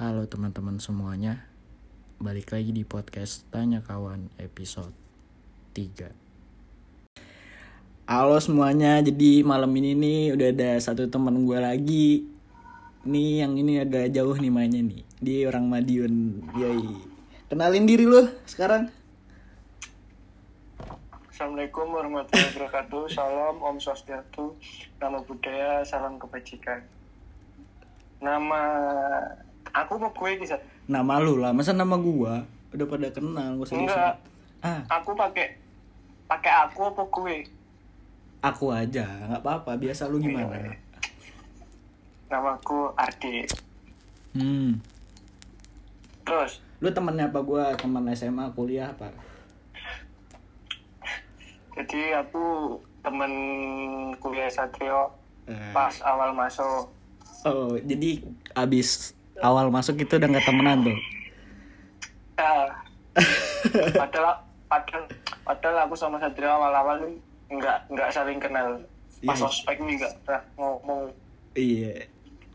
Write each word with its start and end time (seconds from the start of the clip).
Halo 0.00 0.24
teman-teman 0.24 0.80
semuanya 0.80 1.44
Balik 2.16 2.56
lagi 2.56 2.72
di 2.72 2.88
podcast 2.88 3.44
Tanya 3.52 3.84
Kawan 3.84 4.32
episode 4.40 4.96
3 5.76 6.08
Halo 8.08 8.40
semuanya 8.40 9.04
Jadi 9.04 9.44
malam 9.44 9.68
ini 9.76 9.92
nih 9.92 10.32
udah 10.32 10.56
ada 10.56 10.80
satu 10.80 11.04
teman 11.04 11.44
gue 11.44 11.60
lagi 11.60 12.24
Nih 13.04 13.44
yang 13.44 13.60
ini 13.60 13.76
agak 13.76 14.08
jauh 14.16 14.32
nih 14.40 14.48
mainnya 14.48 14.80
nih 14.80 15.04
Dia 15.20 15.52
orang 15.52 15.68
Madiun 15.68 16.48
Yoi 16.56 16.96
Kenalin 17.52 17.84
diri 17.84 18.08
lo 18.08 18.24
sekarang 18.48 18.88
Assalamualaikum 21.28 21.92
warahmatullahi 21.92 22.52
wabarakatuh. 22.56 23.04
Salam 23.16 23.64
Om 23.64 23.76
Swastiastu. 23.80 24.60
Nama 25.00 25.24
budaya, 25.24 25.80
salam 25.88 26.20
kebajikan. 26.20 26.84
Nama 28.20 28.60
aku 29.72 29.92
mau 29.96 30.10
gue 30.10 30.30
bisa. 30.36 30.56
Nama 30.84 31.18
lu 31.18 31.38
lah 31.38 31.50
Masa 31.50 31.70
nama 31.70 31.94
gua 31.94 32.42
Udah 32.70 32.86
pada 32.86 33.08
kenal 33.08 33.54
gak 33.56 33.66
usah 33.66 33.76
Enggak. 33.76 34.14
Ah 34.60 34.80
Aku 34.92 35.14
pakai 35.14 35.54
pakai 36.26 36.52
aku 36.64 36.80
apa 36.86 37.02
gue? 37.04 37.36
aku 38.40 38.72
aja 38.72 39.04
nggak 39.26 39.40
apa-apa 39.40 39.76
Biasa 39.76 40.06
lu 40.06 40.16
gimana 40.16 40.56
Namaku 42.26 42.90
Ardi. 42.94 43.44
Hmm 44.32 44.80
Terus 46.22 46.58
Lu 46.78 46.88
temennya 46.88 47.28
apa 47.28 47.40
gua 47.40 47.74
Teman 47.74 48.08
SMA 48.10 48.48
kuliah 48.50 48.88
apa 48.88 49.10
jadi 51.70 52.20
aku 52.20 52.76
temen 53.00 53.32
kuliah 54.18 54.50
Satrio 54.50 55.08
Eh. 55.48 55.72
pas 55.72 55.90
awal 56.04 56.30
masuk. 56.30 56.86
Oh, 57.42 57.74
jadi 57.74 58.22
abis 58.52 59.18
awal 59.40 59.72
masuk 59.72 59.96
itu 59.98 60.16
udah 60.16 60.28
nggak 60.28 60.46
temenan 60.46 60.78
tuh. 60.84 60.98
Ya. 62.36 62.54
padahal 64.00 64.46
padahal 64.70 65.04
padahal 65.42 65.76
aku 65.84 65.94
sama 65.98 66.16
Satrio 66.22 66.48
awal-awal 66.48 67.02
nggak 67.50 67.78
nggak 67.90 68.08
saling 68.12 68.38
kenal. 68.38 68.80
Pas 69.20 69.36
Iya. 69.36 69.44
ospek 69.44 69.76
nih 69.82 69.94
nggak 70.00 70.14
pernah 70.24 70.42
ngomong. 70.56 71.12
Iya. 71.52 72.08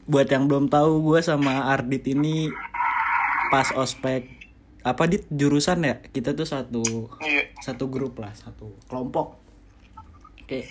Buat 0.06 0.30
yang 0.30 0.46
belum 0.46 0.70
tahu, 0.70 1.02
gue 1.02 1.20
sama 1.22 1.70
Ardit 1.70 2.06
ini 2.06 2.50
pas 3.50 3.70
ospek 3.74 4.30
apa 4.86 5.04
dit 5.06 5.26
jurusan 5.30 5.82
ya? 5.82 5.98
Kita 6.02 6.34
tuh 6.34 6.46
satu 6.46 7.10
Iya. 7.22 7.54
satu 7.62 7.90
grup 7.90 8.18
lah, 8.22 8.34
satu 8.34 8.74
kelompok. 8.90 9.38
Oke. 10.42 10.70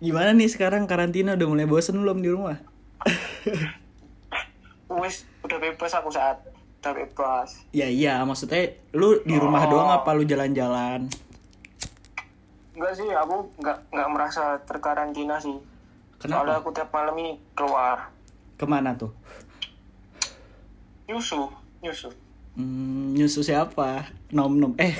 Gimana 0.00 0.32
nih 0.32 0.48
sekarang 0.48 0.84
karantina 0.84 1.36
udah 1.36 1.48
mulai 1.48 1.66
bosen 1.68 2.00
belum 2.00 2.20
di 2.20 2.30
rumah? 2.32 2.58
Wis 4.98 5.24
udah 5.40 5.58
bebas 5.58 5.92
aku 5.92 6.10
saat 6.10 6.36
udah 6.82 6.92
bebas. 6.92 7.62
Ya 7.70 7.86
iya, 7.86 8.18
maksudnya 8.22 8.74
lu 8.92 9.22
di 9.22 9.38
rumah 9.38 9.64
doang 9.64 9.88
apa 9.88 10.12
lu 10.12 10.26
jalan-jalan? 10.26 11.06
Enggak 12.74 12.92
sih, 12.96 13.06
aku 13.06 13.46
nggak 13.62 13.78
nggak 13.88 14.08
merasa 14.10 14.58
terkarantina 14.66 15.38
sih. 15.38 15.54
Kenapa? 16.18 16.42
Soalnya 16.42 16.54
aku 16.58 16.68
tiap 16.72 16.90
malam 16.90 17.14
ini 17.18 17.32
keluar. 17.54 18.10
Ke 18.58 18.66
mana 18.66 18.94
tuh? 18.94 19.14
Nyusu, 21.06 21.46
nyusu. 21.80 22.10
Hmm, 22.52 23.16
nyusu 23.16 23.40
siapa? 23.40 24.06
Nom 24.28 24.58
nom. 24.58 24.72
Eh. 24.76 24.92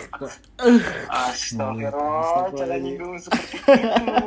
Astagfirullah, 1.12 2.48
jangan 2.54 2.78
nyinggung 2.80 3.18
seperti 3.18 3.56
itu. 3.68 4.26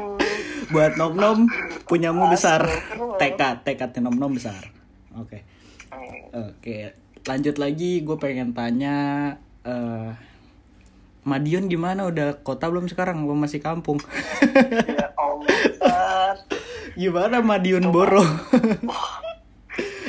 buat 0.66 0.97
nom 0.97 1.13
nom 1.13 1.45
punyamu 1.86 2.25
besar 2.27 2.66
tekad 3.21 3.61
tekadnya 3.61 4.02
nom 4.02 4.17
nom 4.17 4.33
besar 4.33 4.66
oke 5.13 5.38
oke 6.34 6.78
lanjut 7.26 7.56
lagi 7.58 8.06
gue 8.06 8.18
pengen 8.22 8.54
tanya 8.54 8.98
eh 9.66 10.14
Madiun 11.26 11.66
gimana? 11.66 12.06
Udah 12.06 12.38
kota 12.46 12.70
belum 12.70 12.86
sekarang? 12.86 13.26
Gue 13.26 13.34
masih 13.34 13.58
kampung. 13.58 13.98
Ya 14.86 15.10
Allah, 15.17 15.50
Ustaz. 15.66 16.38
gimana 17.02 17.42
Madiun 17.42 17.89
Boro? 17.89 18.22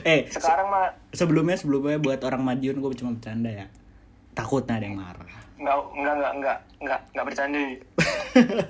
Eh 0.07 0.31
Sekarang 0.31 0.71
mah 0.71 0.95
sebelumnya 1.11 1.59
sebelumnya 1.59 1.99
buat 1.99 2.23
orang 2.23 2.39
Madiun 2.47 2.79
gue 2.79 2.95
cuma 2.95 3.19
bercanda 3.19 3.51
ya. 3.51 3.67
Takutnya 4.39 4.79
ada 4.79 4.87
yang 4.87 5.03
marah. 5.03 5.41
Nggak 5.59 5.77
nggak 5.99 6.15
nggak 6.15 6.33
nggak 6.39 6.59
nggak 6.79 7.01
nggak 7.11 7.27
bercanda. 7.27 7.59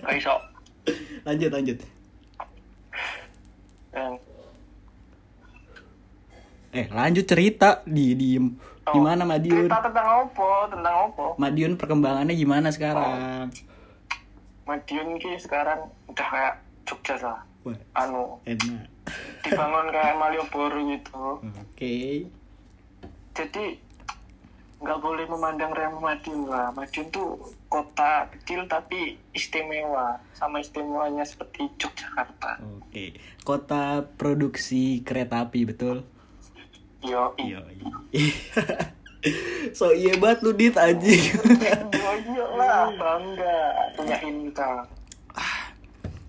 Nggak 0.06 0.16
iso. 0.16 0.34
lanjut 1.28 1.50
lanjut. 1.52 1.78
Yang 3.92 4.14
eh 6.76 6.86
lanjut 6.92 7.24
cerita 7.24 7.80
di 7.88 8.12
diem 8.12 8.52
gimana 8.86 9.26
Madiun? 9.26 9.66
cerita 9.66 9.82
tentang 9.82 10.08
opo, 10.28 10.70
tentang 10.70 10.94
opo. 11.10 11.26
Madiun 11.40 11.74
perkembangannya 11.74 12.34
gimana 12.38 12.70
sekarang? 12.70 13.50
Madiun 14.62 15.18
ki 15.18 15.40
sekarang 15.42 15.90
udah 16.06 16.26
kayak 16.30 16.54
Jogja 16.86 17.18
lah. 17.18 17.40
Anu 17.98 18.38
enak. 18.46 18.86
dibangun 19.42 19.90
kayak 19.90 20.14
Malioboro 20.18 20.78
gitu. 20.86 21.42
oke. 21.42 21.96
Jadi 23.34 23.64
nggak 24.76 25.00
boleh 25.02 25.26
memandang 25.26 25.74
remeh 25.74 25.98
Madiun 25.98 26.46
lah. 26.46 26.70
Madiun 26.70 27.10
tuh 27.10 27.34
kota 27.66 28.30
kecil 28.38 28.70
tapi 28.70 29.18
istimewa. 29.34 30.22
Sama 30.30 30.62
istimewanya 30.62 31.26
seperti 31.26 31.66
Yogyakarta. 31.74 32.62
Oke, 32.62 33.18
kota 33.42 34.06
produksi 34.14 35.02
kereta 35.02 35.42
api 35.42 35.66
betul? 35.66 36.06
Yo 37.06 37.24
Iya. 37.38 37.60
so 39.78 39.90
iya 39.90 40.14
banget 40.18 40.38
lu 40.46 40.52
dit 40.54 40.74
anjing. 40.74 41.22
iya 41.56 42.46
lah 42.54 42.90
bangga 42.94 43.58
punya 43.98 44.16
Inka 44.22 44.86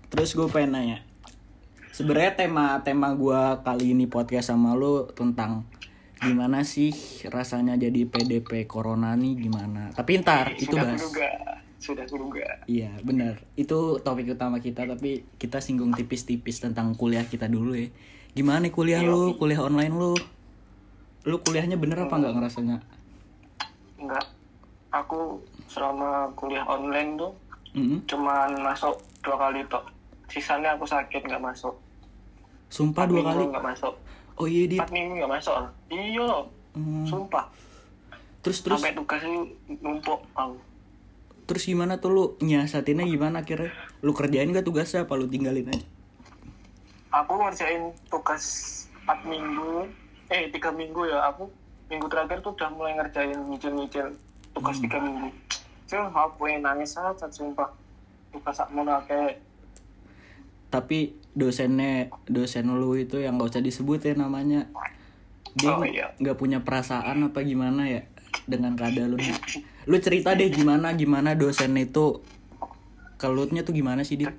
Terus 0.08 0.34
gue 0.34 0.48
pengen 0.50 0.72
nanya. 0.74 0.98
Sebenarnya 1.94 2.34
tema 2.38 2.80
tema 2.86 3.14
gue 3.14 3.42
kali 3.66 3.94
ini 3.94 4.06
podcast 4.06 4.54
sama 4.54 4.74
lu 4.78 5.10
tentang 5.14 5.66
gimana 6.18 6.66
sih 6.66 6.90
rasanya 7.30 7.78
jadi 7.78 8.10
PDP 8.10 8.66
Corona 8.66 9.14
nih 9.14 9.38
gimana? 9.38 9.94
Tapi 9.94 10.22
ntar 10.26 10.58
itu 10.58 10.74
sudah 10.74 10.82
bahas. 10.82 11.00
kuduga 11.02 11.30
sudah 11.78 12.06
kuduga 12.10 12.48
Iya 12.66 12.90
benar. 13.06 13.46
Itu 13.54 14.02
topik 14.02 14.34
utama 14.34 14.58
kita 14.58 14.90
tapi 14.90 15.26
kita 15.38 15.62
singgung 15.62 15.94
tipis-tipis 15.94 16.58
tentang 16.62 16.98
kuliah 16.98 17.26
kita 17.26 17.46
dulu 17.46 17.78
ya. 17.78 17.90
Gimana 18.34 18.66
nih 18.66 18.74
kuliah 18.74 19.02
lu? 19.06 19.38
Kuliah 19.38 19.62
online 19.62 19.94
lu? 19.94 20.14
Lu 21.28 21.38
kuliahnya 21.38 21.76
bener 21.76 22.00
apa 22.00 22.16
nggak 22.16 22.34
ngerasanya? 22.34 22.78
enggak 23.98 24.24
aku 24.90 25.42
selama 25.68 26.30
kuliah 26.34 26.64
online 26.64 27.18
tuh 27.18 27.34
Mm-mm. 27.74 28.00
cuman 28.06 28.56
masuk 28.58 28.94
dua 29.20 29.36
kali 29.36 29.66
tok 29.66 29.84
sisanya 30.28 30.74
aku 30.74 30.86
sakit 30.86 31.20
nggak 31.20 31.42
masuk 31.42 31.74
Sumpah 32.70 33.04
dua 33.04 33.22
kali. 33.24 33.44
nggak 33.48 33.66
masuk 33.66 33.94
Oh 34.38 34.46
iya 34.46 34.64
dit. 34.66 34.78
empat 34.78 34.90
minggu 34.90 35.18
nggak 35.18 35.34
masuk 35.34 35.56
iya 35.90 36.30
Hmm. 36.72 37.04
sumpah 37.04 37.50
Terus 38.40 38.62
terus 38.62 38.78
sampai 38.78 38.94
tugas 38.94 39.18
ini 39.20 39.50
numpuk 39.76 40.22
aku 40.32 40.62
terus 41.44 41.66
gimana 41.66 41.98
tuh 41.98 42.12
lu 42.12 42.24
nyiasatinnya 42.38 43.02
gimana 43.04 43.42
akhirnya? 43.42 43.74
Lu 44.00 44.14
kerjain 44.14 44.46
gak 44.48 44.62
tugasnya 44.62 45.10
apa 45.10 45.18
lu 45.18 45.26
tinggalin 45.26 45.66
aja? 45.66 45.82
aku 47.10 47.34
ngerjain 47.34 47.82
tugas 48.06 48.44
4 49.04 49.26
minggu 49.26 49.90
eh 50.28 50.52
tiga 50.52 50.70
minggu 50.76 51.08
ya 51.08 51.32
aku 51.32 51.48
minggu 51.88 52.08
terakhir 52.12 52.44
tuh 52.44 52.52
udah 52.56 52.70
mulai 52.76 53.00
ngerjain 53.00 53.40
nyicil-nyicil 53.48 54.08
tugas 54.52 54.78
tiga 54.84 55.00
minggu 55.00 55.32
sih 55.88 55.96
aku 55.96 56.52
yang 56.52 56.68
nangis 56.68 57.00
saja 57.00 57.32
sumpah 57.32 57.72
tugas 58.36 58.56
sak 58.60 58.68
mau 58.76 58.84
kayak 59.08 59.40
Tapi 60.68 61.16
dosennya 61.32 62.12
dosen 62.28 62.68
lu 62.68 62.92
itu 63.00 63.24
yang 63.24 63.40
gak 63.40 63.56
usah 63.56 63.64
disebut 63.64 64.04
ya 64.04 64.14
namanya. 64.20 64.68
Dia 65.56 65.80
Oh, 65.80 65.82
iya. 65.88 66.12
nggak 66.20 66.36
punya 66.36 66.60
perasaan 66.60 67.24
apa 67.24 67.40
gimana 67.40 67.88
ya 67.88 68.04
dengan 68.52 68.76
keadaan 68.76 69.16
lu. 69.16 69.18
Lu 69.88 69.96
cerita 70.04 70.36
deh 70.36 70.52
gimana 70.52 70.92
gimana 70.92 71.40
dosen 71.40 71.72
itu 71.80 72.20
kelutnya 73.16 73.64
tuh 73.64 73.72
gimana 73.72 74.04
sih 74.04 74.20
dit? 74.20 74.36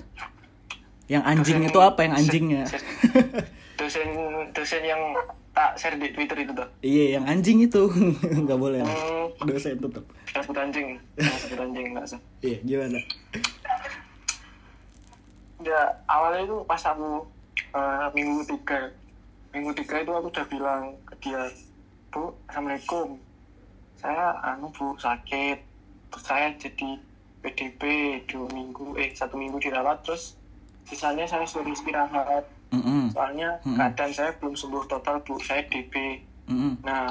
Yang 1.09 1.25
anjing 1.25 1.61
itu 1.65 1.81
apa 1.81 2.05
yang 2.05 2.15
anjingnya? 2.15 2.69
dosen 3.81 4.09
dosen 4.53 4.83
yang 4.85 5.01
tak 5.59 5.75
share 5.75 5.99
di 5.99 6.15
twitter 6.15 6.39
itu 6.39 6.55
tuh. 6.55 6.69
Iya 6.87 7.19
yang 7.19 7.25
anjing 7.27 7.59
itu. 7.67 7.91
Nggak 8.47 8.59
boleh. 8.63 8.79
Hmm, 8.87 9.43
dosen 9.43 9.75
tetap. 9.83 10.07
jangan 10.31 10.43
sebut 10.47 10.59
anjing. 10.63 10.89
Jangan 11.19 11.39
sebut 11.43 11.59
anjing 11.67 11.87
nggak 11.91 12.05
usah 12.07 12.21
Iya 12.47 12.59
gimana? 12.63 12.99
ya 15.59 15.91
awalnya 16.07 16.47
itu 16.47 16.57
pas 16.71 16.79
aku 16.87 17.27
eh, 17.75 18.07
minggu 18.15 18.47
tiga. 18.47 18.95
Minggu 19.51 19.75
tiga 19.75 19.97
itu 19.99 20.13
aku 20.15 20.31
udah 20.31 20.47
bilang 20.47 20.83
ke 21.11 21.15
dia 21.27 21.51
bu 22.15 22.31
assalamualaikum. 22.47 23.19
Saya 23.99 24.39
anu 24.47 24.71
bu 24.71 24.95
sakit. 24.95 25.59
Terus 26.15 26.23
saya 26.23 26.55
jadi 26.55 27.03
PDP 27.43 27.83
dua 28.31 28.47
minggu 28.55 28.95
eh 28.95 29.11
satu 29.11 29.35
minggu 29.35 29.59
dirawat. 29.59 30.07
Terus 30.07 30.39
sisanya 30.87 31.27
saya 31.27 31.43
suruh 31.51 31.67
istirahat 31.67 32.47
Mm-mm. 32.69 33.09
soalnya 33.11 33.57
Mm-mm. 33.63 33.77
keadaan 33.77 34.13
saya 34.13 34.31
belum 34.37 34.53
sembuh 34.53 34.85
total 34.87 35.21
bu 35.23 35.41
saya 35.41 35.65
DB 35.65 35.95
Mm-mm. 36.47 36.85
nah 36.85 37.09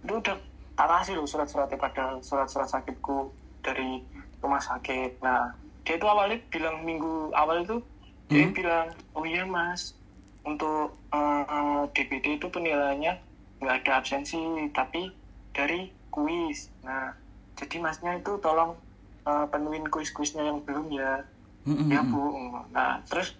itu 0.00 0.14
udah 0.14 0.36
tak 0.74 0.88
kasih 0.88 1.14
loh 1.16 1.26
surat-suratnya 1.26 1.78
pada 1.78 2.04
surat-surat 2.20 2.68
sakitku 2.68 3.30
dari 3.60 4.02
rumah 4.38 4.60
sakit 4.60 5.18
nah 5.18 5.54
dia 5.82 5.94
itu 5.94 6.06
awalnya 6.06 6.38
bilang 6.48 6.82
minggu 6.82 7.32
awal 7.32 7.60
itu 7.60 7.78
dia 8.24 8.40
Hmm. 8.42 8.52
bilang 8.52 8.88
oh 9.12 9.22
iya 9.22 9.44
mas 9.44 10.00
untuk 10.42 10.96
eh, 11.10 11.82
DBD 11.92 12.38
itu 12.38 12.48
penilaiannya 12.48 13.12
nggak 13.58 13.76
ada 13.84 14.00
absensi 14.00 14.40
tapi 14.70 15.12
dari 15.50 15.86
kuis 16.08 16.72
nah 16.80 17.12
jadi 17.54 17.78
masnya 17.78 18.16
itu 18.16 18.34
tolong 18.38 18.74
eh, 19.22 19.46
penuhin 19.48 19.86
kuis-kuisnya 19.86 20.40
yang 20.42 20.58
belum 20.62 20.88
ya 20.88 21.20
Mm-mm. 21.64 21.88
ya 21.88 22.00
bu 22.02 22.22
nah 22.70 23.00
terus 23.04 23.36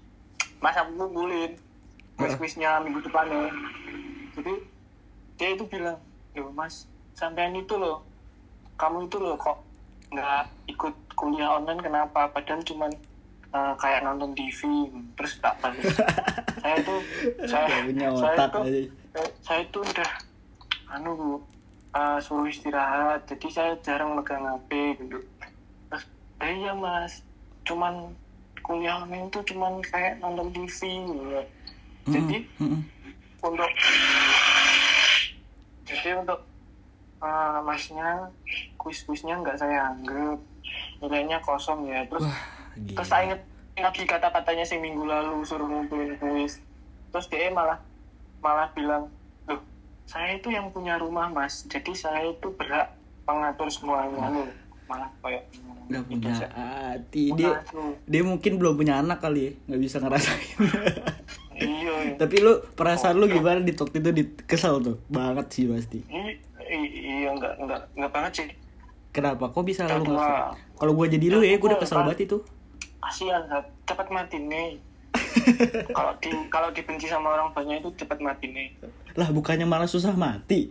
mas 0.65 0.81
aku 0.81 0.97
kumpulin 0.97 1.53
kuis-kuisnya 2.17 2.81
minggu 2.81 3.05
depannya. 3.05 3.53
Jadi 4.33 4.55
dia 5.37 5.49
itu 5.53 5.65
bilang 5.69 6.01
loh 6.33 6.49
mas 6.57 6.89
sampean 7.13 7.53
itu 7.53 7.77
loh 7.77 8.01
kamu 8.81 9.05
itu 9.05 9.21
loh 9.21 9.37
kok 9.37 9.61
nggak 10.09 10.49
ikut 10.73 10.95
kuliah 11.13 11.61
online 11.61 11.85
kenapa? 11.85 12.33
Padahal 12.33 12.65
cuman 12.65 12.89
eh, 13.53 13.75
kayak 13.77 14.09
nonton 14.09 14.33
TV 14.33 14.89
terus 15.21 15.37
tak 15.45 15.53
balik. 15.61 15.85
Saya 16.65 16.81
itu 16.81 16.97
saya, 17.45 17.69
punya 17.85 18.09
saya 18.17 18.37
otak 18.41 18.49
itu 18.49 18.59
aja. 18.65 18.81
saya, 19.13 19.29
saya 19.45 19.61
itu 19.69 19.79
udah 19.85 20.11
anu 20.97 21.11
bu 21.13 21.31
eh, 21.93 22.19
suruh 22.25 22.49
istirahat. 22.49 23.21
Jadi 23.29 23.47
saya 23.53 23.77
jarang 23.85 24.17
megang 24.17 24.49
HP 24.49 24.97
gitu. 24.97 25.21
Terus 25.93 26.05
"Eh, 26.41 26.57
iya 26.57 26.73
mas 26.73 27.21
cuman 27.69 28.17
kuliah 28.65 29.05
online 29.05 29.29
itu 29.29 29.41
cuman 29.53 29.79
kayak 29.85 30.17
nonton 30.25 30.49
TV 30.57 30.81
gitu. 31.05 31.41
jadi 32.09 32.37
Mm-mm. 32.59 32.81
untuk 33.45 33.71
jadi 35.85 36.09
untuk 36.25 36.41
eh, 37.21 37.59
masnya 37.61 38.33
kuis-kuisnya 38.81 39.37
nggak 39.45 39.61
saya 39.61 39.93
anggap 39.93 40.41
nilainya 41.05 41.39
kosong 41.45 41.85
ya 41.85 42.01
terus 42.09 42.25
Wah, 42.25 42.41
gila. 42.77 42.97
terus 42.97 43.09
saya 43.13 43.23
inget 43.29 43.41
lagi 43.77 44.03
kata-katanya 44.09 44.65
si 44.65 44.81
minggu 44.81 45.05
lalu 45.05 45.45
suruh 45.45 45.69
ngumpulin 45.69 46.17
kuis 46.17 46.63
terus 47.13 47.27
dia 47.29 47.53
malah 47.53 47.77
malah 48.41 48.69
bilang 48.73 49.13
loh 49.45 49.61
saya 50.09 50.41
itu 50.41 50.49
yang 50.49 50.73
punya 50.73 50.97
rumah 50.97 51.29
mas 51.29 51.69
jadi 51.69 51.93
saya 51.93 52.33
itu 52.33 52.49
berhak 52.57 52.97
mengatur 53.29 53.69
semuanya 53.69 54.33
loh 54.33 54.49
malah 54.89 55.09
kayak 55.21 55.49
Gitu 55.85 56.01
punya 56.07 56.33
hati. 56.49 57.25
Dia 57.33 57.61
dia 58.05 58.23
mungkin 58.23 58.57
belum 58.57 58.75
punya 58.75 58.99
anak 58.99 59.21
kali 59.21 59.41
ya 59.41 59.53
nggak 59.67 59.81
bisa 59.81 59.97
ngerasain. 59.99 60.57
Iya. 61.55 61.95
Tapi 62.21 62.37
lu 62.39 62.53
perasaan 62.73 63.17
lu 63.17 63.27
gimana 63.27 63.61
di 63.61 63.73
waktu 63.73 63.99
itu? 63.99 64.11
Di 64.11 64.25
kesel 64.45 64.81
tuh? 64.81 64.97
Banget 65.07 65.47
sih 65.51 65.65
pasti. 65.67 66.01
Iya 66.65 67.31
nggak 67.33 67.53
nggak 67.61 67.81
nggak 67.95 68.11
banget 68.11 68.33
sih. 68.35 68.49
Kenapa? 69.11 69.49
Kok 69.49 69.63
bisa 69.63 69.85
lu 69.87 70.05
nggak 70.05 70.57
kalau 70.75 70.93
gua 70.93 71.07
jadi 71.07 71.27
lu 71.29 71.41
ya 71.41 71.57
gua 71.57 71.73
udah 71.73 71.81
kesel 71.81 71.97
Tua. 71.97 72.05
banget 72.09 72.21
itu. 72.27 72.39
Kasihan 72.99 73.43
cepat 73.85 74.09
mati 74.09 74.39
nih. 74.41 74.81
Kalau 75.95 76.11
di 76.19 76.27
kalau 76.49 76.75
dibenci 76.75 77.07
sama 77.07 77.31
orang 77.31 77.55
banyak 77.55 77.79
itu 77.79 77.91
cepat 77.95 78.19
mati 78.19 78.51
nih. 78.51 78.75
Lah 79.15 79.31
bukannya 79.31 79.63
malah 79.63 79.87
susah 79.87 80.11
mati? 80.11 80.67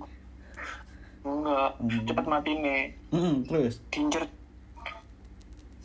Enggak 1.23 1.79
Hmm. 1.79 2.03
cepat 2.03 2.25
mati 2.27 2.51
nih. 2.51 2.91
Mm, 3.07 3.47
terus? 3.47 3.79
Diincer 3.87 4.27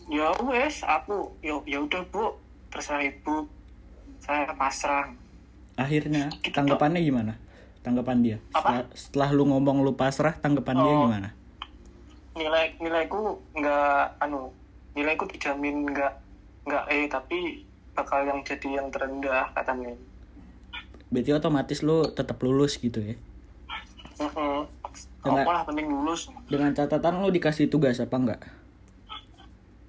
ya 0.08 0.32
wes 0.42 0.80
aku 0.82 1.32
ya 1.40 1.56
ya 1.64 1.78
udah 1.78 2.02
bu. 2.08 2.34
Terserah 2.68 3.00
ibu. 3.00 3.48
Saya 4.18 4.44
pasrah. 4.52 5.08
Akhirnya 5.74 6.28
Gitu, 6.38 6.52
tanggapannya 6.52 7.00
gimana? 7.00 7.32
Tanggapan 7.80 8.20
dia? 8.20 8.36
Apa? 8.50 8.58
setelah, 8.58 8.84
setelah 8.92 9.28
lu 9.30 9.44
ngomong 9.46 9.80
lu 9.80 9.94
pasrah 9.94 10.34
tanggapan 10.34 10.76
dia 10.76 10.84
Oh. 10.86 11.00
gimana? 11.06 11.28
Nilai 12.34 12.76
nilaiku 12.76 13.40
nggak 13.52 14.20
anu 14.20 14.52
nilaiku 14.92 15.24
dijamin 15.24 15.86
nggak 15.86 16.12
nggak 16.64 16.84
eh 16.88 17.06
tapi 17.06 17.64
bakal 17.94 18.22
yang 18.22 18.42
jadi 18.42 18.68
yang 18.76 18.88
terendah 18.90 19.48
katanya. 19.52 19.94
Berarti 21.08 21.30
otomatis 21.32 21.80
lu 21.80 22.04
tetap 22.08 22.36
lulus 22.38 22.76
gitu 22.76 23.00
ya? 23.00 23.16
Heeh. 24.18 24.60
Dengan- 25.18 25.44
apa 25.44 25.52
lah 25.52 25.62
penting 25.64 25.86
lulus. 25.86 26.26
dengan 26.46 26.70
catatan 26.72 27.20
lu 27.20 27.28
dikasih 27.28 27.68
tugas 27.68 27.98
apa 27.98 28.14
enggak 28.14 28.40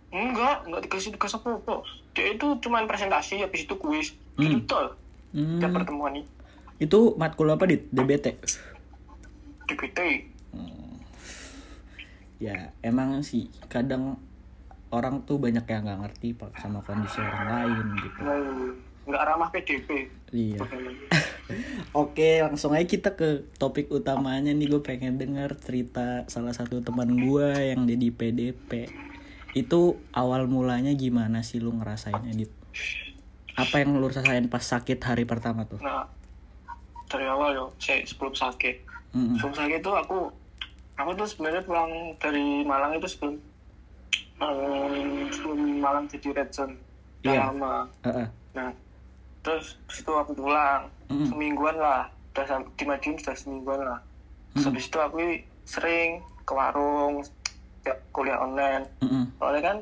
enggak 0.10 0.66
enggak 0.66 0.82
dikasih 0.90 1.14
tugas 1.16 1.34
apa 1.38 1.58
apa. 1.58 1.76
Dia 2.18 2.34
itu 2.34 2.48
cuman 2.62 2.90
presentasi 2.90 3.46
habis 3.46 3.66
itu 3.66 3.76
kuis. 3.78 4.14
Hmm. 4.36 4.44
gitu 4.46 4.58
tol. 4.66 4.88
Hmm, 5.36 5.62
tiap 5.62 5.76
pertemuan 5.76 6.18
ini. 6.18 6.26
Itu 6.80 7.14
matkul 7.20 7.52
apa 7.52 7.68
di 7.68 7.78
DBT 7.92 8.28
DBT 9.70 10.00
ya 12.40 12.72
emang 12.82 13.20
sih. 13.22 13.52
Kadang 13.68 14.18
orang 14.90 15.22
tuh 15.28 15.38
banyak 15.38 15.68
yang 15.70 15.86
nggak 15.86 16.00
ngerti 16.08 16.28
pak 16.34 16.56
sama 16.58 16.82
kondisi 16.82 17.22
orang 17.22 17.46
lain 17.52 17.86
gitu. 18.02 18.20
Nah, 18.26 18.40
nggak 19.06 19.24
ramah 19.28 19.50
PDP 19.52 20.10
iya. 20.34 20.62
Oke, 21.98 22.46
langsung 22.46 22.78
aja 22.78 22.86
kita 22.86 23.18
ke 23.18 23.50
topik 23.58 23.90
utamanya 23.90 24.54
nih. 24.54 24.70
Gue 24.70 24.82
pengen 24.86 25.18
denger 25.18 25.58
cerita 25.58 26.30
salah 26.30 26.54
satu 26.54 26.86
teman 26.86 27.10
gue 27.10 27.50
yang 27.74 27.90
jadi 27.90 28.08
PDP. 28.14 28.86
Itu 29.54 29.98
awal 30.14 30.46
mulanya 30.46 30.94
gimana 30.94 31.42
sih 31.42 31.58
lu 31.58 31.74
ngerasain 31.74 32.22
edit? 32.30 32.52
Apa 33.60 33.84
yang 33.84 33.98
lu 34.00 34.08
rasain 34.08 34.48
pas 34.48 34.64
sakit 34.64 35.00
hari 35.04 35.28
pertama 35.28 35.68
tuh? 35.68 35.82
nah 35.84 36.06
dari 37.10 37.26
awal 37.26 37.50
yo 37.58 37.66
saya 37.82 38.06
sebelum 38.06 38.38
sakit 38.38 38.86
Mm-mm. 39.18 39.42
sebelum 39.42 39.54
sakit 39.58 39.78
itu 39.82 39.92
aku 39.92 40.30
aku 40.94 41.10
tuh 41.18 41.28
sebenarnya 41.28 41.66
pulang 41.66 41.92
dari 42.22 42.62
Malang 42.62 42.94
itu 43.02 43.10
sebelum 43.10 43.36
eh, 44.40 45.26
sebelum 45.34 45.60
Malang 45.82 46.06
jadi 46.08 46.28
red 46.38 46.50
zone 46.54 46.78
udah 47.26 47.34
Iya. 47.34 47.42
lama 47.50 47.76
Heeh. 48.06 48.28
nah 48.54 48.70
terus 49.42 49.76
itu 49.90 50.12
aku 50.14 50.32
pulang 50.38 50.88
Mm-mm. 51.10 51.28
semingguan 51.34 51.76
lah 51.76 52.08
udah 52.32 52.46
di 52.78 52.84
Madiun 52.86 53.18
sudah 53.20 53.36
semingguan 53.36 53.82
lah 53.82 54.00
Mm-mm. 54.54 54.64
habis 54.70 54.86
itu 54.88 54.98
aku 55.02 55.18
sering 55.66 56.22
ke 56.46 56.54
warung 56.54 57.26
kuliah 58.12 58.40
online 58.40 58.84
Mm-mm. 59.04 59.26
soalnya 59.40 59.62
kan 59.74 59.78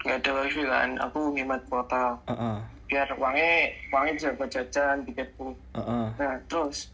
nggak 0.00 0.16
ada 0.24 0.30
wifi 0.40 0.62
kan 0.64 0.90
aku 1.00 1.20
hemat 1.36 1.60
kuota 1.68 2.16
Heeh. 2.28 2.56
biar 2.88 3.08
uangnya 3.20 3.52
uangnya 3.92 4.12
bisa 4.16 4.28
buat 4.36 4.50
jajan 4.50 4.96
tiketku 5.04 5.52
Heeh. 5.76 6.06
nah 6.16 6.34
terus 6.48 6.88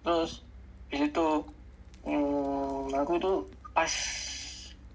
terus 0.00 0.40
di 0.88 0.96
situ 1.04 1.28
hmm, 2.06 2.94
aku 2.94 3.12
itu 3.20 3.32
pas 3.76 3.92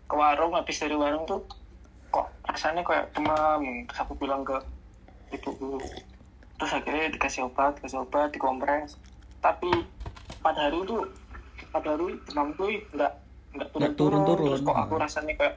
ke 0.10 0.16
warung 0.18 0.56
habis 0.58 0.82
dari 0.82 0.96
warung 0.98 1.24
tuh 1.30 1.42
kok 2.12 2.28
rasanya 2.50 2.84
kayak 2.84 3.08
demam 3.16 3.62
terus 3.88 4.00
aku 4.02 4.14
bilang 4.20 4.44
ke 4.44 4.58
ibuku 5.32 5.80
terus 6.60 6.72
akhirnya 6.76 7.08
dikasih 7.14 7.48
obat 7.48 7.78
dikasih 7.80 8.04
obat 8.04 8.30
dikompres 8.34 9.00
tapi 9.40 9.70
pada 10.44 10.70
hari 10.70 10.84
itu 10.84 11.00
pada 11.72 11.96
hari 11.96 12.18
demamku 12.28 12.66
nggak 12.68 12.84
nggak 12.98 13.14
Nggak 13.52 13.94
turun-turun 14.00 14.56
terus 14.56 14.62
kok 14.64 14.78
aku 14.78 14.96
rasanya 14.96 15.34
kayak 15.36 15.56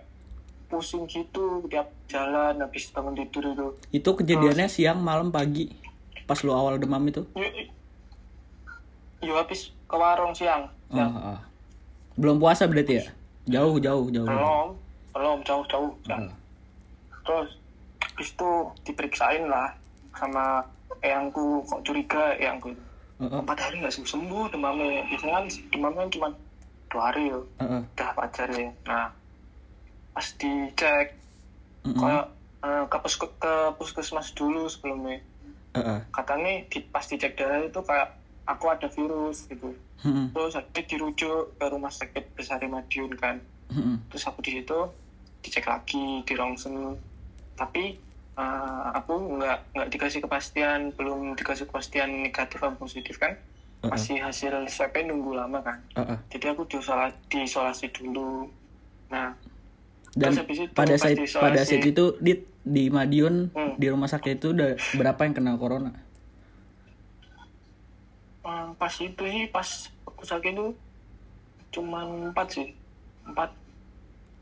pusing 0.66 1.06
gitu 1.06 1.62
tiap 1.70 1.86
jalan 2.10 2.58
habis 2.58 2.90
bangun 2.90 3.14
tidur 3.14 3.44
itu 3.54 3.66
Itu 3.94 4.10
kejadiannya 4.18 4.66
siang, 4.66 4.98
malam, 4.98 5.30
pagi. 5.30 5.70
Pas 6.26 6.40
lu 6.42 6.50
awal 6.50 6.80
demam 6.82 7.04
itu? 7.06 7.22
Yuk 9.22 9.36
habis 9.38 9.70
ke 9.86 9.96
warung 9.96 10.34
siang. 10.34 10.66
Oh, 10.90 10.98
siang. 10.98 11.12
heeh. 11.14 11.38
Belum 12.18 12.36
puasa 12.42 12.66
berarti 12.66 12.98
ya? 12.98 13.04
Jauh, 13.46 13.78
jauh, 13.78 14.10
jauh. 14.10 14.26
Belum, 14.26 14.68
belum 15.14 15.38
jauh-jauh. 15.46 15.92
siang. 16.02 16.26
Heeh. 16.26 16.34
Terus 17.24 17.48
habis 18.02 18.28
itu 18.34 18.50
diperiksain 18.84 19.44
lah 19.46 19.70
sama 20.16 20.66
eyangku 21.00 21.62
kok 21.70 21.80
curiga 21.86 22.34
eyangku. 22.40 22.74
Empat 23.22 23.56
hari 23.70 23.78
nggak 23.80 23.94
sembuh 23.94 24.10
sembuh 24.10 24.44
demamnya. 24.50 25.06
Biasanya 25.08 25.32
kan 25.38 25.44
demamnya 25.70 26.04
cuma 26.10 26.28
dua 26.94 27.10
hari 27.10 27.34
yo. 27.34 27.50
Heeh. 27.58 27.82
Udah 27.90 28.10
wajar 28.14 28.48
ya. 28.54 28.70
Nah 28.86 29.10
pas 30.14 30.26
dicek 30.38 31.18
Mm-mm. 31.82 31.98
kayak 31.98 32.24
eh, 32.62 32.84
ke, 32.86 32.96
puske- 33.02 33.34
ke 33.34 33.54
puskesmas 33.74 34.30
dulu 34.30 34.70
sebelumnya 34.70 35.18
Heeh. 35.74 36.06
katanya 36.14 36.62
di, 36.70 36.78
pas 36.86 37.02
dicek 37.02 37.34
darah 37.34 37.66
itu 37.66 37.82
kayak 37.82 38.14
aku 38.46 38.64
ada 38.70 38.86
virus 38.86 39.50
gitu 39.50 39.74
Mm-mm. 40.06 40.30
terus 40.30 40.54
akhirnya 40.54 40.86
dirujuk 40.86 41.58
ke 41.58 41.64
rumah 41.66 41.90
sakit 41.90 42.30
besar 42.38 42.62
di 42.62 42.70
Madiun 42.70 43.18
kan 43.18 43.42
Mm-mm. 43.74 44.06
terus 44.06 44.22
aku 44.22 44.38
di 44.38 44.62
situ 44.62 44.78
dicek 45.42 45.66
lagi 45.66 46.22
di 46.22 46.32
rongsen 46.38 46.94
tapi 47.58 47.98
eh, 48.38 48.82
aku 48.94 49.34
nggak 49.34 49.58
nggak 49.74 49.88
dikasih 49.90 50.22
kepastian 50.22 50.94
belum 50.94 51.34
dikasih 51.34 51.66
kepastian 51.66 52.22
negatif 52.22 52.62
atau 52.62 52.78
positif 52.78 53.18
kan. 53.18 53.34
Masih 53.86 54.16
hasil 54.18 54.52
swab 54.66 54.94
nunggu 54.96 55.32
lama 55.34 55.58
kan 55.60 55.78
Heeh. 55.94 56.18
jadi 56.30 56.52
aku 56.52 56.62
diisolasi, 56.66 57.16
diisolasi 57.26 57.86
dulu 57.92 58.48
nah 59.08 59.34
Dan 60.14 60.30
itu 60.38 60.70
pada 60.70 60.94
saat 60.94 61.18
diisolasi- 61.18 61.42
pada 61.42 61.60
saat 61.60 61.82
itu 61.82 62.04
di 62.18 62.32
di 62.60 62.86
Madiun 62.86 63.50
Hmm. 63.50 63.74
di 63.74 63.86
rumah 63.88 64.06
sakit 64.06 64.38
itu 64.38 64.50
udah 64.50 64.72
berapa 64.94 65.20
yang 65.20 65.34
kena 65.34 65.52
corona? 65.54 65.92
pas 68.74 68.92
itu 68.92 69.22
sih 69.24 69.48
pas 69.48 69.68
aku 70.04 70.22
sakit 70.22 70.52
itu 70.52 70.66
cuman 71.70 72.30
empat 72.30 72.46
sih 72.50 72.66
empat 73.24 73.48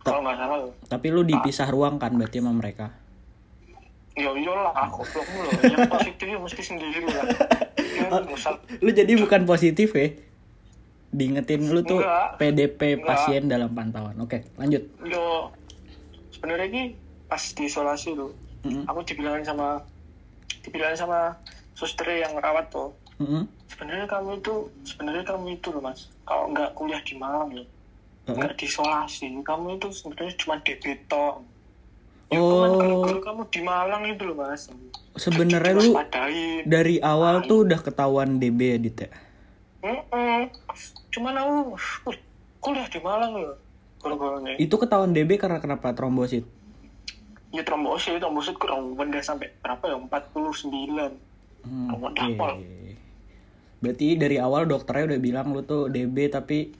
kalau 0.00 0.18
nggak 0.20 0.34
salah 0.34 0.58
loh 0.58 0.72
Tapi 0.84 1.06
lu 1.08 1.22
dipisah 1.22 1.68
ruang 1.68 1.94
kan 1.96 2.10
berarti 2.12 2.42
sama 2.42 2.50
mereka. 2.50 2.90
Ya 4.12 4.30
iyalah 4.30 4.72
aku 4.76 5.00
belum 5.06 5.26
loh 5.38 5.52
yang 5.64 5.88
positif 5.88 6.26
ya 6.26 6.38
mesti 6.38 6.62
sendiri 6.62 7.00
lah 7.02 7.24
ya, 7.80 8.06
misal 8.22 8.54
Lu 8.78 8.90
jadi 8.90 9.12
bukan 9.16 9.42
positif 9.44 9.88
ya? 9.92 10.12
Diingetin 11.08 11.68
lu 11.68 11.80
tuh 11.82 12.00
Enggak. 12.00 12.36
PDP 12.36 12.80
Enggak. 12.96 13.04
pasien 13.04 13.44
dalam 13.44 13.68
pantauan. 13.68 14.16
Oke, 14.18 14.48
lanjut. 14.56 14.80
yo 15.04 15.52
sebenarnya 16.32 16.66
ini 16.66 16.82
pas 17.24 17.40
diisolasi 17.40 18.12
tuh 18.12 18.32
Mm-mm. 18.62 18.84
aku 18.84 19.00
dibilangin 19.02 19.42
sama 19.42 19.80
dibilangin 20.60 20.98
sama 20.98 21.32
suster 21.72 22.04
yang 22.08 22.36
rawat 22.36 22.68
tuh 22.68 22.92
Mm-mm. 23.16 23.48
sebenarnya 23.66 24.04
kamu 24.04 24.38
itu 24.38 24.54
sebenarnya 24.82 25.24
kamu 25.24 25.46
itu 25.54 25.68
loh 25.70 25.80
mas 25.80 26.10
kalau 26.22 26.50
nggak 26.50 26.70
kuliah 26.72 27.00
di 27.00 27.14
Malang 27.14 27.50
ya 27.50 27.64
Heeh. 27.64 28.36
nggak 28.36 28.52
diisolasi 28.54 29.32
kamu 29.42 29.78
itu 29.78 29.88
sebenarnya 29.90 30.34
cuma 30.36 30.54
debito 30.60 31.24
ya 32.32 32.40
Oh. 32.40 32.64
gara-gara 33.04 33.20
kamu 33.22 33.42
di 33.46 33.60
Malang 33.60 34.02
itu 34.08 34.22
loh 34.24 34.36
mas 34.36 34.66
Sebenarnya 35.12 35.76
lu 35.76 35.92
dari 36.64 36.96
awal 36.98 37.44
tuh 37.44 37.68
udah 37.68 37.76
ketahuan 37.78 38.40
DB 38.40 38.72
ya, 38.72 38.78
Dit 38.80 38.98
ya? 38.98 39.10
Mm-mm. 39.82 40.48
cuman 41.12 41.34
aku 41.36 41.76
uh, 42.08 42.16
kuliah 42.58 42.88
di 42.88 42.98
Malang 42.98 43.32
loh 43.34 43.54
gara-garanya 44.00 44.56
Itu 44.56 44.74
ketahuan 44.76 45.12
DB 45.12 45.36
karena 45.36 45.58
kenapa 45.58 45.92
trombosit? 45.92 46.48
ya 47.52 47.60
trombosit 47.60 48.16
trombosit 48.16 48.56
kurang 48.56 48.96
benda 48.96 49.20
sampai 49.20 49.52
berapa 49.60 49.84
ya 49.84 49.96
49 50.00 51.12
Hmm, 51.62 51.94
dapol. 52.10 52.58
Berarti 53.78 54.14
dari 54.14 54.34
awal 54.34 54.66
dokternya 54.66 55.14
udah 55.14 55.20
bilang 55.20 55.54
lu 55.54 55.62
tuh 55.62 55.86
DB 55.86 56.26
tapi 56.26 56.74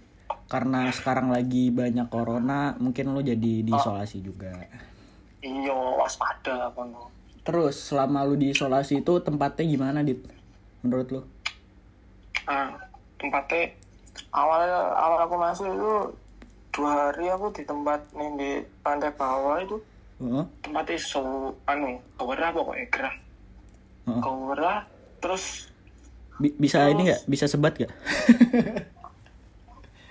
karena 0.46 0.90
sekarang 0.90 1.30
lagi 1.30 1.70
banyak 1.70 2.06
corona 2.06 2.74
mungkin 2.76 3.10
lu 3.10 3.22
jadi 3.22 3.62
diisolasi 3.62 4.18
juga. 4.18 4.50
Iya 5.42 5.74
waspada 5.74 6.70
apa 6.70 6.82
no 6.86 7.10
Terus 7.42 7.74
selama 7.74 8.22
lu 8.22 8.38
diisolasi 8.38 9.02
itu 9.02 9.18
tempatnya 9.18 9.66
gimana 9.66 9.98
dit? 10.00 10.22
Menurut 10.80 11.08
lu? 11.10 11.22
nah 12.42 12.74
tempatnya 13.18 13.70
awal 14.34 14.66
awal 14.94 15.18
aku 15.22 15.34
masuk 15.38 15.66
itu 15.70 15.92
dua 16.70 16.90
hari 16.90 17.30
aku 17.30 17.54
di 17.54 17.62
tempat 17.62 18.02
nih 18.14 18.30
di 18.34 18.50
pantai 18.82 19.14
bawah 19.14 19.62
itu 19.62 19.78
Heeh. 20.18 20.42
tempatnya 20.58 20.98
so 20.98 21.22
anu 21.66 22.02
gerah 22.18 22.50
pokoknya 22.50 22.86
gerah 22.90 23.14
Heeh. 24.10 24.22
gerah 24.22 24.78
terus 25.22 25.70
Bi- 26.42 26.56
bisa 26.58 26.90
ini 26.90 27.06
nggak? 27.06 27.22
Bisa 27.30 27.46
sebat 27.46 27.78
gak? 27.78 27.92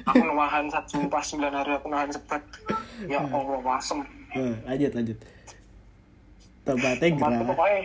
aku 0.08 0.24
nahan 0.24 0.72
satu 0.72 1.04
sumpah 1.04 1.20
sembilan 1.20 1.54
hari 1.54 1.72
aku 1.76 1.88
nahan 1.92 2.10
sebat 2.16 2.42
ya 3.06 3.20
allah 3.22 3.60
wasem 3.60 4.02
Eh, 4.32 4.56
lanjut 4.64 4.92
lanjut. 4.96 5.18
Tempatnya 6.62 7.10
tempatnya 7.10 7.40
gerah. 7.42 7.50
pokoknya 7.52 7.80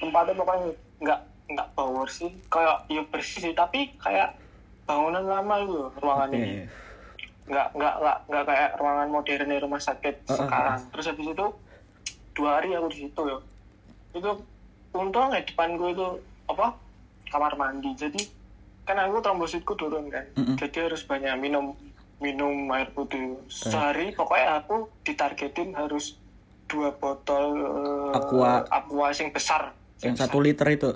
tempatnya 0.00 0.34
pokoknya 0.38 0.68
nggak 1.02 1.20
nggak 1.44 1.68
power 1.76 2.08
sih 2.08 2.30
kayak 2.48 2.76
ya 2.88 3.02
bersih 3.12 3.40
sih 3.44 3.52
tapi 3.52 3.92
kayak 4.00 4.32
bangunan 4.88 5.24
lama 5.24 5.54
gitu 5.64 5.86
ruangan 6.00 6.28
Oke. 6.32 6.38
ini 6.40 6.50
nggak 7.44 7.68
nggak 7.76 7.94
nggak 8.00 8.18
nggak 8.32 8.44
kayak 8.48 8.70
ruangan 8.80 9.08
modern 9.12 9.48
di 9.52 9.58
rumah 9.60 9.80
sakit 9.80 10.14
Uh, 10.24 10.32
uh, 10.32 10.36
sekarang 10.40 10.80
terus 10.88 11.06
habis 11.12 11.28
itu 11.28 11.46
dua 12.32 12.50
hari 12.56 12.72
aku 12.72 12.88
di 12.88 12.98
situ 13.04 13.22
ya 13.28 13.38
itu 14.14 14.30
untung 14.94 15.28
ya 15.34 15.42
depan 15.44 15.76
gue 15.76 15.90
itu 15.92 16.06
apa 16.48 16.66
kamar 17.28 17.52
mandi 17.60 17.90
jadi 17.98 18.20
kan 18.84 18.96
aku 19.00 19.20
trombositku 19.20 19.74
turun 19.76 20.08
kan 20.08 20.24
Mm-mm. 20.38 20.56
jadi 20.56 20.88
harus 20.88 21.04
banyak 21.04 21.34
minum 21.36 21.76
minum 22.24 22.56
air 22.72 22.88
putih 22.90 23.20
sehari 23.46 24.08
pokoknya 24.10 24.58
aku 24.58 24.88
ditargetin 25.02 25.76
harus 25.76 26.16
dua 26.64 26.88
botol 26.94 27.60
eh, 27.60 28.16
Aqua. 28.16 28.64
aqua 28.66 29.12
yang 29.12 29.28
besar 29.28 29.68
Yang 30.00 30.16
satu 30.18 30.40
liter 30.40 30.64
itu. 30.66 30.90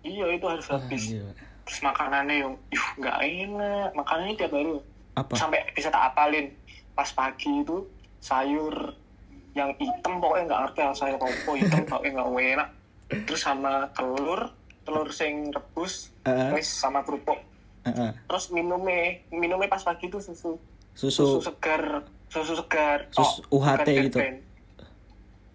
iya 0.00 0.26
itu 0.30 0.46
harus 0.46 0.64
Ah, 0.68 0.80
habis 0.80 1.12
gila. 1.12 1.32
terus 1.62 1.80
makanannya 1.82 2.34
yang 2.40 2.52
ih 2.70 2.86
nggak 2.96 3.18
enak 3.20 3.88
makanannya 3.92 4.34
tiap 4.34 4.52
hari 4.52 4.72
Apa? 5.14 5.32
sampai 5.36 5.60
bisa 5.70 5.88
tak 5.88 6.08
apalin 6.10 6.46
pas 6.92 7.10
pagi 7.10 7.60
itu 7.60 7.84
sayur 8.18 8.72
yang 9.52 9.68
hitam 9.76 10.16
pokoknya 10.16 10.44
nggak 10.46 10.60
ngerti 10.62 10.80
lah 10.80 10.94
sayur 10.94 11.18
apa 11.18 11.50
hitam 11.52 11.80
pokoknya 11.90 12.10
nggak 12.14 12.28
enak 12.54 12.68
terus 13.24 13.42
sama 13.42 13.72
telur 13.92 14.40
telur 14.82 15.08
sing 15.10 15.50
rebus 15.50 16.14
Heeh. 16.22 16.54
wis 16.54 16.68
sama 16.70 17.02
kerupuk 17.02 17.36
Terus 18.26 18.44
minumnya 18.50 19.20
minumnya 19.30 19.68
pas 19.68 19.82
pagi 19.82 20.08
itu 20.08 20.18
susu 20.18 20.58
Susu 20.96 21.38
susu 21.38 21.38
segar 21.44 22.02
susu 22.26 22.56
segar 22.56 23.06
Sus- 23.12 23.44
tok, 23.44 23.52
UHT 23.52 23.86
bukan 23.86 24.04
gitu? 24.08 24.18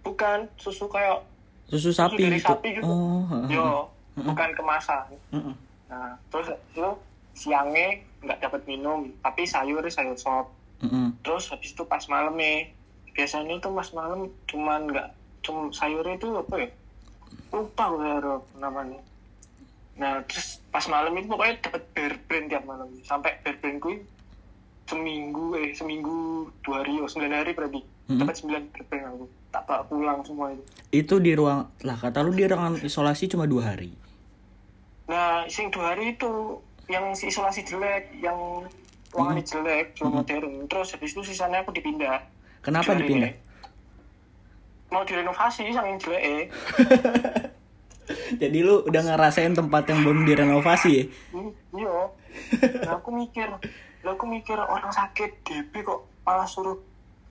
Bukan 0.01 0.39
susu 0.55 0.85
kayak 0.88 1.25
susu 1.67 1.89
sapi 1.91 2.19
dari 2.19 2.38
gitu. 2.39 2.47
sapi 2.51 2.67
gitu. 2.75 2.83
Oh, 2.83 3.23
heeh. 3.31 3.55
yo 3.55 3.88
bukan 4.11 4.51
kemasan 4.51 5.07
Heeh. 5.31 5.55
nah 5.88 6.19
terus 6.27 6.51
itu 6.75 6.88
siangnya 7.31 7.95
nggak 8.21 8.43
dapat 8.43 8.61
minum 8.67 9.07
tapi 9.23 9.47
sayur 9.47 9.79
sayur 9.88 10.19
sop 10.19 10.51
Heeh. 10.83 11.09
terus 11.23 11.47
habis 11.47 11.71
itu 11.71 11.83
pas 11.88 12.03
malam 12.11 12.35
nih 12.35 12.75
biasanya 13.15 13.55
itu 13.55 13.71
pas 13.71 13.88
malam 13.95 14.27
cuman 14.51 14.88
nggak 14.91 15.07
cuma 15.41 15.71
sayurnya 15.71 16.19
itu 16.19 16.27
apa 16.35 16.55
ya 16.59 16.69
lupa 17.51 17.83
gue 17.91 18.13
Rob, 18.23 18.43
namanya 18.59 19.00
nah 20.00 20.24
terus 20.24 20.63
pas 20.71 20.86
malam 20.88 21.13
itu 21.19 21.27
pokoknya 21.27 21.55
dapat 21.67 21.83
bear 21.91 22.13
brand 22.25 22.45
tiap 22.48 22.63
malam. 22.63 22.88
Sampai 23.03 23.38
bear 23.43 23.60
brand 23.60 23.77
gue 23.79 23.95
seminggu 24.88 25.55
eh 25.55 25.71
seminggu 25.71 26.51
dua 26.67 26.83
hari 26.83 27.00
oh 27.00 27.07
sembilan 27.07 27.33
hari 27.43 27.51
berarti. 27.55 27.81
Mhm. 28.12 28.19
dapat 28.24 28.36
sembilan 28.39 28.62
bear 28.71 28.83
brand 28.88 29.05
aku. 29.12 29.25
Tak 29.51 29.63
bawa 29.67 29.83
pulang 29.88 30.19
semua 30.24 30.48
itu. 30.55 30.63
Itu 30.95 31.15
di 31.19 31.31
ruang 31.36 31.67
lah 31.83 31.98
kata 32.00 32.24
lu 32.24 32.31
di 32.31 32.48
ruangan 32.48 32.79
isolasi 32.81 33.27
cuma 33.31 33.48
dua 33.48 33.75
hari. 33.75 33.91
nah 35.12 35.43
sing 35.51 35.67
dua 35.75 35.91
hari 35.91 36.15
itu 36.15 36.55
yang 36.88 37.12
si 37.12 37.27
isolasi 37.27 37.67
jelek 37.67 38.15
yang 38.24 38.63
ruangannya 39.12 39.43
jelek 39.43 39.91
cuma 40.00 40.24
modern. 40.24 40.67
Terus 40.71 40.95
habis 40.95 41.12
itu 41.12 41.21
sisanya 41.27 41.67
aku 41.67 41.75
dipindah. 41.75 42.24
Kenapa 42.63 42.95
dipindah? 42.95 43.31
ini. 43.31 43.50
mau 44.91 45.07
direnovasi 45.07 45.71
saking 45.71 45.98
jelek 46.03 46.21
eh 46.21 46.43
Jadi 48.41 48.58
lu 48.65 48.84
udah 48.84 49.01
ngerasain 49.08 49.53
tempat 49.55 49.88
yang 49.88 50.03
belum 50.03 50.25
direnovasi 50.27 50.89
ya? 50.91 51.05
Iya 51.72 51.96
nah, 52.86 53.00
aku 53.00 53.10
mikir 53.13 53.48
lah 53.48 53.62
aku 54.01 54.25
mikir 54.25 54.58
orang 54.58 54.91
sakit 54.91 55.46
DB 55.46 55.84
kok 55.86 56.08
malah 56.25 56.48
suruh 56.48 56.77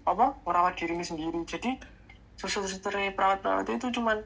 apa 0.06 0.34
merawat 0.46 0.78
dirinya 0.78 1.04
sendiri 1.04 1.36
jadi 1.44 1.76
suster-suster 2.38 2.94
perawat-perawat 3.12 3.68
itu 3.68 4.00
cuman 4.00 4.22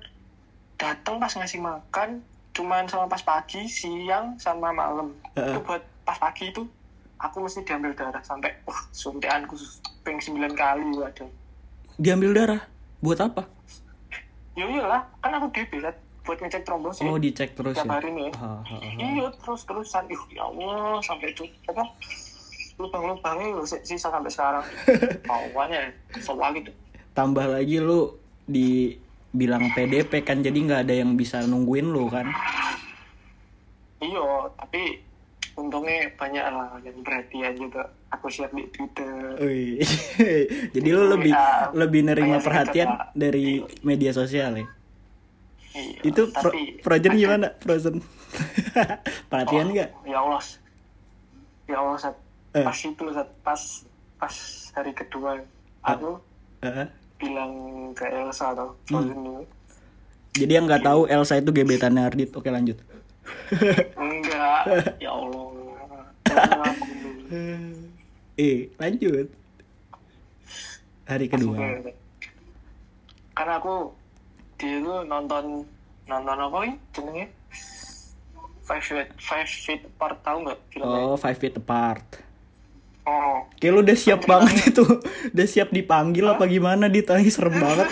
datang 0.78 1.18
pas 1.18 1.32
ngasih 1.34 1.60
makan 1.60 2.22
cuman 2.54 2.86
sama 2.86 3.10
pas 3.10 3.22
pagi 3.22 3.66
siang 3.66 4.38
sama 4.38 4.70
malam 4.70 5.10
Heeh. 5.34 5.50
itu 5.50 5.58
buat 5.66 5.82
pas 6.06 6.18
pagi 6.20 6.54
itu 6.54 6.62
aku 7.18 7.42
mesti 7.42 7.66
diambil 7.66 7.90
darah 7.96 8.22
sampai 8.22 8.54
wah 8.68 8.78
suntikan 8.94 9.42
khusus 9.50 9.82
peng 10.06 10.20
9 10.20 10.38
kali 10.54 10.84
waduh 10.94 11.30
Diambil 11.94 12.34
darah 12.34 12.62
buat 12.98 13.22
apa? 13.22 13.46
ya 14.54 14.66
iyalah 14.70 15.02
kan 15.18 15.34
aku 15.34 15.50
DB 15.50 15.82
kan 15.82 15.94
buat 16.24 16.38
ngecek 16.38 16.62
trombosit 16.62 17.04
Oh 17.04 17.16
dicek 17.16 17.52
terus 17.52 17.74
tiap 17.74 17.86
ya. 17.86 17.92
hari 17.94 18.10
nih 18.10 18.30
Ha, 18.32 18.50
ha, 18.58 18.76
ha. 18.76 18.88
iya 18.98 19.26
terus 19.36 19.60
terusan 19.62 20.04
ih 20.06 20.22
ya 20.32 20.42
Allah 20.42 20.98
sampai 20.98 21.30
itu 21.30 21.44
apa 21.64 21.84
lubang-lubangnya 22.74 23.62
si- 23.62 23.84
sisa 23.86 24.08
sampai 24.08 24.28
sekarang 24.28 24.64
awalnya 25.30 25.92
soal 26.16 26.50
itu 26.52 26.72
Tambah 27.12 27.46
lagi 27.46 27.78
lu 27.78 28.10
dibilang 28.44 29.70
PDP 29.70 30.20
kan 30.20 30.40
jadi 30.40 30.56
nggak 30.56 30.82
ada 30.82 30.94
yang 30.96 31.14
bisa 31.14 31.38
nungguin 31.40 31.86
lu 31.86 32.08
kan? 32.08 32.26
iya 34.00 34.26
tapi 34.54 34.98
untungnya 35.54 36.10
banyak 36.12 36.44
lah 36.44 36.74
yang 36.80 36.98
perhatian 37.00 37.54
juga 37.54 37.82
aku 38.10 38.26
share 38.26 38.50
di 38.50 38.66
Twitter 38.68 39.38
jadi 40.74 40.88
lu 40.88 41.06
lebih 41.08 41.30
Ya, 41.30 41.70
lebih 41.72 42.00
nerima 42.02 42.38
perhatian 42.38 42.88
dari 43.12 43.46
media 43.80 44.10
sosial 44.10 44.56
ya? 44.56 44.66
Iya, 45.74 45.98
Itu 46.02 46.30
pro, 46.30 46.48
tapi 46.48 46.78
Frozen 46.80 47.12
gimana? 47.14 47.46
Frozen. 47.58 47.96
perhatian 49.30 49.70
nggak? 49.70 49.90
ya 50.04 50.18
Allah 50.18 50.42
ya 51.64 51.76
Allah 51.76 51.98
saat 51.98 52.16
Eh. 52.54 52.62
pas 52.62 52.78
itu 52.78 53.04
saat 53.10 53.30
pas 53.42 53.62
pas 54.14 54.34
hari 54.72 54.92
kedua 54.92 55.42
aku 55.82 56.22
Heeh. 56.60 56.86
bilang 57.16 57.52
ke 57.92 58.06
Elsa 58.06 58.50
atau 58.50 58.74
Hmm. 58.86 59.02
Frozen 59.02 59.18
dulu 59.20 59.42
Jadi 60.34 60.50
yang 60.50 60.66
nggak 60.66 60.82
tahu 60.82 61.06
Elsa 61.06 61.38
itu 61.38 61.50
gebetannya 61.50 62.02
Ardit. 62.02 62.30
Oke 62.32 62.50
lanjut. 62.50 62.74
enggak 63.96 64.66
ya 64.98 65.10
Allah. 65.10 65.46
Eh 68.34 68.66
lanjut. 68.76 69.30
Hari 71.04 71.26
kedua. 71.28 71.54
Karena 73.30 73.54
aku 73.58 73.94
dia 74.58 74.80
itu 74.80 74.92
nonton 75.08 75.66
nonton 76.04 76.36
apa 76.36 76.56
ini 76.66 76.76
jenenge? 76.92 77.26
Five 78.64 78.80
Feet 78.80 79.10
Five 79.20 79.48
Feet 79.48 79.82
Apart 79.84 80.18
tahu 80.24 80.36
nggak 80.48 80.58
filmnya? 80.72 81.00
Oh, 81.04 81.16
Five 81.20 81.36
Feet 81.36 81.56
Apart. 81.60 82.24
Oh, 83.04 83.44
Kayak 83.60 83.72
lu 83.76 83.80
udah 83.84 83.96
siap 84.00 84.24
banget 84.24 84.72
itu. 84.72 84.84
Udah 85.36 85.46
siap 85.48 85.68
dipanggil 85.68 86.24
apa 86.24 86.48
gimana 86.48 86.88
dit? 86.88 87.04
Tadi 87.04 87.28
serem 87.28 87.60
banget. 87.60 87.88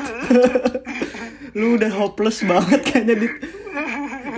lu 1.59 1.76
udah 1.76 1.92
hopeless 1.92 2.40
banget 2.49 2.81
kayaknya 2.81 3.28
dit. 3.28 3.35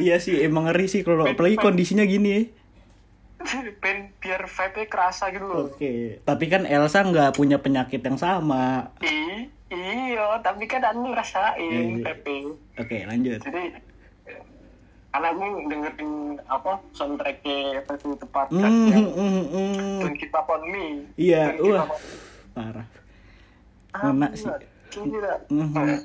Iya 0.02 0.18
sih, 0.18 0.42
emang 0.42 0.66
ngeri 0.66 0.90
sih 0.90 1.06
kalau 1.06 1.30
apalagi 1.30 1.54
kondisinya 1.54 2.02
gini 2.02 2.28
ya. 2.34 2.42
pen 3.78 4.10
biar 4.18 4.48
vibe-nya 4.48 4.86
kerasa 4.90 5.30
gitu 5.30 5.46
loh. 5.46 5.70
Oke, 5.70 6.18
tapi 6.26 6.44
kan 6.50 6.66
Elsa 6.66 7.06
nggak 7.06 7.36
punya 7.38 7.62
penyakit 7.62 8.02
yang 8.02 8.18
sama. 8.18 8.90
Iya, 9.74 10.26
tapi 10.40 10.64
kan 10.70 10.82
anu 10.86 11.10
ngerasain 11.10 11.58
Iya, 11.58 11.80
iya. 11.98 12.04
Pepe. 12.04 12.36
Oke, 12.78 12.96
lanjut. 13.06 13.38
Jadi 13.42 13.62
karena 15.14 15.30
aku 15.30 15.46
dengerin 15.70 16.10
apa 16.50 16.72
soundtracknya 16.90 17.86
Five 17.86 18.02
Feet 18.02 18.22
Apart 18.26 18.50
Hmm, 18.50 18.62
kan 18.66 18.72
yang 18.90 19.06
hmm, 19.14 19.30
hmm, 19.30 19.46
hmm. 19.54 19.98
Don't 20.02 20.16
Give 20.18 20.34
Up 20.34 20.50
On 20.50 20.62
Me. 20.66 20.86
Iya, 21.14 21.54
wah. 21.62 21.86
Me. 21.86 21.96
Parah. 22.50 22.86
Ah, 23.94 24.10
Ngena 24.10 24.26
iya, 24.34 24.54
sih. 24.90 25.06
Mhm. 25.54 25.98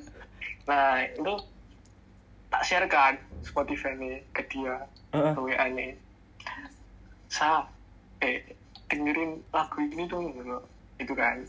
Nah, 0.70 1.02
itu 1.10 1.34
tak 2.54 2.62
share 2.62 2.86
kan 2.86 3.18
Spotify 3.42 3.98
nih 3.98 4.22
ke 4.30 4.46
dia, 4.46 4.86
Heeh. 5.14 5.34
ke 5.34 5.40
WA 5.42 5.66
nih. 5.74 5.98
Sa, 7.30 7.66
eh, 8.22 8.46
dengerin 8.90 9.42
lagu 9.50 9.78
ini 9.82 10.06
dong, 10.06 10.34
gitu. 10.38 10.58
itu 11.00 11.14
kan. 11.18 11.42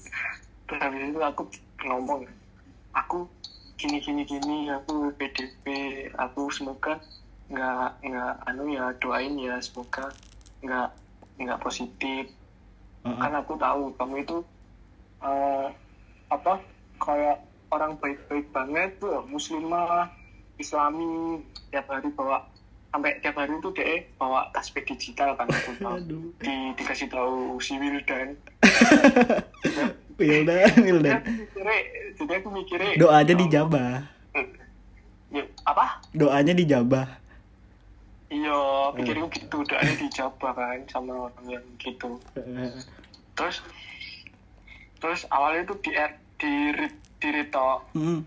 Terus 0.65 0.81
habis 0.81 1.03
itu 1.12 1.21
aku 1.21 1.43
ngomong, 1.87 2.26
aku 2.92 3.28
gini 3.80 4.00
gini 4.00 4.22
gini, 4.28 4.68
aku 4.68 5.12
PDP, 5.16 5.64
aku 6.16 6.52
semoga 6.52 7.00
nggak 7.50 7.90
nggak 8.06 8.32
anu 8.46 8.62
ya 8.70 8.94
doain 9.02 9.34
ya 9.34 9.58
semoga 9.58 10.06
nggak 10.62 10.88
nggak 11.42 11.58
positif 11.58 12.30
Heeh. 13.02 13.18
kan 13.18 13.32
aku 13.34 13.58
tahu 13.58 13.90
kamu 13.99 14.22
itu 14.22 14.38
eh, 15.26 15.66
apa 16.30 16.62
kayak 17.02 17.42
orang 17.75 17.99
baik-baik 17.99 18.46
banget 18.54 18.90
tuh 19.02 19.26
muslimah 19.26 20.06
islami 20.62 21.42
tiap 21.75 21.90
hari 21.90 22.06
bawa 22.14 22.46
sampai 22.90 23.18
tiap 23.18 23.38
hari 23.38 23.54
itu 23.58 23.70
dia 23.75 24.02
bawa 24.14 24.46
tasbih 24.54 24.87
digital 24.87 25.34
kan 25.34 25.50
aku 25.50 25.75
tahu 25.82 25.99
Aduh. 25.99 26.30
di 26.38 26.54
dikasih 26.78 27.10
tahu 27.10 27.58
si 27.58 27.75
Wildan 27.82 28.38
Wildan, 30.21 30.69
Wildan. 30.87 31.17
aku 31.17 31.33
mikirnya 31.33 31.79
jadi 32.15 32.33
aku 32.37 32.49
mikirnya 32.53 32.93
Doanya 32.95 33.35
dijabah. 33.35 33.93
ya, 35.31 35.43
apa 35.65 35.87
Doanya 36.12 36.53
dijabah. 36.53 37.07
iya 38.29 38.61
pikirku 38.93 39.27
gitu 39.33 39.57
doanya 39.65 39.95
dijabah 39.97 40.53
kan 40.53 40.79
sama 40.87 41.27
orang 41.27 41.47
yang 41.50 41.65
gitu 41.77 42.15
Heeh. 42.33 42.71
terus 43.35 43.59
terus 44.97 45.27
awalnya 45.29 45.65
itu 45.65 45.75
di 45.81 45.91
di 46.37 46.53
di 47.17 47.29
retok 47.33 47.91
Hmm. 47.91 48.23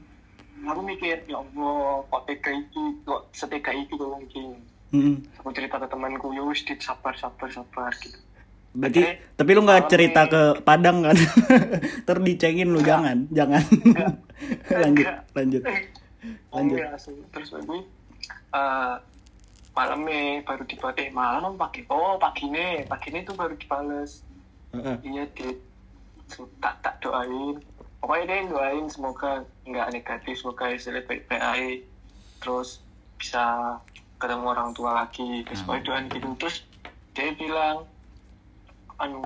aku 0.61 0.81
mikir 0.81 1.23
ya 1.23 1.37
allah 1.37 2.03
kok 2.03 2.23
tega 2.25 2.51
iki 2.51 2.83
kok 3.01 3.31
setega 3.31 3.71
iki 3.71 3.93
kok 3.93 4.09
mungkin 4.11 4.59
Hmm. 4.91 5.17
aku 5.35 5.49
cerita 5.49 5.75
ke 5.75 5.87
temanku 5.87 6.29
ya 6.31 6.43
wis 6.43 6.61
sabar 6.77 7.15
sabar 7.15 7.47
sabar 7.47 7.89
gitu 7.97 8.19
Berarti, 8.73 9.01
Oke. 9.05 9.37
tapi 9.37 9.49
lu 9.53 9.61
nggak 9.61 9.85
cerita 9.85 10.21
ke 10.25 10.41
Padang 10.65 11.05
kan? 11.05 11.13
Ntar 12.03 12.17
dicengin 12.25 12.73
lu, 12.73 12.81
jangan, 12.81 13.29
jangan. 13.29 13.61
lanjut, 14.81 15.07
lanjut. 15.37 15.61
oh 16.49 16.57
Lanjut. 16.57 16.79
terus 17.35 17.49
lagi 17.51 17.79
eh 18.53 18.95
malamnya 19.73 20.45
baru 20.45 20.63
dibales 20.69 20.97
eh 21.01 21.09
malam 21.09 21.57
pagi 21.57 21.81
oh 21.89 22.15
pagi 22.21 22.45
nih 22.47 22.85
pagi 22.85 23.09
nih 23.09 23.25
tuh 23.25 23.33
baru 23.33 23.57
dibales 23.57 24.21
Heeh. 24.71 24.97
iya 25.03 25.25
So, 26.31 26.49
tak 26.63 26.79
tak 26.81 26.97
doain 27.03 27.59
pokoknya 27.99 28.25
dia 28.25 28.49
doain 28.49 28.85
semoga 28.89 29.43
nggak 29.67 29.91
negatif 29.93 30.39
semoga 30.39 30.71
hasilnya 30.71 31.03
baik-baik 31.05 31.43
aja 31.43 31.69
terus 32.41 32.81
bisa 33.19 33.77
ketemu 34.17 34.45
orang 34.49 34.71
tua 34.73 35.03
lagi 35.03 35.43
terus 35.45 35.61
pokoknya 35.61 35.83
doain 35.85 36.05
gitu 36.09 36.27
terus 36.39 36.57
dia 37.13 37.35
bilang 37.37 37.85
anu 38.97 39.21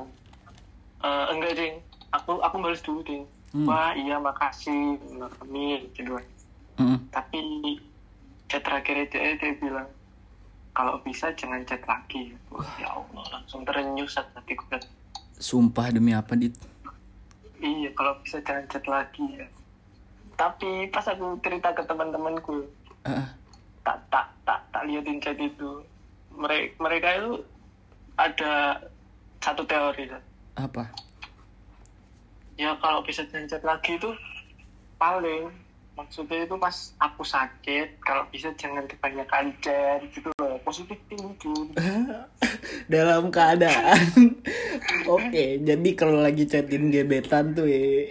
"Eh, 0.99 1.25
enggak 1.32 1.53
ding 1.56 1.75
aku 2.10 2.39
aku 2.39 2.56
balas 2.58 2.82
dulu 2.82 3.01
ding 3.03 3.23
Hmm. 3.47 3.63
wah 3.63 3.95
iya 3.95 4.19
makasih 4.19 4.99
amin 5.39 5.88
gitu 5.95 6.19
kan. 6.19 6.25
Heeh. 6.77 6.99
tapi 7.10 7.39
chat 8.51 8.60
terakhir 8.60 9.08
dia 9.08 9.39
dia 9.39 9.56
bilang 9.56 9.88
kalau 10.75 10.99
bisa 11.01 11.32
jangan 11.32 11.63
chat 11.63 11.80
lagi 11.88 12.36
Wah, 12.51 12.67
ya 12.75 12.91
Allah 12.91 13.23
langsung 13.32 13.63
terenyuh 13.63 14.06
saat 14.06 14.27
hatiku 14.36 14.67
Sumpah 15.39 15.95
demi 15.95 16.12
apa, 16.12 16.34
Dit? 16.34 16.53
Iya, 17.62 17.89
kalau 17.93 18.17
bisa 18.19 18.41
jangan 18.41 18.65
chat 18.67 18.86
lagi 18.86 19.25
ya. 19.38 19.47
Tapi 20.34 20.89
pas 20.89 21.06
aku 21.06 21.38
cerita 21.41 21.73
ke 21.73 21.82
teman-temanku, 21.86 22.65
Heeh. 23.06 23.27
tak 23.82 23.97
tak 24.10 24.27
tak 24.43 24.60
tak 24.69 24.84
liatin 24.86 25.17
chat 25.17 25.38
itu. 25.38 25.82
Mereka 26.36 26.77
mereka 26.77 27.08
itu 27.15 27.34
ada 28.17 28.82
satu 29.39 29.63
teori. 29.63 30.08
Sat. 30.08 30.23
apa? 30.56 30.84
Ya 32.54 32.73
kalau 32.78 33.02
bisa 33.02 33.21
chat 33.26 33.62
lagi 33.62 33.95
itu 33.95 34.10
paling 34.97 35.54
maksudnya 35.93 36.45
itu 36.45 36.54
pas 36.58 36.73
aku 36.97 37.21
sakit, 37.21 38.02
kalau 38.02 38.26
bisa 38.30 38.54
jangan 38.54 38.86
kebanyakan 38.86 39.54
chat 39.62 40.02
gitu 40.10 40.30
loh. 40.38 40.58
Positif 40.62 40.97
thinking. 41.06 41.73
Dalam 42.93 43.30
keadaan 43.30 44.00
Oke, 45.15 45.60
jadi 45.60 45.89
kalau 45.93 46.23
lagi 46.23 46.47
chatin 46.47 46.88
gebetan 46.88 47.52
tuh 47.52 47.67
ya 47.67 48.08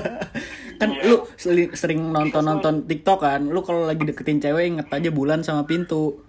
Kan 0.80 0.92
Iya. 0.92 1.04
lu 1.08 1.16
sering 1.72 2.00
nonton-nonton 2.12 2.84
TikTok 2.84 3.20
kan 3.20 3.44
Lu 3.44 3.60
kalau 3.60 3.84
lagi 3.84 4.04
deketin 4.04 4.40
cewek 4.40 4.64
inget 4.72 4.88
aja 4.88 5.10
bulan 5.10 5.44
sama 5.44 5.64
pintu 5.64 6.20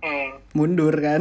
Hmm. 0.00 0.40
Mundur 0.56 0.96
kan 0.96 1.20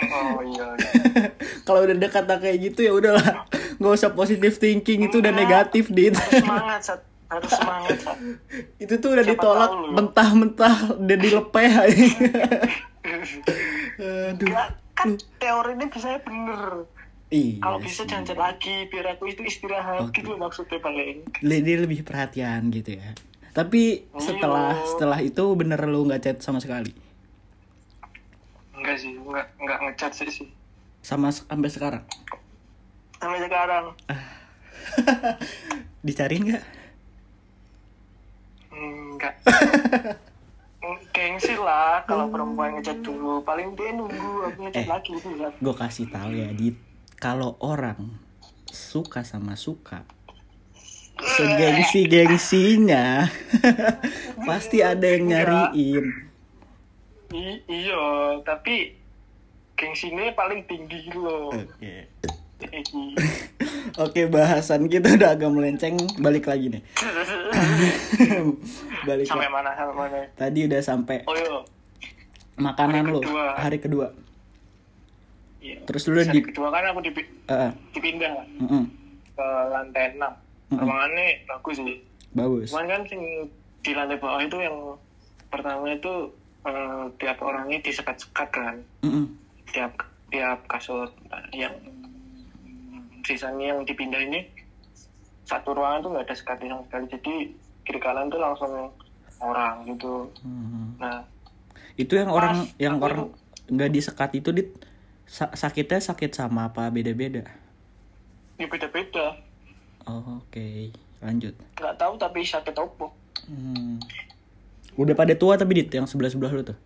Oh 0.00 0.40
iya. 0.42 0.66
iya. 0.74 1.28
Kalau 1.66 1.84
udah 1.84 1.96
dekat 1.96 2.24
kayak 2.26 2.58
gitu 2.60 2.80
ya 2.82 2.92
udahlah 2.92 3.44
nggak 3.80 3.92
usah 3.96 4.12
positive 4.12 4.56
thinking 4.56 5.08
itu 5.08 5.20
udah 5.20 5.32
negatif 5.32 5.88
dit 5.88 6.12
semangat, 6.12 6.80
Sat. 6.84 7.00
Harus 7.30 7.52
semangat, 7.52 7.96
Sat. 8.00 8.16
itu 8.84 8.94
tuh 8.96 9.16
udah 9.16 9.24
Siapa 9.24 9.34
ditolak 9.38 9.70
mentah-mentah 9.94 10.76
udah 10.98 11.16
dilepeh 11.16 11.72
aduh 14.00 14.46
Enggak, 14.46 14.68
kan 14.92 15.08
teorinya 15.40 15.86
bisa 15.88 16.20
bener. 16.20 16.84
iya 17.32 17.56
kalau 17.62 17.78
bisa 17.78 18.04
jangan 18.04 18.24
chat 18.26 18.36
lagi 18.36 18.88
biar 18.90 19.16
aku 19.16 19.30
itu 19.30 19.40
istirahat 19.46 20.04
Oke. 20.04 20.20
gitu 20.20 20.36
maksudnya 20.36 20.76
paling 20.82 21.24
dia 21.40 21.76
lebih 21.78 22.04
perhatian 22.04 22.68
gitu 22.68 22.98
ya 23.00 23.16
tapi 23.50 24.04
setelah 24.18 24.76
Iya. 24.76 24.86
setelah 24.94 25.18
itu 25.22 25.44
bener 25.56 25.80
lu 25.86 26.04
nggak 26.04 26.20
chat 26.20 26.36
sama 26.42 26.60
sekali 26.60 26.92
enggak 28.80 28.96
sih 28.96 29.12
enggak 29.14 29.46
enggak 29.60 29.78
ngechat 29.84 30.12
sih 30.12 30.28
sih. 30.28 30.48
Sama 31.00 31.28
sampai 31.28 31.68
sekarang? 31.68 32.04
Sampai 33.16 33.40
sekarang. 33.40 33.84
Dicariin 36.06 36.44
nggak? 36.48 36.64
Enggak. 38.70 39.34
Gengsi 41.12 41.52
lah 41.54 42.00
kalau 42.08 42.32
perempuan 42.32 42.80
ngechat 42.80 43.04
dulu 43.04 43.44
paling 43.44 43.76
dia 43.76 43.92
nunggu 43.92 44.48
aku 44.48 44.58
ngechat 44.64 44.84
Eh. 44.84 44.88
lagi 44.88 45.10
gitu 45.12 45.28
ya 45.36 45.52
gue 45.52 45.74
kasih 45.76 46.08
tahu 46.08 46.32
ya 46.32 46.48
dit. 46.50 46.76
Kalau 47.20 47.60
orang 47.60 48.16
suka 48.64 49.20
sama 49.20 49.60
suka 49.60 50.08
segengsi 51.36 52.08
gengsinya 52.08 53.28
pasti 54.48 54.80
ada 54.80 55.04
yang 55.04 55.28
nyariin 55.28 56.29
I- 57.30 57.62
iya 57.66 58.02
tapi 58.42 58.94
gengsinya 59.74 60.28
paling 60.32 60.66
tinggi 60.66 61.06
gitu 61.06 61.20
loh. 61.20 61.48
Oke. 61.50 62.04
Eh, 62.60 62.84
oke 64.04 64.20
bahasan 64.28 64.84
kita 64.84 65.16
udah 65.16 65.32
agak 65.32 65.48
melenceng 65.48 65.96
balik 66.18 66.44
lagi 66.44 66.68
nih. 66.70 66.82
Balik 69.00 69.24
sampai 69.24 69.48
lagi. 69.48 69.54
mana 69.54 69.70
sampai 69.72 69.96
mana? 69.96 70.18
Tadi 70.34 70.60
udah 70.66 70.80
sampai 70.80 71.16
oh 71.24 71.32
iya. 71.32 71.56
makanan 72.56 73.00
Hari 73.00 73.08
lu 73.08 73.18
kedua. 73.18 73.44
hari 73.56 73.78
kedua. 73.80 74.06
Iya. 75.58 75.78
Terus 75.84 76.02
lu 76.04 76.12
udah 76.14 76.26
di- 76.28 76.44
kedua 76.44 76.68
kan 76.68 76.84
aku 76.86 77.00
dipi- 77.00 77.32
Eh, 77.46 77.70
dipindah 77.90 78.32
mm-mm, 78.58 78.84
ke 79.32 79.46
lantai 79.70 80.12
6 80.12 80.20
Mm-mm. 80.20 80.78
ruangannya 80.78 81.26
bagus 81.46 81.76
sih. 81.78 81.96
Bagus. 82.30 82.68
Cuman 82.68 82.86
kan 82.86 83.02
sing 83.06 83.22
di 83.80 83.92
lantai 83.92 84.20
bawah 84.20 84.38
itu 84.38 84.56
yang 84.56 84.76
pertama 85.48 85.88
itu 85.88 86.12
eh, 86.62 87.04
tiap 87.16 87.38
orangnya 87.40 87.78
disekat-sekat 87.80 88.48
kan 88.50 88.76
Mm-mm. 89.00 89.26
tiap 89.66 89.92
tiap 90.28 90.60
kasur 90.66 91.08
Nah, 91.26 91.42
yang 91.50 91.72
sisanya 93.22 93.72
yang 93.72 93.80
dipindah 93.82 94.18
ini 94.18 94.46
satu 95.44 95.72
ruangan 95.72 96.00
tuh 96.00 96.10
nggak 96.10 96.24
ada 96.24 96.34
sekatnya 96.34 96.68
sama 96.70 96.82
sekali 96.84 97.04
jadi 97.10 97.34
kiri 97.82 97.98
kanan 97.98 98.28
tuh 98.28 98.38
langsung 98.38 98.72
orang 99.38 99.86
gitu 99.86 100.28
Hmm. 100.40 100.94
nah 100.96 101.20
Itu 101.96 102.14
yang 102.14 102.30
orang 102.30 102.66
yang 102.76 102.96
orang 102.96 103.28
nggak 103.66 103.90
disekat 103.90 104.30
itu 104.34 104.50
dit 104.50 104.68
sa- 105.24 105.52
sakitnya 105.52 106.00
sakit 106.00 106.30
sama 106.30 106.66
apa 106.66 106.88
beda-beda. 106.88 107.44
ya 108.56 108.66
beda-beda 108.66 109.36
Oh, 110.02 110.40
Oke, 110.40 110.90
lanjut. 111.20 111.52
nggak 111.76 111.94
tahu 111.94 112.16
tapi 112.16 112.40
sakit 112.40 112.72
apa 112.72 113.06
Hmm. 113.46 113.96
Udah 114.94 115.14
pada 115.14 115.34
tua 115.34 115.54
tapi 115.54 115.76
dit? 115.76 115.88
Yang 115.88 116.10
sebelah 116.10 116.28
sebelah 116.28 116.50
lu 116.50 116.62
tuh. 116.62 116.78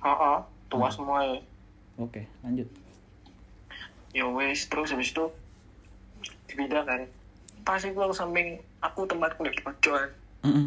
Heeh, 0.00 0.36
tua 0.68 0.86
Hmm. 0.86 0.94
semua 0.94 1.18
ya 1.22 1.38
Oke, 1.96 2.26
lanjut. 2.40 2.66
ya 4.10 4.26
wes 4.26 4.66
terus 4.66 4.90
habis 4.90 5.10
itu 5.10 5.24
dipindah 6.46 6.82
kan. 6.82 7.06
Pas 7.62 7.80
itu 7.80 7.94
aku 7.94 8.12
samping 8.12 8.46
aku 8.78 9.04
tempatku 9.04 9.42
di 9.42 9.58
pojokan 9.58 10.10
Mm-mm. 10.42 10.66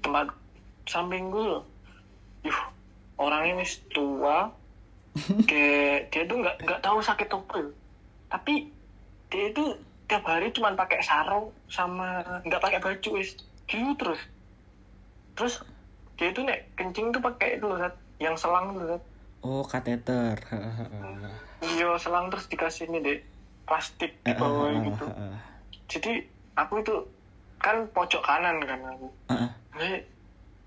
tempat 0.00 0.28
samping 0.84 1.28
gue 1.28 1.44
loh. 1.46 1.62
Yuh 2.42 2.60
orangnya 3.16 3.56
wis 3.56 3.80
tua. 3.88 4.50
Kayak 5.48 6.10
dia 6.10 6.22
tuh 6.24 6.36
nggak 6.36 6.56
nggak 6.60 6.80
tahu 6.80 6.98
sakit 7.00 7.26
apa. 7.26 7.58
Tapi 8.28 8.68
dia 9.26 9.44
itu 9.48 9.64
tiap 10.06 10.22
hari 10.22 10.50
cuma 10.50 10.70
pakai 10.72 11.00
sarung 11.00 11.50
sama 11.66 12.22
nggak 12.44 12.60
pakai 12.60 12.78
baju 12.78 13.08
wis 13.16 13.34
gitu 13.66 13.90
terus 13.96 14.20
terus 15.36 15.62
dia 16.16 16.32
itu 16.32 16.40
nek 16.42 16.64
kencing 16.74 17.12
tuh 17.12 17.20
pakai 17.20 17.60
itu 17.60 17.68
loh 17.68 17.78
yang 18.16 18.34
selang 18.34 18.72
tuh. 18.72 18.98
Oh, 19.44 19.62
kateter. 19.62 20.34
iya 21.60 21.94
selang 22.00 22.32
terus 22.32 22.48
dikasih 22.50 22.88
ini 22.88 22.98
deh 23.04 23.18
plastik 23.66 24.12
di 24.22 24.32
bawah 24.36 24.70
gitu 24.86 25.06
jadi 25.90 26.22
aku 26.54 26.84
itu 26.84 26.94
kan 27.58 27.88
pojok 27.90 28.22
kanan 28.22 28.62
kan 28.62 28.80
aku 28.86 29.08
Nih, 29.76 30.08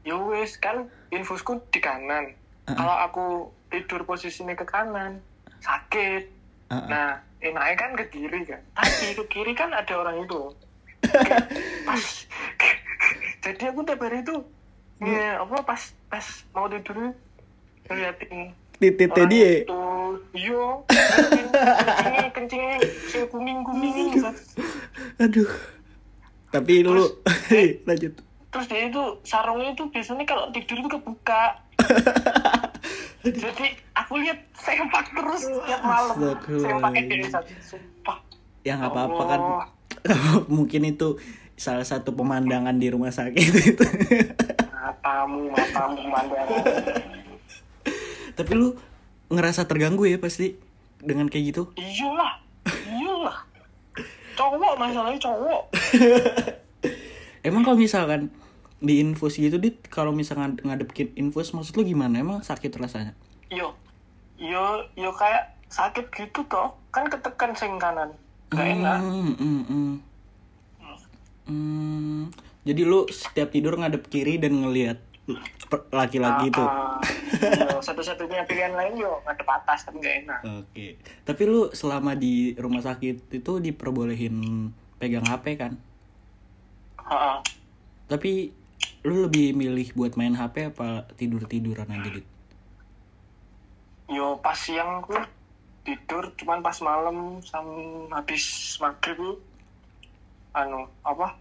ya 0.05 0.13
wes 0.21 0.61
kan 0.61 0.85
infusku 1.09 1.57
di 1.73 1.81
kanan. 1.81 2.37
Kalau 2.69 2.95
aku 3.01 3.25
tidur 3.73 4.05
posisinya 4.05 4.53
ke 4.53 4.69
kanan, 4.69 5.17
sakit. 5.65 6.29
Nah, 6.69 7.17
enaknya 7.41 7.73
kan 7.73 7.91
ke 7.97 8.05
kiri 8.13 8.45
kan. 8.45 8.61
Tapi 8.77 9.17
ke 9.17 9.25
kiri 9.33 9.57
kan 9.57 9.73
ada 9.73 9.97
orang 9.97 10.21
itu. 10.21 10.53
pas 11.89 12.05
jadi 13.43 13.73
aku 13.73 13.81
tiap 13.81 13.97
hari 13.97 14.21
itu 14.21 14.45
ya 14.99 15.39
apa 15.39 15.55
pas 15.63 15.81
pas 16.11 16.25
mau 16.51 16.67
tidur 16.67 17.15
ngeliatin 17.87 18.51
orang 19.11 19.31
dia. 19.31 19.51
itu 19.63 19.81
iya 20.35 20.65
kencingnya 21.83 22.27
kencingnya 22.31 22.77
kuning 23.27 23.59
kuning 23.63 24.07
Aduh. 25.19 25.49
Tapi 26.49 26.81
lu 26.81 27.05
lanjut. 27.87 28.13
terus 28.49 28.65
dia 28.65 28.89
itu 28.89 29.03
sarungnya 29.21 29.77
itu 29.77 29.85
biasanya 29.93 30.25
kalau 30.25 30.49
tidur 30.49 30.81
itu 30.81 30.89
kebuka 30.89 31.43
jadi 33.45 33.67
aku 33.93 34.17
lihat 34.25 34.41
sempak 34.57 35.05
terus 35.13 35.45
tiap 35.69 35.85
malam 35.85 36.17
sempaknya 36.49 37.03
dari 37.05 37.25
satu 37.29 37.53
sumpah 37.61 38.17
Ya 38.63 38.75
nggak 38.75 38.91
apa-apa 38.91 39.23
kan. 39.25 39.39
Allah. 39.39 39.67
Mungkin 40.55 40.81
itu 40.87 41.15
salah 41.55 41.83
satu 41.83 42.11
pemandangan 42.15 42.75
di 42.75 42.87
rumah 42.91 43.11
sakit 43.11 43.49
itu. 43.55 43.85
Matamu 44.79 45.51
matamu 45.51 45.93
pemandangan 45.99 46.63
Tapi 48.33 48.51
lu 48.55 48.79
ngerasa 49.27 49.67
terganggu 49.67 50.07
ya 50.07 50.15
pasti 50.17 50.55
dengan 50.99 51.27
kayak 51.27 51.45
gitu. 51.51 51.63
iyalah 51.75 52.39
iyalah 52.87 53.37
cowok 54.33 54.73
masalahnya 54.79 55.19
cowok 55.19 55.61
Emang 57.47 57.63
kalau 57.63 57.75
misalkan 57.75 58.31
di 58.79 58.99
infus 58.99 59.35
gitu 59.35 59.59
dit 59.59 59.75
kalau 59.87 60.15
misalkan 60.15 60.55
ngadepin 60.59 61.11
infus 61.15 61.51
maksud 61.51 61.75
lu 61.75 61.83
gimana? 61.83 62.19
Emang 62.19 62.39
sakit 62.39 62.71
rasanya? 62.75 63.11
yo 63.49 63.75
yo 64.37 64.85
yo 64.95 65.11
kayak 65.11 65.51
sakit 65.67 66.07
gitu 66.15 66.39
toh 66.47 66.71
kan 66.89 67.03
ketekan 67.05 67.51
sing 67.51 67.75
kanan 67.75 68.07
gak 68.49 68.65
enak 68.77 68.97
Hmm, 69.01 69.33
hmm, 69.35 69.61
hmm. 69.67 69.93
Hmm, 71.49 72.23
Jadi 72.67 72.81
lu 72.83 73.07
setiap 73.07 73.49
tidur 73.53 73.79
ngadep 73.79 74.07
kiri 74.11 74.37
dan 74.37 74.59
ngelihat 74.59 74.99
laki-laki 75.93 76.49
itu. 76.49 76.63
Ah, 76.65 76.97
yo, 77.69 77.79
satu-satunya 77.79 78.43
pilihan 78.49 78.73
lain 78.73 78.97
yo 78.97 79.21
ngadep 79.23 79.45
atas 79.45 79.85
tapi 79.85 80.01
gak 80.01 80.15
enak 80.25 80.39
Oke. 80.65 80.87
Tapi 81.23 81.41
lu 81.45 81.69
selama 81.71 82.17
di 82.17 82.57
rumah 82.57 82.81
sakit 82.81 83.29
itu 83.29 83.51
diperbolehin 83.61 84.69
pegang 84.97 85.25
HP 85.25 85.45
kan? 85.55 85.73
Heeh. 86.99 87.37
Tapi 88.09 88.31
lu 89.05 89.29
lebih 89.29 89.55
milih 89.55 89.95
buat 89.95 90.19
main 90.19 90.35
HP 90.35 90.75
apa 90.75 91.07
tidur-tiduran 91.15 91.87
aja 91.87 92.09
dit? 92.11 92.27
yo 94.09 94.41
pas 94.41 94.57
siang 94.57 95.05
tuh 95.05 95.21
tidur 95.85 96.33
cuman 96.33 96.65
pas 96.65 96.75
malam 96.81 97.37
sam 97.45 97.65
habis 98.09 98.75
maghrib 98.81 99.37
anu 100.57 100.89
apa 101.05 101.37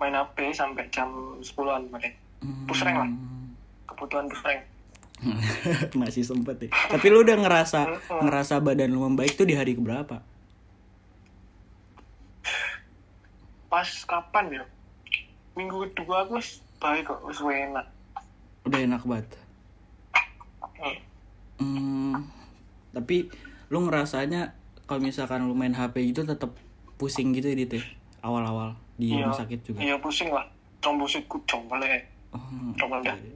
main 0.00 0.16
HP 0.16 0.56
sampai 0.56 0.88
jam 0.88 1.12
10-an 1.44 1.86
balik 1.92 2.16
pusreng 2.64 2.96
lah 2.96 3.10
kebutuhan 3.86 4.26
pusreng 4.32 4.60
Masih 6.00 6.24
sempet 6.24 6.56
ya. 6.56 6.68
Tapi 6.72 7.12
lu 7.12 7.20
udah 7.20 7.36
ngerasa 7.44 7.92
ngerasa 8.24 8.64
badan 8.64 8.88
lu 8.88 9.04
membaik 9.04 9.36
tuh 9.36 9.44
di 9.44 9.52
hari 9.52 9.76
keberapa? 9.76 10.24
pas 13.70 13.86
kapan 14.02 14.60
ya 14.60 14.64
minggu 15.54 15.94
kedua 15.94 16.26
aku 16.26 16.42
baik 16.82 17.06
kok 17.06 17.22
wis 17.22 17.38
enak 17.38 17.86
Udah 18.66 18.76
enak 18.82 19.02
banget. 19.08 19.28
Hmm. 20.76 20.96
Hmm, 21.60 22.16
tapi 22.92 23.32
lu 23.72 23.88
ngerasanya 23.88 24.52
kalau 24.84 25.00
misalkan 25.00 25.48
lu 25.48 25.56
main 25.56 25.72
HP 25.72 26.12
gitu 26.12 26.28
tetap 26.28 26.52
pusing 27.00 27.32
gitu 27.32 27.48
ya 27.48 27.56
dit 27.56 27.72
ya? 27.72 27.82
Awal-awal 28.20 28.76
di 28.94 29.12
iya 29.12 29.24
rumah 29.24 29.36
sakit 29.36 29.58
juga. 29.64 29.78
iya 29.80 29.96
pusing 29.96 30.28
lah 30.28 30.44
trombositku 30.80 31.40
jombel 31.44 31.80
ya 31.80 32.00
Oh, 32.30 32.70
jombel 32.78 33.02
dah 33.02 33.16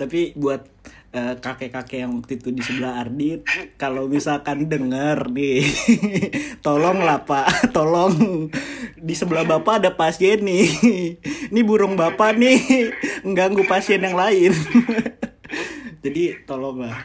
Tapi 0.00 0.32
buat 0.32 0.64
eh, 1.12 1.36
kakek-kakek 1.36 2.00
yang 2.00 2.16
waktu 2.16 2.40
itu 2.40 2.48
di 2.48 2.64
sebelah 2.64 3.04
Ardit, 3.04 3.44
kalau 3.82 4.08
misalkan 4.08 4.64
denger 4.64 5.28
nih, 5.28 5.60
tolong 6.64 7.04
lah 7.04 7.20
Pak, 7.24 7.72
tolong 7.76 8.48
di 8.96 9.12
sebelah 9.12 9.44
Bapak 9.44 9.84
ada 9.84 9.92
pasien 9.92 10.40
nih. 10.40 10.66
Ini 11.52 11.60
burung 11.60 11.92
Bapak 11.94 12.40
nih 12.40 12.88
mengganggu 13.20 13.68
pasien 13.68 14.00
yang 14.00 14.16
lain. 14.16 14.56
Jadi 16.00 16.40
tolonglah. 16.48 16.96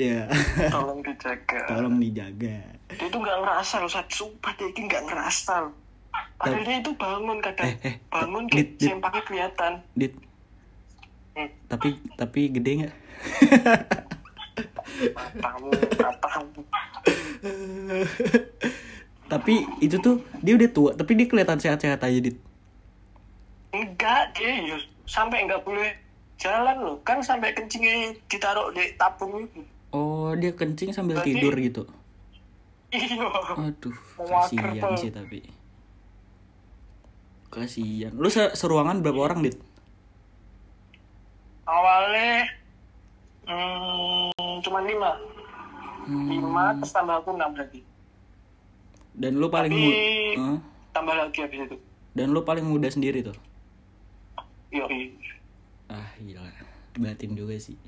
Ya, 0.00 0.24
tolong 0.72 1.04
dijaga 1.04 1.68
tolong 1.68 2.00
dijaga. 2.00 2.79
Dia 2.92 3.06
itu 3.06 3.16
nggak 3.16 3.38
ngerasa 3.38 3.74
loh 3.78 3.88
saat 3.88 4.08
sumpah 4.08 4.52
dia 4.54 4.66
ini 4.66 4.80
nggak 4.84 5.04
ngerasa 5.04 5.54
loh. 5.62 5.74
Padahal 6.34 6.62
dia 6.62 6.76
itu 6.78 6.90
bangun 6.92 7.38
kadang. 7.38 7.68
Eh, 7.68 7.76
eh, 7.84 7.94
bangun 8.08 8.44
dit, 8.48 8.68
dit. 8.74 8.90
kelihatan. 9.22 9.72
Dit, 9.92 10.14
Hmm, 11.30 11.46
tapi 11.70 11.94
tapi 12.16 12.50
gede 12.50 12.70
nggak? 12.82 12.94
matamu 15.14 15.70
matamu. 15.96 16.60
Tapi 19.30 19.54
itu 19.78 19.96
tuh 19.96 20.18
dia 20.42 20.58
udah 20.58 20.70
tua, 20.70 20.90
tapi 20.92 21.14
dia 21.14 21.30
kelihatan 21.30 21.62
sehat-sehat 21.62 22.02
aja, 22.02 22.18
Dit. 22.18 22.34
enggak 23.70 24.34
dia 24.34 24.50
ya 24.66 24.76
sampai 25.06 25.46
nggak 25.46 25.62
boleh 25.62 25.94
jalan 26.34 26.76
loh. 26.82 26.96
Kan 27.00 27.22
sampai 27.22 27.54
kencingnya 27.54 28.10
ditaruh 28.26 28.74
di 28.74 28.90
tabung 28.98 29.46
itu. 29.46 29.62
Oh, 29.94 30.34
dia 30.34 30.50
kencing 30.50 30.90
sambil 30.90 31.22
Berarti- 31.22 31.30
tidur 31.32 31.54
gitu. 31.54 31.82
Iya 32.90 33.26
Aduh, 33.56 33.94
kasihan 34.16 34.94
sih 34.94 35.08
tapi. 35.08 35.46
Kasihan. 37.48 38.12
Lu 38.12 38.26
se 38.26 38.50
seruangan 38.52 38.98
berapa 38.98 39.20
orang, 39.24 39.42
Dit? 39.42 39.58
awalnya 41.62 42.50
hmm, 43.46 44.34
cuma 44.60 44.82
lima 44.82 45.14
Hmm. 46.00 46.26
lima 46.26 46.74
terus 46.74 46.90
tambah 46.90 47.14
aku 47.14 47.30
enam 47.30 47.52
lagi 47.52 47.84
Dan 49.12 49.36
lu 49.36 49.46
paling 49.46 49.70
Tapi- 49.70 49.84
mu- 50.34 50.38
Hah? 50.40 50.58
tambah 50.90 51.14
lagi 51.14 51.38
habis 51.38 51.60
itu 51.62 51.76
dan 52.10 52.32
lu 52.32 52.40
paling 52.40 52.64
muda 52.64 52.88
sendiri 52.88 53.22
tuh. 53.22 53.36
yoi 54.68 55.14
Ah, 55.86 56.10
gila. 56.16 56.42
Batin 56.96 57.34
juga 57.34 57.54
sih. 57.54 57.78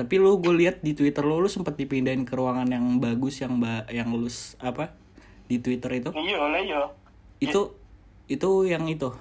Tapi 0.00 0.16
lu 0.16 0.40
gue 0.40 0.54
lihat 0.56 0.80
di 0.80 0.96
Twitter 0.96 1.20
lu, 1.20 1.44
lu 1.44 1.48
sempat 1.52 1.76
dipindahin 1.76 2.24
ke 2.24 2.32
ruangan 2.32 2.64
yang 2.72 2.96
bagus 2.96 3.44
yang 3.44 3.60
ba 3.60 3.84
yang 3.92 4.08
lulus 4.08 4.56
apa? 4.56 4.96
Di 5.44 5.60
Twitter 5.60 5.92
itu. 6.00 6.08
iya 6.16 6.40
lah 6.40 6.56
iya 6.56 6.80
Itu 7.36 7.76
itu 8.24 8.48
yang 8.64 8.88
itu. 8.88 9.12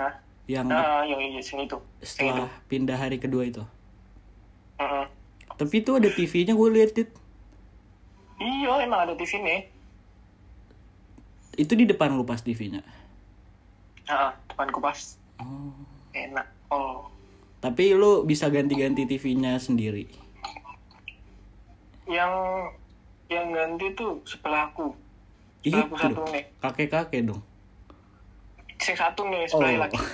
Hah? 0.00 0.16
Yang 0.48 0.64
nah 0.72 1.04
yang 1.04 1.20
sini 1.44 1.68
tuh 1.68 1.84
setelah 2.00 2.48
pindah 2.72 2.96
hari 2.96 3.20
kedua 3.20 3.44
itu. 3.44 3.60
Heeh. 4.80 5.04
Tapi 5.60 5.74
itu 5.84 5.92
ada 5.92 6.08
TV-nya 6.08 6.56
gue 6.56 6.68
lihat 6.72 6.96
Dit. 6.96 7.10
iya 8.40 8.72
emang 8.82 9.06
ada 9.06 9.14
TV 9.14 9.38
nih 9.38 9.60
Itu 11.54 11.78
di 11.78 11.86
depan 11.86 12.16
lu 12.18 12.26
pas 12.26 12.42
TV-nya. 12.42 12.82
ah 14.10 14.34
depan 14.50 14.68
kupas 14.72 15.20
Oh. 15.38 15.70
enak 16.14 16.46
oh 16.70 17.06
Tapi 17.64 17.96
lu 17.96 18.22
bisa 18.22 18.52
ganti-ganti 18.52 19.08
TV-nya 19.08 19.56
sendiri. 19.56 20.04
yang 22.04 22.28
yang 23.26 23.48
ganti 23.48 23.88
tuh 23.96 24.20
sebelahku 24.22 24.92
Itu 25.62 25.72
sebelahku 25.72 25.96
satu 25.96 26.22
nih 26.28 26.44
Kakek-kakek 26.60 27.20
dong. 27.24 27.40
sing 28.76 28.92
satu 28.92 29.24
nih 29.24 29.48
Oh. 29.48 29.56
sebelah 29.56 29.88
lagi 29.88 29.96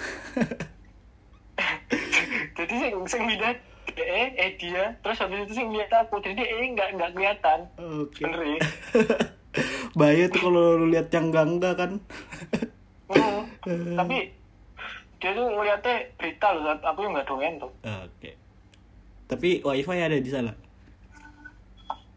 jadi 2.54 2.74
sing 2.78 2.94
sing 3.04 3.22
lihat 3.26 3.58
eh 3.96 4.28
eh 4.30 4.50
dia 4.54 4.94
terus 5.02 5.18
habis 5.18 5.42
itu 5.42 5.52
sing 5.52 5.74
lihat 5.74 5.90
aku 5.90 6.22
jadi 6.22 6.38
eh 6.38 6.70
nggak 6.70 6.88
nggak 6.94 7.10
kelihatan 7.12 7.58
Oke. 7.74 8.22
bener 8.22 8.40
ya 8.46 8.58
Bahaya 9.98 10.30
tuh 10.30 10.40
kalau 10.40 10.78
lu 10.78 10.86
lihat 10.86 11.10
yang 11.10 11.34
enggak 11.34 11.74
kan. 11.74 11.98
Hmm, 13.10 13.98
tapi 13.98 14.30
dia 15.20 15.30
tuh 15.30 15.46
ngeliatnya 15.46 15.96
berita 16.16 16.46
loh 16.50 16.72
aku 16.74 16.98
yang 17.00 17.12
nggak 17.12 17.28
doyan 17.28 17.54
tuh 17.56 17.70
Oke. 17.84 18.30
Tapi 19.26 19.60
wifi 19.60 19.94
ada 19.94 20.16
di 20.16 20.26
sana. 20.26 20.50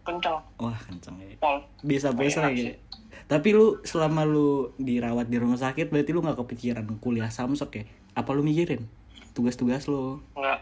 kencang 0.03 0.35
Wah, 0.57 0.75
kenceng 0.81 1.15
ya. 1.17 1.35
pol 1.37 1.63
Bisa 1.79 2.11
sih. 2.57 2.71
ya. 2.71 2.75
Tapi 3.23 3.49
lu 3.51 3.79
selama 3.81 4.23
lu 4.23 4.49
dirawat 4.75 5.27
di 5.27 5.37
rumah 5.37 5.55
sakit 5.55 5.87
berarti 5.87 6.11
lu 6.11 6.19
nggak 6.19 6.35
kepikiran 6.37 6.83
kuliah 6.97 7.29
samsek 7.29 7.71
ya? 7.73 7.83
Apa 8.13 8.31
lu 8.31 8.41
mikirin 8.41 8.83
tugas-tugas 9.31 9.87
lu? 9.87 10.19
nggak 10.33 10.59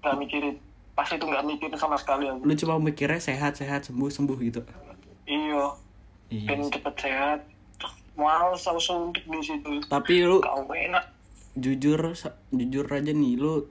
nggak 0.00 0.16
mikirin 0.16 0.54
pas 0.92 1.06
itu 1.06 1.22
nggak 1.22 1.44
mikirin 1.44 1.74
sama 1.74 1.94
sekali 1.94 2.26
aku 2.26 2.42
Lu 2.42 2.54
cuma 2.54 2.74
mikirnya 2.78 3.18
sehat-sehat 3.18 3.84
sembuh-sembuh 3.84 4.38
gitu. 4.42 4.60
iya 5.24 5.64
Iya. 6.28 6.48
pengen 6.48 6.66
cepet 6.68 6.94
sehat 6.98 7.38
males 8.14 8.62
aku 8.62 8.80
suntik 8.80 9.22
di 9.22 9.38
situ 9.40 9.78
Tapi 9.84 10.24
lu 10.24 10.40
kau 10.40 10.66
enak 10.66 11.13
jujur 11.54 12.14
jujur 12.50 12.86
aja 12.86 13.12
nih 13.14 13.38
lu 13.38 13.66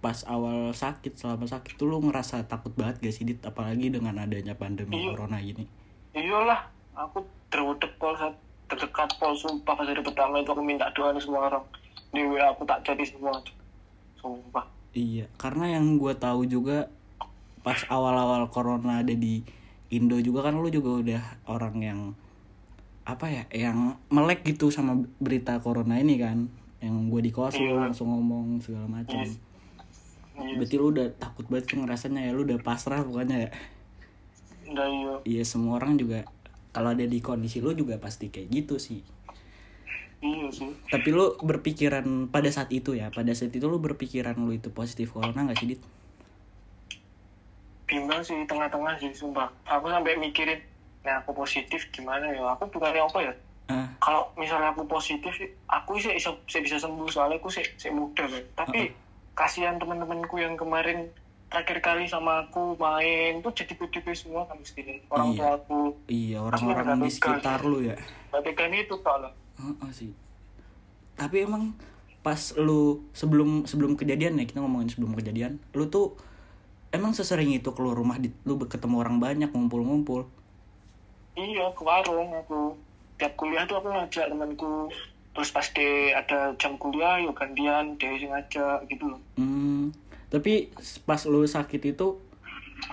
pas 0.00 0.24
awal 0.24 0.72
sakit 0.72 1.18
selama 1.20 1.44
sakit 1.44 1.76
tuh 1.76 1.92
lu 1.92 2.00
ngerasa 2.00 2.48
takut 2.48 2.72
banget 2.72 3.04
gak 3.04 3.14
sih 3.14 3.28
dit? 3.28 3.36
Apalagi 3.44 3.92
dengan 3.92 4.16
adanya 4.16 4.56
pandemi 4.56 4.96
Iya. 4.96 5.12
corona 5.12 5.36
gini. 5.44 5.68
Iyalah 6.16 6.72
aku 6.96 7.20
terwedek 7.52 7.92
pol 8.00 8.16
terdekat 8.68 9.10
pol 9.20 9.36
sumpah 9.36 9.76
pas 9.76 9.84
hari 9.84 10.00
pertama 10.00 10.40
itu 10.40 10.50
aku 10.52 10.64
minta 10.64 10.88
doa 10.96 11.12
nih 11.12 11.20
semua 11.20 11.52
orang. 11.52 11.64
Di 12.08 12.24
WA 12.24 12.48
aku 12.48 12.64
tak 12.64 12.80
jadi 12.80 13.04
semua. 13.04 13.36
Sumpah. 14.16 14.64
Iya 14.96 15.28
karena 15.36 15.76
yang 15.76 16.00
gue 16.00 16.16
tahu 16.16 16.48
juga 16.48 16.88
pas 17.60 17.76
awal-awal 17.92 18.48
corona 18.48 19.04
ada 19.04 19.12
di 19.12 19.44
Indo 19.88 20.16
juga 20.20 20.48
kan 20.48 20.56
lu 20.56 20.68
juga 20.68 21.00
udah 21.00 21.22
orang 21.48 21.76
yang 21.80 22.00
apa 23.08 23.24
ya 23.28 23.44
yang 23.52 23.96
melek 24.08 24.44
gitu 24.44 24.68
sama 24.68 25.00
berita 25.16 25.60
corona 25.64 25.96
ini 25.96 26.20
kan 26.20 26.48
yang 26.78 27.10
gue 27.10 27.20
di 27.26 27.32
lu 27.34 27.50
Iya. 27.50 27.74
langsung 27.90 28.08
ngomong 28.14 28.62
segala 28.62 28.86
macam 28.86 29.18
Yes. 29.18 29.38
Iya, 30.38 30.54
berarti 30.54 30.76
lu 30.78 30.94
udah 30.94 31.06
takut 31.18 31.50
banget 31.50 31.74
tuh 31.74 31.82
ngerasanya 31.82 32.20
ya 32.22 32.30
lu 32.30 32.46
udah 32.46 32.62
pasrah 32.62 33.02
pokoknya 33.02 33.36
ya. 33.42 33.50
Udah 34.70 34.86
iya. 34.86 35.14
Iya 35.26 35.42
semua 35.42 35.82
orang 35.82 35.98
juga 35.98 36.22
kalau 36.70 36.94
ada 36.94 37.02
di 37.02 37.18
kondisi 37.18 37.58
lu 37.58 37.74
juga 37.74 37.98
pasti 37.98 38.30
kayak 38.30 38.46
gitu 38.46 38.78
sih. 38.78 39.02
Iya 40.22 40.46
sih. 40.54 40.70
Tapi 40.94 41.08
lu 41.10 41.34
berpikiran 41.42 42.30
pada 42.30 42.46
saat 42.54 42.70
itu 42.70 42.94
ya 42.94 43.10
pada 43.10 43.34
saat 43.34 43.50
itu 43.50 43.66
lu 43.66 43.82
berpikiran 43.82 44.38
lu 44.38 44.54
itu 44.54 44.70
positif 44.70 45.10
corona 45.10 45.42
gak 45.50 45.58
sih 45.58 45.74
dit? 45.74 45.82
Bimbang 47.90 48.22
sih 48.22 48.38
tengah-tengah 48.46 48.94
sih 49.02 49.10
sumpah. 49.10 49.50
Aku 49.66 49.90
sampai 49.90 50.14
mikirin 50.22 50.62
nah 51.02 51.18
aku 51.18 51.34
positif 51.34 51.90
gimana 51.90 52.30
ya? 52.30 52.46
Aku 52.54 52.70
bukannya 52.70 53.02
apa 53.02 53.18
ya 53.26 53.32
kalau 54.08 54.32
misalnya 54.40 54.72
aku 54.72 54.88
positif 54.88 55.36
aku 55.68 56.00
sih 56.00 56.16
bisa, 56.16 56.32
bisa 56.48 56.58
bisa 56.64 56.76
sembuh. 56.80 57.12
Soalnya 57.12 57.36
aku 57.36 57.52
sih 57.52 57.60
sih 57.76 57.92
muda 57.92 58.24
kan 58.24 58.40
tapi 58.56 58.96
kasihan 59.36 59.76
teman-temanku 59.76 60.40
yang 60.40 60.56
kemarin 60.56 61.12
terakhir 61.52 61.84
kali 61.84 62.08
sama 62.08 62.48
aku 62.48 62.72
main 62.80 63.44
tuh 63.44 63.52
jadi 63.52 63.76
PDP 63.76 64.16
semua 64.16 64.48
kan 64.48 64.56
mesti 64.56 65.04
orang 65.12 65.28
Iya. 65.32 65.36
tua 65.36 65.50
aku 65.60 65.78
iya 66.08 66.38
orang-orang 66.40 67.04
di 67.04 67.12
sekitar 67.12 67.60
lu 67.68 67.84
ya. 67.84 68.00
Tapi 68.32 68.50
kan 68.56 68.72
itu 68.72 68.96
soalnya 68.96 69.28
Heeh 69.60 69.90
sih. 69.92 70.12
Tapi 71.12 71.44
emang 71.44 71.76
pas 72.24 72.56
lu 72.56 73.04
sebelum 73.12 73.68
sebelum 73.68 73.92
kejadian 73.92 74.40
ya 74.40 74.44
kita 74.48 74.64
ngomongin 74.64 74.88
sebelum 74.88 75.12
kejadian 75.20 75.60
lu 75.76 75.84
tuh 75.92 76.16
emang 76.96 77.12
sesering 77.12 77.52
itu 77.52 77.76
keluar 77.76 77.92
rumah 77.92 78.16
di, 78.16 78.32
lu 78.48 78.56
ketemu 78.56 79.04
orang 79.04 79.20
banyak 79.20 79.52
ngumpul-ngumpul? 79.52 80.24
Iya 81.36 81.68
ke 81.76 81.84
warung 81.84 82.32
aku 82.32 82.87
tiap 83.18 83.34
kuliah 83.34 83.66
tuh 83.66 83.82
aku 83.82 83.90
ngajak 83.90 84.30
temanku. 84.30 84.88
Terus 85.34 85.50
pas 85.54 85.66
de 85.70 86.14
ada 86.14 86.54
jam 86.58 86.74
kuliah 86.78 87.22
yuk 87.22 87.34
gantian 87.34 87.98
dia 87.98 88.14
yang 88.14 88.34
ngajak 88.34 88.86
gitu 88.90 89.14
loh. 89.14 89.20
Hmm, 89.38 89.94
tapi 90.30 90.70
pas 91.06 91.20
lu 91.26 91.46
sakit 91.46 91.94
itu 91.94 92.18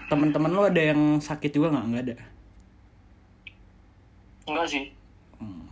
teman-teman 0.10 0.52
lu 0.52 0.66
ada 0.66 0.82
yang 0.82 1.22
sakit 1.22 1.54
juga 1.54 1.74
nggak? 1.74 1.86
Nggak 1.90 2.04
ada? 2.10 2.16
Enggak 4.46 4.68
sih. 4.70 4.86
Hmm, 5.42 5.66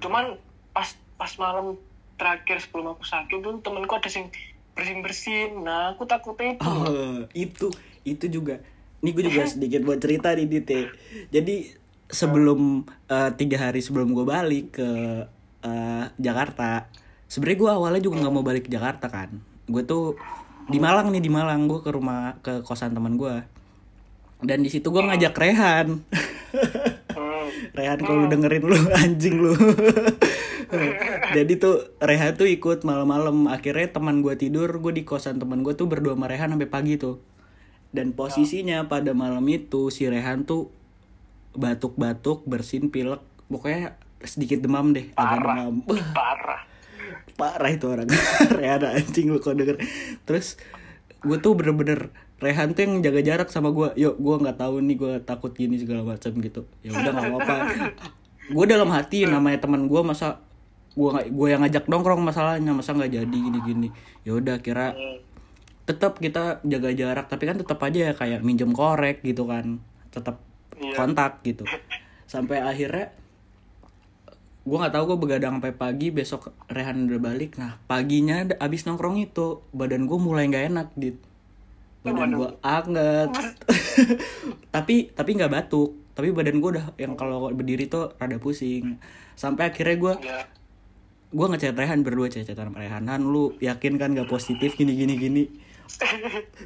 cuman 0.00 0.36
pas 0.76 0.88
pas 1.16 1.32
malam 1.40 1.76
terakhir 2.20 2.60
sebelum 2.60 2.96
aku 2.96 3.04
sakit 3.04 3.40
tuh 3.40 3.60
temenku 3.64 3.96
ada 3.96 4.08
yang 4.12 4.28
bersin 4.76 5.00
bersin 5.00 5.50
nah 5.64 5.92
aku 5.96 6.04
takutnya 6.04 6.56
itu. 6.56 6.64
Oh, 6.68 7.16
itu 7.32 7.66
itu 8.04 8.26
juga. 8.28 8.60
Ini 9.00 9.16
gue 9.16 9.24
juga 9.32 9.48
sedikit 9.52 9.80
buat 9.88 10.00
cerita 10.00 10.36
nih 10.36 10.44
Dit 10.44 10.68
ya. 10.68 10.84
Jadi 11.32 11.79
sebelum 12.10 12.84
eh, 13.08 13.30
tiga 13.34 13.70
hari 13.70 13.80
sebelum 13.80 14.12
gue 14.12 14.26
balik 14.26 14.78
ke 14.78 14.90
eh, 15.64 16.04
Jakarta, 16.18 16.90
sebenarnya 17.30 17.58
gue 17.58 17.70
awalnya 17.70 18.02
juga 18.02 18.16
nggak 18.26 18.34
mau 18.34 18.44
balik 18.44 18.66
ke 18.66 18.70
Jakarta 18.70 19.06
kan. 19.08 19.40
Gue 19.70 19.86
tuh 19.86 20.18
di 20.70 20.78
Malang 20.78 21.10
nih 21.10 21.22
di 21.22 21.30
Malang 21.30 21.66
gue 21.66 21.80
ke 21.82 21.90
rumah 21.90 22.38
ke 22.42 22.62
kosan 22.62 22.94
teman 22.94 23.18
gue. 23.18 23.42
Dan 24.40 24.64
di 24.64 24.70
situ 24.72 24.88
gue 24.88 25.02
ngajak 25.02 25.34
Rehan. 25.36 26.00
Rehan 27.76 27.98
kalau 28.02 28.26
dengerin 28.26 28.64
lu 28.64 28.76
anjing 29.02 29.36
lu. 29.38 29.52
Jadi 31.36 31.52
tuh 31.58 31.98
Rehan 31.98 32.34
tuh 32.34 32.48
ikut 32.48 32.82
malam-malam. 32.86 33.50
Akhirnya 33.50 33.90
teman 33.90 34.24
gue 34.24 34.34
tidur, 34.38 34.70
gue 34.80 34.92
di 34.94 35.02
kosan 35.04 35.38
teman 35.38 35.60
gue 35.60 35.74
tuh 35.76 35.86
berdua 35.86 36.16
sama 36.16 36.26
Rehan 36.30 36.54
sampai 36.56 36.70
pagi 36.70 36.94
tuh. 36.96 37.20
Dan 37.90 38.14
posisinya 38.14 38.86
pada 38.86 39.10
malam 39.12 39.42
itu 39.50 39.90
si 39.90 40.06
Rehan 40.06 40.46
tuh 40.46 40.70
batuk-batuk, 41.60 42.48
bersin, 42.48 42.88
pilek, 42.88 43.20
pokoknya 43.52 44.00
sedikit 44.24 44.64
demam 44.64 44.92
deh, 44.96 45.12
agak 45.16 45.44
Parah. 45.44 45.54
demam. 45.56 45.74
Wah, 45.88 46.04
parah. 46.12 46.62
Parah 47.36 47.70
itu 47.72 47.86
orang. 47.88 48.08
Rehan 48.58 48.84
anjing 48.84 49.32
lu 49.32 49.40
kok 49.40 49.56
denger. 49.56 49.80
Terus 50.28 50.60
gue 51.20 51.36
tuh 51.40 51.52
bener-bener 51.56 52.12
Rehan 52.40 52.72
tuh 52.72 52.88
yang 52.88 53.04
jaga 53.04 53.20
jarak 53.20 53.48
sama 53.52 53.68
gue 53.68 53.92
yuk 54.00 54.16
gue 54.16 54.36
nggak 54.40 54.56
tahu 54.56 54.80
nih 54.80 54.96
gue 54.96 55.12
takut 55.24 55.52
gini 55.52 55.76
segala 55.76 56.04
macam 56.04 56.32
gitu. 56.40 56.64
Ya 56.80 56.96
udah 56.96 57.12
nggak 57.12 57.28
apa-apa. 57.28 57.56
Gue 58.50 58.66
dalam 58.66 58.90
hati 58.90 59.30
namanya 59.30 59.62
teman 59.62 59.86
gue 59.86 60.00
masa 60.02 60.42
gue 60.98 61.10
gue 61.30 61.46
yang 61.46 61.62
ngajak 61.62 61.86
nongkrong 61.86 62.18
masalahnya 62.18 62.74
masa 62.74 62.96
nggak 62.98 63.12
jadi 63.14 63.36
gini-gini. 63.38 63.94
Ya 64.26 64.34
udah 64.34 64.58
kira 64.58 64.96
tetap 65.86 66.18
kita 66.18 66.58
jaga 66.66 66.90
jarak 66.90 67.30
tapi 67.30 67.46
kan 67.46 67.62
tetap 67.62 67.78
aja 67.78 68.10
ya 68.10 68.12
kayak 68.16 68.42
minjem 68.42 68.74
korek 68.74 69.22
gitu 69.22 69.46
kan. 69.46 69.78
Tetap 70.10 70.42
Iya. 70.78 70.96
kontak 70.96 71.42
gitu. 71.42 71.66
Sampai 72.30 72.62
akhirnya 72.62 73.10
gue 74.60 74.76
nggak 74.76 74.92
tahu 74.92 75.04
gue 75.14 75.18
begadang 75.18 75.58
sampai 75.58 75.74
pagi 75.74 76.12
besok 76.12 76.54
Rehan 76.70 77.10
udah 77.10 77.20
balik. 77.20 77.56
Nah 77.56 77.80
paginya 77.88 78.44
abis 78.60 78.86
nongkrong 78.86 79.18
itu 79.18 79.64
badan 79.74 80.06
gue 80.06 80.18
mulai 80.20 80.46
nggak 80.46 80.66
enak 80.70 80.88
dit. 80.94 81.16
Badan 82.06 82.36
gue 82.36 82.50
anget. 82.62 83.30
Tapi 84.74 85.10
tapi 85.12 85.30
nggak 85.36 85.52
batuk. 85.52 85.96
Tapi 86.14 86.30
badan 86.30 86.60
gue 86.60 86.70
udah 86.78 86.86
yang 87.00 87.16
kalau 87.16 87.50
berdiri 87.50 87.88
tuh 87.88 88.12
rada 88.20 88.36
pusing. 88.36 89.00
Sampai 89.34 89.72
akhirnya 89.72 89.96
gue 89.96 90.14
ya 90.24 90.40
gue 91.30 91.46
ngechat 91.46 91.78
Rehan 91.78 92.02
berdua 92.02 92.26
chat-chatan 92.26 92.74
sama 92.74 92.82
Rehan 92.82 93.06
Han 93.06 93.22
lu 93.22 93.54
yakin 93.62 94.02
kan 94.02 94.10
gak 94.18 94.26
positif 94.26 94.74
gini 94.74 94.98
gini 94.98 95.14
gini 95.14 95.44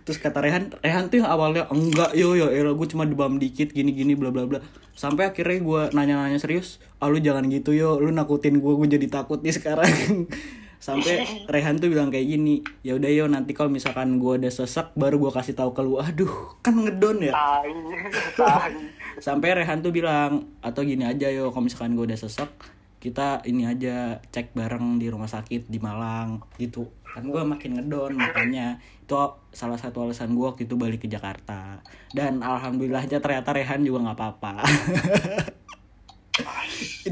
terus 0.05 0.19
kata 0.21 0.39
Rehan 0.43 0.71
Rehan 0.83 1.09
tuh 1.09 1.23
yang 1.23 1.31
awalnya 1.31 1.65
enggak 1.71 2.13
yo 2.13 2.37
yo 2.37 2.51
elah 2.51 2.75
gue 2.77 2.89
cuma 2.91 3.09
demam 3.09 3.39
dikit 3.41 3.71
gini 3.71 3.95
gini 3.95 4.19
bla 4.19 4.31
bla 4.31 4.45
bla. 4.45 4.61
Sampai 4.95 5.31
akhirnya 5.31 5.59
gue 5.59 5.83
nanya-nanya 5.97 6.39
serius 6.39 6.79
ah 7.03 7.11
lu 7.11 7.19
jangan 7.19 7.47
gitu 7.51 7.75
yo 7.75 7.99
lu 7.99 8.15
nakutin 8.15 8.63
gue 8.63 8.73
gue 8.75 8.89
jadi 8.99 9.07
takut 9.11 9.41
nih 9.41 9.55
sekarang. 9.55 9.91
Sampai 10.85 11.25
Rehan 11.49 11.81
tuh 11.81 11.89
bilang 11.89 12.13
kayak 12.13 12.29
gini 12.29 12.61
ya 12.85 13.01
udah 13.01 13.09
yo 13.09 13.25
nanti 13.25 13.57
kalau 13.57 13.73
misalkan 13.73 14.21
gue 14.21 14.37
udah 14.37 14.53
sesek 14.53 14.93
baru 14.93 15.17
gue 15.17 15.33
kasih 15.33 15.57
tahu 15.57 15.73
ke 15.73 15.81
lu. 15.81 15.97
Aduh 15.97 16.61
kan 16.61 16.77
ngedon 16.77 17.25
ya? 17.25 17.33
Sampai 19.25 19.57
Rehan 19.57 19.81
tuh 19.81 19.95
bilang 19.95 20.53
atau 20.61 20.85
gini 20.85 21.09
aja 21.09 21.33
yo 21.33 21.49
kalau 21.55 21.65
misalkan 21.71 21.97
gue 21.97 22.05
udah 22.05 22.21
sesek 22.21 22.74
kita 23.05 23.45
ini 23.45 23.69
aja 23.69 24.17
cek 24.33 24.57
bareng 24.57 24.97
di 24.97 25.13
rumah 25.13 25.29
sakit 25.29 25.69
di 25.69 25.77
Malang 25.77 26.41
gitu. 26.57 26.89
Kan 27.05 27.29
gue 27.29 27.45
makin 27.45 27.77
ngedon 27.77 28.17
makanya. 28.17 28.81
Itu 29.05 29.21
salah 29.53 29.77
satu 29.77 30.09
alasan 30.09 30.33
gue 30.33 30.49
waktu 30.49 30.65
itu 30.65 30.81
balik 30.81 31.05
ke 31.05 31.09
Jakarta. 31.13 31.85
Dan 32.17 32.41
alhamdulillahnya 32.41 33.21
ternyata 33.21 33.53
Rehan 33.53 33.85
juga 33.85 34.09
nggak 34.09 34.17
apa-apa. 34.17 34.65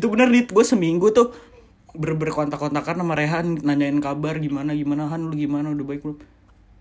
Itu 0.01 0.09
bener 0.09 0.33
nih 0.33 0.49
gue 0.49 0.65
seminggu 0.65 1.13
tuh 1.13 1.37
ber 1.93 2.17
berkontak-kontakan 2.17 3.05
sama 3.05 3.13
Rehan 3.13 3.61
nanyain 3.61 4.01
kabar 4.01 4.41
gimana 4.41 4.73
gimana 4.73 5.13
Han? 5.13 5.29
Lu 5.29 5.37
gimana? 5.37 5.77
Udah 5.77 5.85
baik 5.85 6.09
belum? 6.09 6.19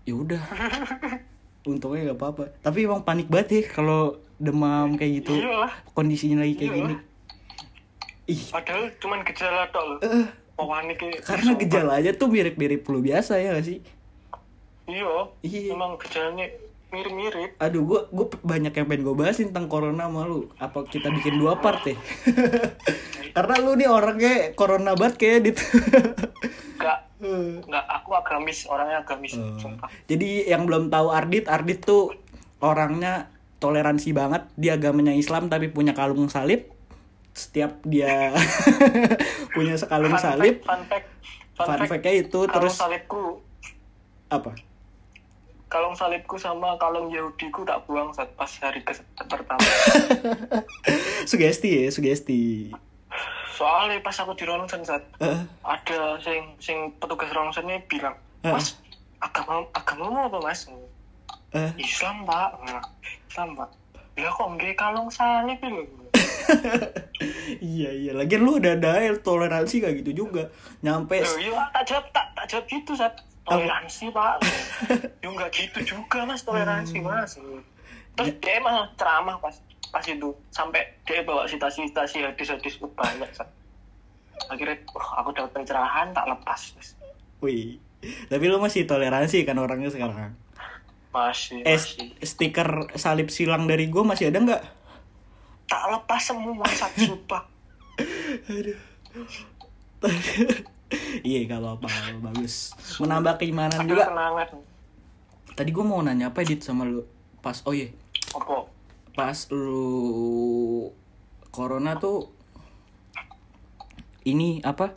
Ya 0.08 0.14
udah. 0.16 0.42
Untungnya 1.68 2.10
nggak 2.10 2.18
apa-apa. 2.18 2.44
Tapi 2.64 2.88
emang 2.88 3.04
panik 3.04 3.28
banget 3.28 3.60
ya 3.60 3.62
kalau 3.76 4.16
demam 4.40 4.96
kayak 4.96 5.20
gitu. 5.20 5.36
Iyalah. 5.36 5.84
kondisinya 5.92 6.40
lagi 6.40 6.56
kayak 6.56 6.72
Iyalah. 6.72 6.96
gini 6.96 7.11
ih 8.24 8.40
Padahal 8.48 8.90
cuman 8.96 9.20
gejala 9.22 9.66
tok 9.68 9.84
loh. 9.84 9.98
eh, 10.00 10.26
panik 10.54 10.98
ya. 10.98 11.10
karena 11.20 11.50
Sumpah. 11.50 11.60
gejala 11.60 11.92
aja 11.96 12.10
tuh 12.12 12.28
mirip-mirip 12.28 12.80
flu 12.80 12.98
biasa 12.98 13.36
ya 13.36 13.52
gak 13.52 13.66
sih 13.66 13.78
Iya. 14.84 15.30
Iya. 15.40 15.72
Emang 15.72 15.94
gejalanya 15.96 16.46
mirip-mirip. 16.88 17.56
aduh 17.56 17.82
gue 17.82 18.00
gue 18.06 18.26
banyak 18.38 18.70
yang 18.70 18.84
pengen 18.84 19.02
gue 19.02 19.16
bahasin 19.16 19.48
tentang 19.48 19.64
corona 19.66 20.04
sama 20.04 20.22
lu 20.22 20.52
apa 20.56 20.84
kita 20.84 21.08
bikin 21.08 21.34
dua 21.36 21.56
part 21.56 21.80
ya 21.82 21.96
karena 23.34 23.54
lu 23.58 23.72
nih 23.72 23.88
orangnya 23.88 24.34
corona 24.52 24.92
banget 24.92 25.14
kayak 25.16 25.38
dit 25.42 25.56
Enggak, 26.74 26.98
enggak 27.64 27.84
aku 27.88 28.10
agamis, 28.12 28.66
orangnya 28.66 29.00
agamis. 29.00 29.32
Sumpah. 29.56 29.88
Jadi 30.04 30.44
yang 30.44 30.66
belum 30.66 30.88
tahu 30.88 31.08
Ardit, 31.08 31.46
Ardit 31.46 31.80
tuh 31.80 32.12
orangnya 32.58 33.30
toleransi 33.56 34.10
banget. 34.10 34.44
Dia 34.54 34.74
agamanya 34.74 35.14
Islam 35.14 35.46
tapi 35.46 35.70
punya 35.70 35.94
kalung 35.94 36.26
salib. 36.26 36.68
Setiap 37.32 37.80
dia 37.88 38.36
punya 39.56 39.74
sekalung 39.80 40.12
Fun 40.12 40.20
salib, 40.20 40.60
fact, 40.60 40.68
fun 40.68 40.82
fact, 40.84 41.06
fun, 41.56 41.64
fun 41.64 41.78
fact, 41.80 41.90
fact-nya 41.90 42.12
itu 42.20 42.40
kalung 42.44 42.52
terus 42.52 42.74
salibku, 42.76 43.24
apa? 44.28 44.52
kalung 45.72 45.96
salibku 45.96 46.36
sama 46.36 46.76
kalung 46.76 47.08
Yahudiku 47.08 47.64
tak 47.64 47.80
buang 47.88 48.12
saat 48.12 48.28
pas 48.36 48.52
hari 48.60 48.84
ke 48.84 48.92
pertama. 49.24 49.64
Sugesti 51.30 51.88
ya, 51.88 51.88
sugesti. 51.88 52.68
Soalnya 53.56 53.96
pas 54.04 54.12
aku 54.20 54.36
di 54.36 54.44
ronsen 54.44 54.84
saat 54.84 55.00
Eh, 55.16 55.40
ada 55.64 56.20
sing 56.20 56.52
sing 56.60 56.92
petugas 57.00 57.32
ronsennya 57.32 57.80
bilang, 57.88 58.12
Mas, 58.44 58.76
agama 59.16 59.64
agamamu 59.72 60.28
apa 60.28 60.38
mas? 60.44 60.68
eh, 61.56 61.72
Islam 61.80 62.28
pak, 62.28 62.48
nah, 62.68 62.84
Islam 63.32 63.56
pak. 63.56 63.70
Ya 64.20 64.28
kok 64.28 64.48
nggak 64.52 64.76
kalung 64.76 65.08
salib 65.08 65.56
lho. 65.64 66.01
iya 67.74 67.90
iya. 67.90 68.12
Lagian 68.12 68.42
lu 68.42 68.56
udah 68.56 68.72
ada 68.74 68.92
toleransi 69.16 69.80
kayak 69.80 69.96
gitu 70.00 70.24
juga. 70.24 70.48
Nyampe 70.80 71.20
iya 71.38 71.68
tak 71.70 71.84
jawab 71.84 72.04
tak 72.10 72.26
tak 72.32 72.46
jawab 72.46 72.64
gitu 72.66 72.92
saat 72.92 73.14
toleransi 73.42 74.10
pak. 74.10 74.34
ya 75.22 75.28
nggak 75.28 75.50
gitu 75.50 75.78
juga 75.88 76.24
mas 76.24 76.42
toleransi 76.42 76.98
Hmm. 76.98 77.08
mas. 77.08 77.38
Terus 78.12 78.30
dia 78.38 78.52
emang 78.54 78.88
ceramah 78.94 79.36
pas 79.38 79.56
pas 79.88 80.00
itu 80.02 80.28
sampai 80.48 80.80
dia 81.02 81.20
bawa 81.20 81.44
citasi-citasi 81.44 82.24
hadis-hadis 82.24 82.80
banyak 82.80 83.28
saat. 83.30 83.48
Akhirnya, 84.44 84.74
wah 84.90 85.22
aku 85.22 85.30
dapat 85.32 85.52
pencerahan 85.54 86.10
tak 86.10 86.26
lepas. 86.26 86.60
Mas. 86.74 86.88
wih. 87.38 87.76
Tapi 88.02 88.44
lu 88.44 88.58
masih 88.58 88.82
toleransi 88.82 89.44
kan 89.44 89.54
orangnya 89.56 89.86
sekarang. 89.86 90.34
Masih, 91.12 91.62
Eh, 91.62 91.76
masih. 91.76 92.10
stiker 92.18 92.68
salib 92.96 93.28
silang 93.28 93.68
dari 93.68 93.86
gue 93.86 94.00
masih 94.00 94.32
ada 94.32 94.40
nggak? 94.40 94.62
Tak 95.66 95.82
lepas 95.90 96.20
semua 96.20 96.66
saat 96.68 96.92
sumpah. 97.06 97.42
iya 101.24 101.46
gak 101.46 101.62
apa-apa 101.62 101.88
bagus 102.20 102.74
menambah 102.98 103.38
keimanan 103.38 103.86
juga 103.86 104.10
kenangan. 104.10 104.48
tadi 105.54 105.70
gue 105.70 105.84
mau 105.84 106.02
nanya 106.02 106.28
apa 106.34 106.42
dit 106.42 106.58
sama 106.60 106.84
lu 106.84 107.06
pas 107.40 107.62
oh 107.64 107.72
iya 107.72 107.88
Apa? 108.34 108.66
pas 109.14 109.38
lu 109.52 110.90
corona 111.48 111.96
tuh 111.96 112.28
ini 114.24 114.58
apa 114.64 114.96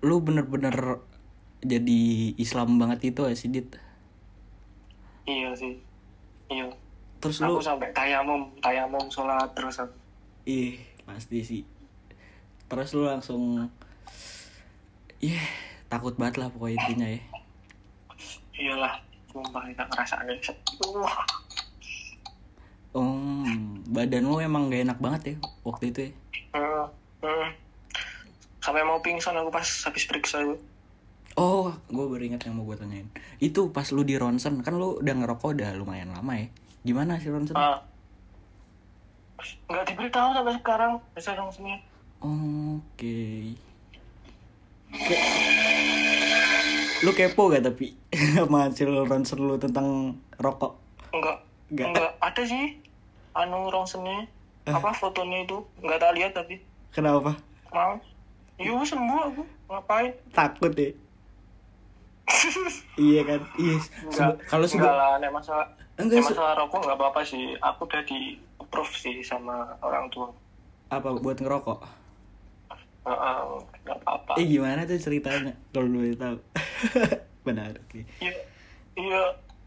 lu 0.00 0.22
bener-bener 0.22 1.00
jadi 1.60 2.00
Islam 2.38 2.78
banget 2.78 3.10
itu 3.10 3.26
ya 3.26 3.34
sih 3.34 3.50
dit 3.50 3.68
Iya 5.26 5.50
sih. 5.58 5.74
Iya. 6.46 6.70
Terus 7.26 7.42
Aku 7.42 7.58
lu 7.58 7.60
sampai 7.60 7.90
tayamum, 7.90 8.46
tayamum 8.62 9.02
sholat 9.10 9.50
terus 9.52 9.82
aku. 9.82 9.90
ih 10.46 10.78
pasti 11.02 11.42
sih 11.42 11.62
terus 12.66 12.94
lu 12.94 13.02
langsung 13.02 13.66
Ih, 15.18 15.42
takut 15.88 16.14
banget 16.14 16.38
lah 16.38 16.48
pokoknya 16.48 16.76
intinya 16.78 17.08
ya 17.08 17.20
Iyalah, 18.56 18.94
sumpah 19.28 19.66
kita 19.66 19.84
ngerasain 19.84 20.38
Wah, 20.94 21.18
Oh, 22.96 23.44
badan 23.90 24.24
lu 24.24 24.40
emang 24.40 24.72
gak 24.72 24.88
enak 24.88 24.98
banget 25.02 25.22
ya 25.26 25.34
waktu 25.62 25.92
itu 25.92 25.98
ya? 26.00 26.10
hmm, 26.54 26.84
hmm. 27.20 27.48
Sampai 28.56 28.80
mau 28.80 28.96
pingsan 28.98 29.36
aku 29.36 29.52
pas 29.52 29.62
habis 29.84 30.08
periksa 30.08 30.40
itu. 30.40 30.56
Oh, 31.36 31.68
gue 31.86 32.04
baru 32.08 32.24
ingat 32.24 32.48
yang 32.48 32.56
mau 32.56 32.64
gue 32.64 32.80
tanyain. 32.80 33.04
Itu 33.36 33.68
pas 33.68 33.84
lu 33.92 34.00
di 34.00 34.16
ronsen, 34.16 34.64
kan 34.64 34.74
lu 34.74 34.96
udah 34.98 35.12
ngerokok 35.12 35.52
udah 35.52 35.70
lumayan 35.76 36.08
lama 36.08 36.32
ya. 36.34 36.48
Gimana 36.86 37.18
sih 37.18 37.28
ronsen? 37.28 37.52
Ah. 37.52 37.82
Nggak 39.66 39.84
diberitahu 39.84 40.28
sampai 40.32 40.54
sekarang, 40.54 40.92
bisa 41.12 41.34
langsungnya. 41.34 41.78
Oke. 42.22 43.52
Ke- 44.88 45.24
Lu 47.02 47.12
kepo 47.12 47.50
gak 47.50 47.60
tapi 47.60 47.92
sama 48.34 48.70
hasil 48.70 48.88
ronsen 49.04 49.36
lu 49.38 49.58
tentang 49.58 50.14
rokok? 50.38 50.78
Enggak, 51.10 51.42
Nggak. 51.68 51.86
enggak. 51.90 52.10
Ada 52.22 52.42
sih, 52.46 52.78
anu 53.34 53.66
rongsennya. 53.66 54.30
Apa 54.64 54.90
fotonya 54.90 55.42
itu? 55.42 55.58
Enggak 55.78 55.98
tak 56.00 56.14
lihat 56.14 56.32
tapi. 56.32 56.62
Kenapa? 56.90 57.34
Mau? 57.68 57.98
Iya 58.56 58.72
sembuh 58.80 59.20
aku, 59.26 59.42
ngapain? 59.68 60.14
Takut 60.32 60.72
ya? 60.72 60.90
Iya 62.98 63.20
kan? 63.22 63.40
Iya. 63.56 63.76
Enggak, 64.02 64.32
Kalau 64.46 64.66
enggak 64.66 64.70
sebelum 64.70 64.94
lah, 64.94 65.12
nek 65.18 65.32
masalah, 65.32 65.66
Enggak, 65.96 66.22
masalah 66.22 66.54
rokok 66.58 66.80
enggak 66.84 66.98
apa-apa 66.98 67.20
sih. 67.22 67.54
Aku 67.58 67.86
udah 67.86 68.02
di 68.04 68.36
approve 68.58 68.92
sih 68.92 69.22
sama 69.22 69.76
orang 69.80 70.10
tua. 70.10 70.30
apa 70.86 71.18
buat 71.18 71.38
ngerokok? 71.38 71.80
Heeh, 73.06 73.38
enggak 73.82 73.98
apa-apa. 74.02 74.32
Eh 74.38 74.46
gimana 74.46 74.86
tuh 74.86 74.98
ceritanya? 74.98 75.54
Kalau 75.70 75.86
lu 75.86 76.14
tahu. 76.14 76.38
Benar, 77.46 77.78
oke. 77.78 78.00
Iya, 78.18 78.34
iya. 78.98 79.22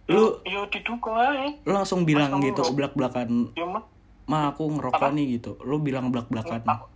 Lu- 0.10 0.42
iya 0.42 0.66
didukung 0.68 1.16
aja. 1.16 1.48
Lu 1.64 1.72
langsung 1.72 2.02
bilang 2.04 2.34
kamu 2.34 2.50
gitu 2.50 2.62
ngerokok? 2.66 2.76
belak-belakan 2.76 3.30
Ya 3.54 3.66
mah, 3.70 3.84
Ma 4.26 4.50
aku 4.50 4.66
ngerokok 4.74 5.06
Apa? 5.06 5.16
nih 5.16 5.26
gitu. 5.38 5.52
Lu 5.62 5.78
bilang 5.80 6.10
belak-belakan. 6.10 6.62
Aku- 6.66 6.90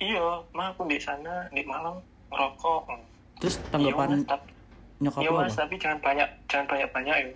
iya, 0.00 0.40
mah 0.56 0.72
aku 0.72 0.88
di 0.88 0.96
sana 0.96 1.48
di 1.52 1.60
Malang 1.64 2.00
ngerokok. 2.32 2.88
Terus 3.36 3.60
tanggapan 3.68 4.24
tapi, 4.24 4.48
nyokap 4.98 5.20
iya 5.20 5.30
lu 5.30 5.36
mas, 5.36 5.52
apa? 5.52 5.60
tapi 5.64 5.74
jangan 5.76 5.98
banyak, 6.00 6.28
jangan 6.48 6.66
banyak 6.66 6.88
banyak 6.92 7.16
ya. 7.16 7.26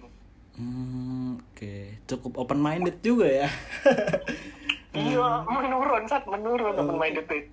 Hmm, 0.56 1.28
oke. 1.38 1.74
Cukup 2.08 2.32
open 2.36 2.60
minded 2.60 2.96
juga 3.00 3.28
ya. 3.28 3.48
Iya, 4.90 5.46
menurun 5.46 6.02
saat 6.10 6.26
menurun 6.26 6.74
Oh. 6.74 6.78
teman 6.82 6.98
main 6.98 7.14
detik. 7.14 7.46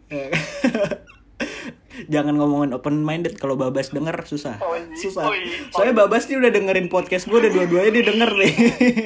Jangan 2.10 2.33
ngomongin 2.33 2.73
open 2.73 3.05
minded 3.05 3.38
kalau 3.38 3.53
Babas 3.53 3.89
denger 3.89 4.25
susah. 4.25 4.57
Oh, 4.57 4.73
iya. 4.73 4.97
Susah. 4.97 5.29
Oh, 5.29 5.33
iya. 5.33 5.69
Soalnya 5.69 6.01
Babas 6.01 6.25
nih 6.25 6.38
udah 6.41 6.49
dengerin 6.49 6.89
podcast 6.89 7.25
gue 7.25 7.38
udah 7.38 7.53
dua-duanya 7.53 7.91
dia 7.93 8.05
denger 8.10 8.31
nih. 8.41 8.53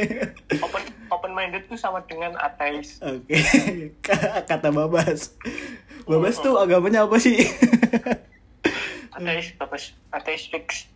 Open 0.65 0.83
open 1.11 1.31
minded 1.35 1.67
itu 1.67 1.75
sama 1.75 2.03
dengan 2.07 2.35
ateis. 2.39 3.03
Oke. 3.03 3.35
Kata 4.47 4.71
Babas. 4.71 5.35
Babas 6.07 6.39
tuh 6.39 6.55
agamanya 6.55 7.03
apa 7.07 7.19
sih? 7.19 7.35
Ateis, 9.11 9.53
bagus. 9.59 9.83
Ateis 10.11 10.47
fix. 10.47 10.87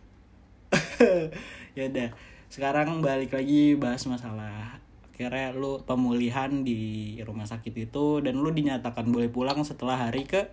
ya 1.76 1.92
udah 1.92 2.08
sekarang 2.48 3.04
balik 3.04 3.36
lagi 3.36 3.76
bahas 3.76 4.02
masalah 4.08 4.80
akhirnya 5.12 5.52
lu 5.56 5.80
pemulihan 5.84 6.64
di 6.64 7.16
rumah 7.24 7.48
sakit 7.48 7.72
itu 7.88 8.20
dan 8.20 8.36
lu 8.36 8.52
dinyatakan 8.52 9.08
boleh 9.08 9.32
pulang 9.32 9.60
setelah 9.64 9.96
hari 9.96 10.28
ke 10.28 10.44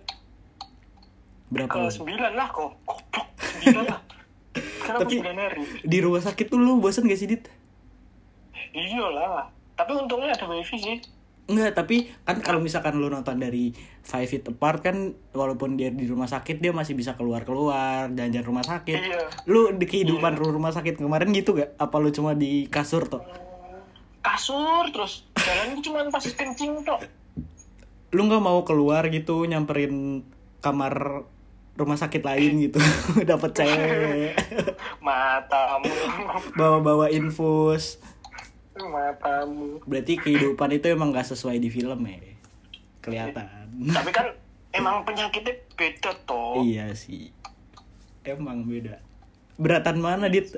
berapa 1.52 1.88
Ke 1.88 1.92
sembilan 1.92 2.32
lah 2.32 2.48
kok. 2.48 2.72
Goblok, 2.88 3.28
sembilan 3.36 3.84
lah. 3.84 4.00
Tapi- 5.00 5.20
di 5.84 5.98
rumah 6.00 6.22
sakit 6.24 6.46
tuh 6.48 6.60
lu 6.60 6.80
bosan 6.80 7.04
gak 7.08 7.20
sih 7.20 7.28
dit 7.28 7.44
Iya 8.74 9.06
lah. 9.12 9.46
Tapi 9.76 9.92
untungnya 9.94 10.34
ada 10.34 10.48
wifi 10.50 10.76
sih. 10.80 10.96
Enggak, 11.44 11.76
tapi 11.76 12.08
kan 12.24 12.40
kalau 12.40 12.56
misalkan 12.56 12.96
lu 12.96 13.12
nonton 13.12 13.36
dari 13.36 13.76
Five 14.00 14.32
Feet 14.32 14.48
Apart 14.48 14.80
kan 14.80 15.12
walaupun 15.36 15.76
dia 15.76 15.92
di 15.92 16.08
rumah 16.08 16.24
sakit 16.24 16.56
dia 16.56 16.72
masih 16.72 16.96
bisa 16.96 17.20
keluar-keluar 17.20 18.08
jalan-jalan 18.16 18.48
rumah 18.48 18.64
sakit. 18.64 18.96
Iya. 18.96 19.28
Lu 19.44 19.68
di 19.76 19.84
kehidupan 19.84 20.40
lu 20.40 20.48
rumah 20.48 20.72
sakit 20.72 20.96
kemarin 20.96 21.36
gitu 21.36 21.52
gak? 21.52 21.76
Apa 21.76 22.00
lu 22.00 22.08
cuma 22.08 22.32
di 22.32 22.64
kasur 22.72 23.04
tuh? 23.04 23.20
Kasur 24.24 24.88
terus. 24.88 25.28
Jalan 25.36 25.84
cuma 25.84 26.08
pas 26.08 26.24
kencing 26.24 26.80
tok. 26.80 27.04
Lu 28.16 28.24
nggak 28.24 28.40
mau 28.40 28.64
keluar 28.64 29.04
gitu 29.12 29.44
nyamperin 29.44 30.24
kamar 30.64 31.28
rumah 31.74 31.98
sakit 31.98 32.22
lain 32.22 32.70
gitu 32.70 32.78
dapat 33.30 33.50
cewek 33.52 34.32
Matamu. 35.04 35.90
bawa-bawa 36.54 37.10
infus 37.10 37.98
Matamu. 38.74 39.78
berarti 39.86 40.18
kehidupan 40.18 40.66
itu 40.74 40.90
emang 40.90 41.14
gak 41.14 41.30
sesuai 41.30 41.62
di 41.62 41.70
film 41.70 42.00
ya? 42.02 42.18
Kelihatan. 42.98 43.46
Tapi 43.94 44.10
kan 44.10 44.26
emang 44.74 45.06
penyakitnya 45.06 45.54
beda 45.78 46.10
toh. 46.26 46.58
Iya 46.58 46.90
sih. 46.96 47.30
Emang 48.26 48.66
beda. 48.66 48.98
Beratan 49.54 50.02
mana 50.02 50.26
dit? 50.26 50.50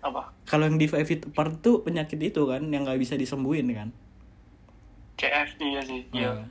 Apa? 0.00 0.32
Kalau 0.48 0.64
yang 0.64 0.80
di 0.80 0.88
five 0.88 1.04
feet 1.04 1.28
apart 1.28 1.60
tuh 1.60 1.84
penyakit 1.84 2.16
itu 2.16 2.42
kan 2.48 2.64
yang 2.72 2.88
nggak 2.88 3.02
bisa 3.02 3.18
disembuhin 3.18 3.68
kan? 3.74 3.90
CF 5.18 5.50
iya 5.58 5.80
sih 5.82 6.00
iya. 6.14 6.30
Ah. 6.30 6.46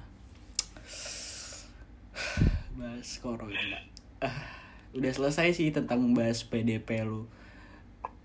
bahas 2.76 3.10
corona. 3.24 3.80
Ah, 4.20 4.43
udah 4.91 5.12
selesai 5.16 5.56
sih 5.56 5.72
tentang 5.72 6.12
bahas 6.12 6.43
PDP 6.43 7.08
lu 7.08 7.26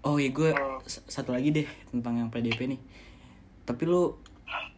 oh 0.03 0.19
iya 0.19 0.31
gue 0.31 0.51
Hmm. 0.51 0.79
s- 0.83 1.05
satu 1.07 1.31
lagi 1.31 1.51
deh 1.51 1.69
tentang 1.89 2.19
yang 2.19 2.29
PDP 2.29 2.67
nih. 2.69 2.81
Tapi 3.63 3.83
lu 3.85 4.19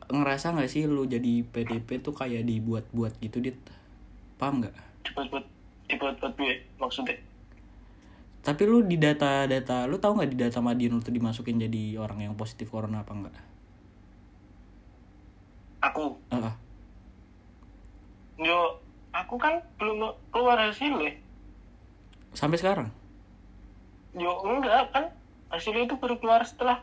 ngerasa 0.04 0.52
nggak 0.52 0.68
sih 0.68 0.84
lu 0.84 1.04
jadi 1.04 1.40
PDP 1.42 1.98
tuh 1.98 2.12
kayak 2.12 2.44
dibuat-buat 2.44 3.16
gitu 3.18 3.40
dit? 3.40 3.56
Paham 4.36 4.60
nggak? 4.60 4.74
Dibuat-buat 5.02 5.44
dibuat-buat 5.88 6.32
gue 6.36 6.54
maksudnya. 6.76 7.16
Tapi 8.44 8.62
lu 8.64 8.84
di 8.84 9.00
data-data 9.00 9.88
lu 9.88 9.96
tahu 9.96 10.20
nggak 10.20 10.30
di 10.30 10.38
data 10.38 10.60
Madiun 10.60 10.96
lu 10.96 11.00
tuh 11.00 11.16
dimasukin 11.16 11.56
jadi 11.56 11.96
orang 11.96 12.20
yang 12.20 12.34
positif 12.36 12.68
corona 12.68 13.00
apa 13.00 13.12
enggak 13.16 13.36
aku? 15.80 16.16
Ah, 16.28 16.48
ah. 16.48 16.54
yo 18.34 18.80
aku 19.12 19.36
kan 19.36 19.60
belum 19.78 20.00
keluar 20.32 20.58
hasil 20.58 20.96
ya 20.98 21.12
sampai 22.32 22.58
sekarang 22.58 22.88
yo 24.14 24.32
enggak 24.46 24.90
kan. 24.94 25.04
Hasilnya 25.50 25.86
itu 25.86 25.94
baru 26.00 26.18
keluar 26.18 26.42
setelah 26.42 26.82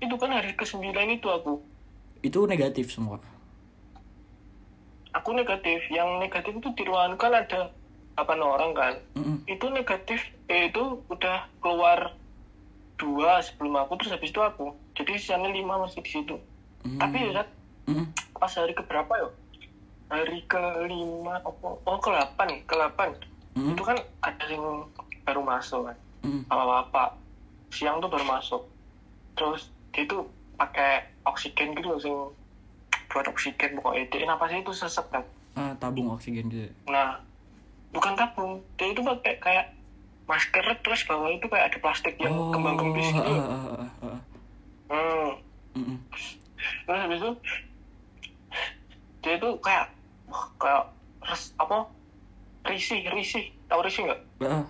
itu 0.00 0.14
kan 0.16 0.32
hari 0.32 0.52
ke 0.56 0.64
sembilan 0.64 1.20
itu 1.20 1.28
aku. 1.28 1.60
Itu 2.24 2.48
negatif 2.48 2.92
semua? 2.92 3.20
Aku 5.12 5.36
negatif. 5.36 5.84
Yang 5.92 6.08
negatif 6.20 6.52
itu 6.56 6.68
di 6.76 6.82
ruangan 6.88 7.16
kan 7.20 7.32
ada 7.32 7.60
8 8.16 8.40
orang 8.40 8.72
kan. 8.72 8.94
Mm-mm. 9.16 9.36
itu 9.44 9.68
negatif 9.68 10.20
eh, 10.48 10.72
itu 10.72 11.04
udah 11.12 11.44
keluar 11.60 12.16
dua 12.96 13.44
sebelum 13.44 13.76
aku 13.84 14.00
terus 14.00 14.16
habis 14.16 14.32
itu 14.32 14.40
aku. 14.40 14.72
Jadi 14.96 15.20
sisanya 15.20 15.52
lima 15.52 15.76
masih 15.84 16.00
di 16.00 16.10
situ. 16.12 16.36
Mm. 16.86 17.02
tapi 17.02 17.16
ya 17.18 17.30
Zat, 17.42 17.48
Mm-mm. 17.90 18.06
pas 18.38 18.52
hari 18.56 18.72
ke 18.72 18.82
berapa 18.88 19.12
yo? 19.20 19.28
Hari 20.08 20.40
ke 20.48 20.62
lima 20.88 21.42
oh, 21.44 21.76
oh 21.84 21.98
ke 22.00 22.08
delapan 22.08 22.48
ke 22.64 22.72
delapan. 22.72 23.10
Mm-mm. 23.52 23.76
itu 23.76 23.82
kan 23.84 23.96
ada 24.24 24.44
yang 24.48 24.88
baru 25.28 25.42
masuk 25.44 25.92
kan 25.92 25.96
Mm-mm. 26.26 26.42
bapak-bapak 26.50 27.08
siang 27.70 28.02
tuh 28.02 28.10
baru 28.10 28.26
masuk. 28.26 28.62
Terus 29.38 29.70
dia 29.94 30.02
itu 30.02 30.18
pakai 30.58 31.06
oksigen 31.22 31.72
gitu 31.78 31.94
loh 31.94 32.00
sing 32.02 32.16
buat 33.08 33.26
oksigen 33.30 33.78
pokoknya. 33.78 34.10
Dia 34.10 34.26
napasnya 34.26 34.66
itu 34.66 34.74
sesek 34.74 35.06
kan? 35.14 35.22
Ah, 35.56 35.72
tabung 35.80 36.12
oksigen 36.12 36.50
gitu 36.52 36.68
nah 36.90 37.16
bukan 37.94 38.12
tabung. 38.12 38.60
Dia 38.76 38.92
itu 38.92 39.00
pakai 39.00 39.40
kayak 39.40 39.66
masker 40.26 40.66
terus 40.82 41.06
bawah 41.06 41.30
itu 41.30 41.46
kayak 41.46 41.70
ada 41.70 41.78
plastik 41.78 42.18
yang 42.18 42.34
kembang 42.50 42.74
kembis 42.76 43.14
gitu 43.14 43.30
ah, 43.30 43.46
ah, 43.46 43.62
ah, 43.62 43.78
ah, 43.78 44.10
ah. 44.10 44.20
hmm. 44.90 45.28
Mm-mm. 45.78 45.98
terus 46.82 46.98
habis 46.98 47.18
itu 47.22 47.32
dia 49.22 49.32
itu 49.38 49.48
kayak 49.62 49.86
kayak 50.58 50.82
res, 51.22 51.54
apa? 51.58 51.86
Risih 52.66 53.06
risih. 53.14 53.46
Tahu 53.70 53.80
risih 53.86 54.06
nggak? 54.10 54.20
Ah, 54.42 54.66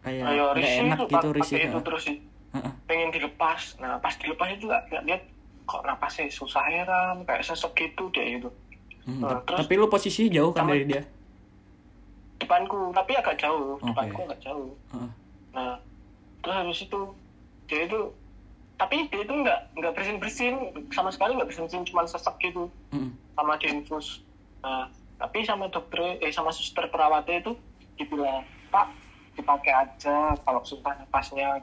kayak 0.00 0.24
ayo 0.24 0.42
nggak 0.46 0.56
risih 0.56 0.80
enak 0.84 0.98
itu 0.98 1.06
gitu 1.10 1.28
risih 1.32 1.56
itu 1.60 1.78
terus 1.80 2.02
sih 2.04 2.16
ah. 2.50 2.72
pengen 2.84 3.10
dilepas. 3.10 3.60
Nah 3.76 3.98
pas 3.98 4.14
dilepas 4.14 4.48
itu 4.50 4.64
gak 4.66 5.04
lihat 5.04 5.22
kok 5.64 5.82
napasnya 5.84 6.26
susah 6.28 6.64
heran 6.64 7.22
kayak 7.22 7.42
sesek 7.42 7.72
gitu 7.74 8.08
dia 8.10 8.38
itu 8.38 8.50
Hmm, 9.02 9.24
Nah, 9.24 9.40
terus- 9.40 9.64
tapi 9.64 9.72
lu 9.74 9.88
posisi 9.88 10.28
jauh 10.28 10.52
kan 10.52 10.68
dari 10.68 10.84
dia? 10.84 11.00
Depanku 12.36 12.92
tapi 12.92 13.16
agak 13.16 13.36
jauh. 13.36 13.74
Oke. 13.74 13.88
depanku 13.88 14.20
agak 14.22 14.40
jauh. 14.42 14.70
Ah, 14.90 15.00
ah. 15.00 15.08
nah 15.50 15.72
terus 16.38 16.54
habis 16.54 16.80
itu 16.82 17.00
dia 17.64 17.80
itu 17.84 18.00
tapi 18.76 19.08
dia 19.08 19.24
itu 19.24 19.32
nggak 19.34 19.60
nggak 19.74 19.92
bersin 19.92 20.16
bersin 20.16 20.54
sama 20.88 21.08
sekali 21.08 21.34
nggak 21.34 21.48
bersin 21.48 21.64
bersin 21.64 21.84
cuma 21.84 22.04
sesek 22.04 22.36
gitu. 22.38 22.68
Mm-mm. 22.92 23.10
sama 23.32 23.56
diinfus 23.56 24.20
nah 24.58 24.86
tapi 25.16 25.42
sama 25.42 25.66
dokter 25.66 26.18
eh 26.18 26.28
sama 26.28 26.50
suster 26.50 26.86
perawatnya 26.86 27.40
itu 27.40 27.52
dibilang 27.96 28.42
pak 28.68 28.86
dipakai 29.38 29.72
aja 29.72 30.34
kalau 30.42 30.62
susah 30.66 30.98
napasnya. 30.98 31.62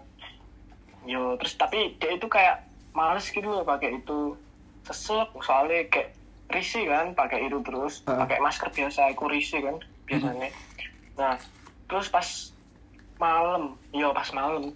Yo 1.06 1.36
terus 1.38 1.54
tapi 1.60 2.00
dia 2.02 2.16
itu 2.16 2.26
kayak 2.26 2.66
males 2.96 3.28
gitu 3.28 3.46
loh 3.46 3.68
pakai 3.68 4.00
itu. 4.00 4.40
Sesek 4.88 5.30
soalnya 5.44 5.86
kayak 5.92 6.16
risih 6.50 6.88
kan 6.88 7.12
pakai 7.14 7.52
itu 7.52 7.60
terus. 7.62 8.02
Ah. 8.08 8.24
pakai 8.24 8.40
masker 8.40 8.72
biasa 8.72 9.12
aku 9.12 9.28
risih 9.28 9.60
kan 9.62 9.76
biasanya. 10.08 10.50
Nah 11.20 11.36
terus 11.92 12.08
pas 12.10 12.28
malam 13.20 13.78
yo 13.94 14.16
pas 14.16 14.28
malam 14.32 14.74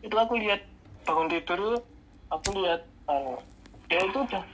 itu 0.00 0.14
aku 0.14 0.38
lihat 0.38 0.62
bangun 1.02 1.28
tidur 1.28 1.82
aku 2.30 2.48
lihat 2.62 2.82
eh, 3.10 3.36
dia 3.86 4.02
itu 4.02 4.18
udah 4.18 4.44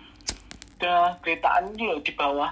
udah 0.82 1.14
gitu 1.22 1.82
loh 1.86 1.98
di 2.02 2.12
bawah. 2.18 2.50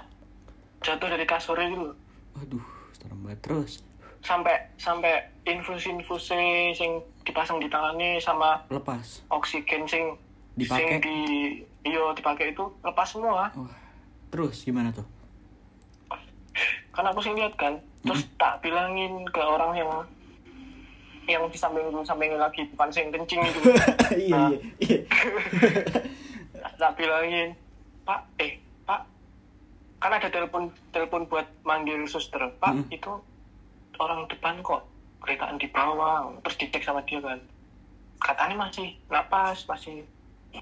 Jatuh 0.81 1.07
dari 1.13 1.27
kasurnya 1.27 1.67
gitu 1.67 1.83
loh. 1.91 1.97
Aduh, 2.41 2.65
serem 2.95 3.19
banget. 3.27 3.39
Terus. 3.43 3.73
Sampai 4.21 4.53
sampai 4.75 5.13
infus-infus 5.43 6.29
sing 6.29 6.89
dipasang 7.21 7.57
di 7.57 7.65
tangannya 7.65 8.17
sama 8.17 8.61
Lepas. 8.67 9.25
oksigen 9.27 9.85
sing 9.85 10.13
Dipakai? 10.53 10.77
sing 10.77 10.87
di 10.99 11.17
iyo 11.83 12.11
dipakai 12.11 12.51
itu 12.51 12.63
lepas 12.81 13.07
semua 13.07 13.49
Wah. 13.49 13.73
Terus 14.29 14.61
gimana 14.61 14.89
tuh? 14.91 15.05
kan 16.91 17.07
aku 17.07 17.19
sih 17.19 17.31
lihat 17.31 17.55
kan 17.55 17.73
terus 18.01 18.27
tak 18.35 18.59
bilangin 18.59 19.23
ke 19.25 19.39
orang 19.39 19.71
yang 19.73 19.91
yang 21.23 21.47
di 21.47 21.55
samping 21.55 21.87
samping 22.03 22.35
lagi 22.35 22.67
bukan 22.69 22.91
sing 22.91 23.07
kencing 23.09 23.39
itu 23.39 23.59
iya, 24.19 24.35
Nah. 24.35 24.49
iya, 24.51 24.59
iya. 24.81 24.99
tak 26.77 26.91
bilangin 26.93 27.55
pak 28.03 28.19
eh 28.37 28.57
pak 28.83 29.07
kan 29.97 30.11
ada 30.11 30.27
telepon 30.27 30.63
telepon 30.91 31.23
buat 31.25 31.47
manggil 31.63 32.03
suster 32.05 32.43
pak 32.57 32.75
Mm. 32.75 32.85
itu 32.91 33.11
orang 33.99 34.27
depan 34.29 34.61
kok 34.61 34.85
keretaan 35.21 35.57
di 35.57 35.67
bawah 35.69 36.31
terus 36.45 36.57
dicek 36.57 36.83
sama 36.83 37.01
dia 37.03 37.19
kan. 37.19 37.39
Katanya 38.21 38.69
masih 38.69 38.95
napas 39.09 39.65
masih 39.65 40.05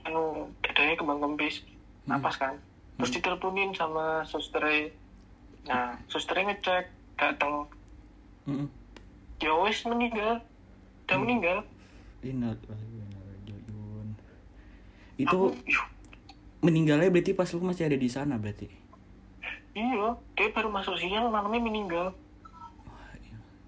anu 0.05 0.47
dadanya 0.63 0.95
kembang 0.95 1.19
kempis 1.19 1.61
napas 2.05 2.39
kan. 2.39 2.55
Terus 2.97 3.11
diteleponin 3.15 3.71
sama 3.75 4.23
suster 4.25 4.91
nah 5.67 5.91
susternya 6.07 6.55
ngecek 6.55 6.87
datang 7.19 7.67
Mm-mm. 8.47 8.67
ya 9.43 9.51
wes 9.59 9.83
meninggal. 9.83 10.39
Udah 11.05 11.17
meninggal. 11.19 11.57
Inna 12.23 12.55
ilaihi 12.55 12.99
raji'un. 13.11 14.07
aku 14.15 15.19
Itu 15.19 15.39
"Yuh, 15.67 15.85
meninggalnya 16.59 17.11
berarti 17.11 17.31
pas 17.31 17.47
lu 17.51 17.63
masih 17.63 17.87
ada 17.87 17.97
di 17.99 18.09
sana 18.11 18.35
berarti. 18.39 18.67
iya 19.77 20.11
dia 20.35 20.47
baru 20.51 20.67
masuk 20.73 20.97
siang 20.99 21.31
malamnya 21.31 21.61
meninggal 21.61 22.11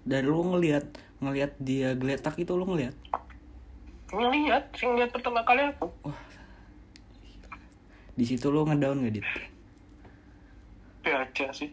Dan 0.02 0.26
lu 0.26 0.42
ngelihat 0.44 0.84
ngelihat 1.18 1.54
dia 1.56 1.94
geletak 1.94 2.34
itu 2.36 2.52
lu 2.52 2.66
ngelihat. 2.66 2.94
ngeliat 4.10 4.68
sing 4.74 4.92
lihat 4.92 5.08
pertama 5.08 5.40
kali 5.40 5.64
aku 5.64 5.88
Di 8.12 8.28
situ 8.28 8.52
lu 8.52 8.60
ngedown 8.62 9.00
gak 9.00 9.14
dit? 9.14 9.26
B 11.00 11.08
aja 11.08 11.48
sih 11.48 11.72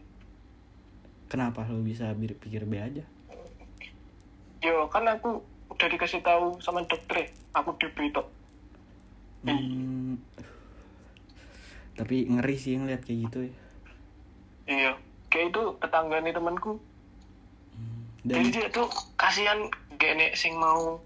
Kenapa 1.28 1.68
lu 1.68 1.84
bisa 1.84 2.16
berpikir 2.16 2.64
B 2.64 2.80
aja? 2.80 3.04
yo 4.60 4.88
kan 4.88 5.04
aku 5.04 5.40
udah 5.70 5.88
dikasih 5.88 6.20
tahu 6.20 6.60
sama 6.60 6.84
dokter 6.84 7.28
aku 7.52 7.72
DB 7.76 8.12
tok 8.12 8.28
Hmm. 9.40 10.20
Tapi 11.96 12.28
ngeri 12.28 12.56
sih 12.56 12.76
ngeliat 12.76 13.04
kayak 13.04 13.20
gitu 13.26 13.40
ya. 13.42 13.54
iya 14.70 14.92
kayak 15.28 15.52
itu 15.52 15.62
tetangga 15.80 16.20
nih 16.20 16.32
temanku 16.32 16.76
Dan 18.28 18.52
jadi 18.52 18.68
dia 18.68 18.68
tuh 18.72 18.88
kasihan 19.16 19.70
gak 20.00 20.36
sing 20.36 20.56
mau 20.60 21.00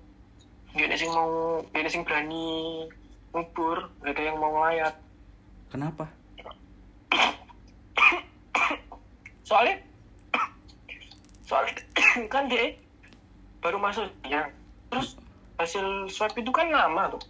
gak 0.74 0.98
sing 0.98 1.10
mau 1.14 1.62
gak 1.70 1.90
sing 1.90 2.02
berani 2.02 2.90
ngubur 3.34 3.90
gak 4.02 4.18
ada 4.18 4.22
yang 4.22 4.38
mau 4.38 4.54
ngelayat 4.58 4.96
kenapa? 5.70 6.06
soalnya 9.46 9.76
soalnya 11.46 11.74
kan 12.34 12.50
dia 12.50 12.74
baru 13.62 13.78
masuk 13.78 14.10
ya 14.26 14.50
terus 14.90 15.18
hasil 15.62 16.10
swab 16.10 16.34
itu 16.34 16.50
kan 16.50 16.74
lama 16.74 17.14
tuh 17.14 17.24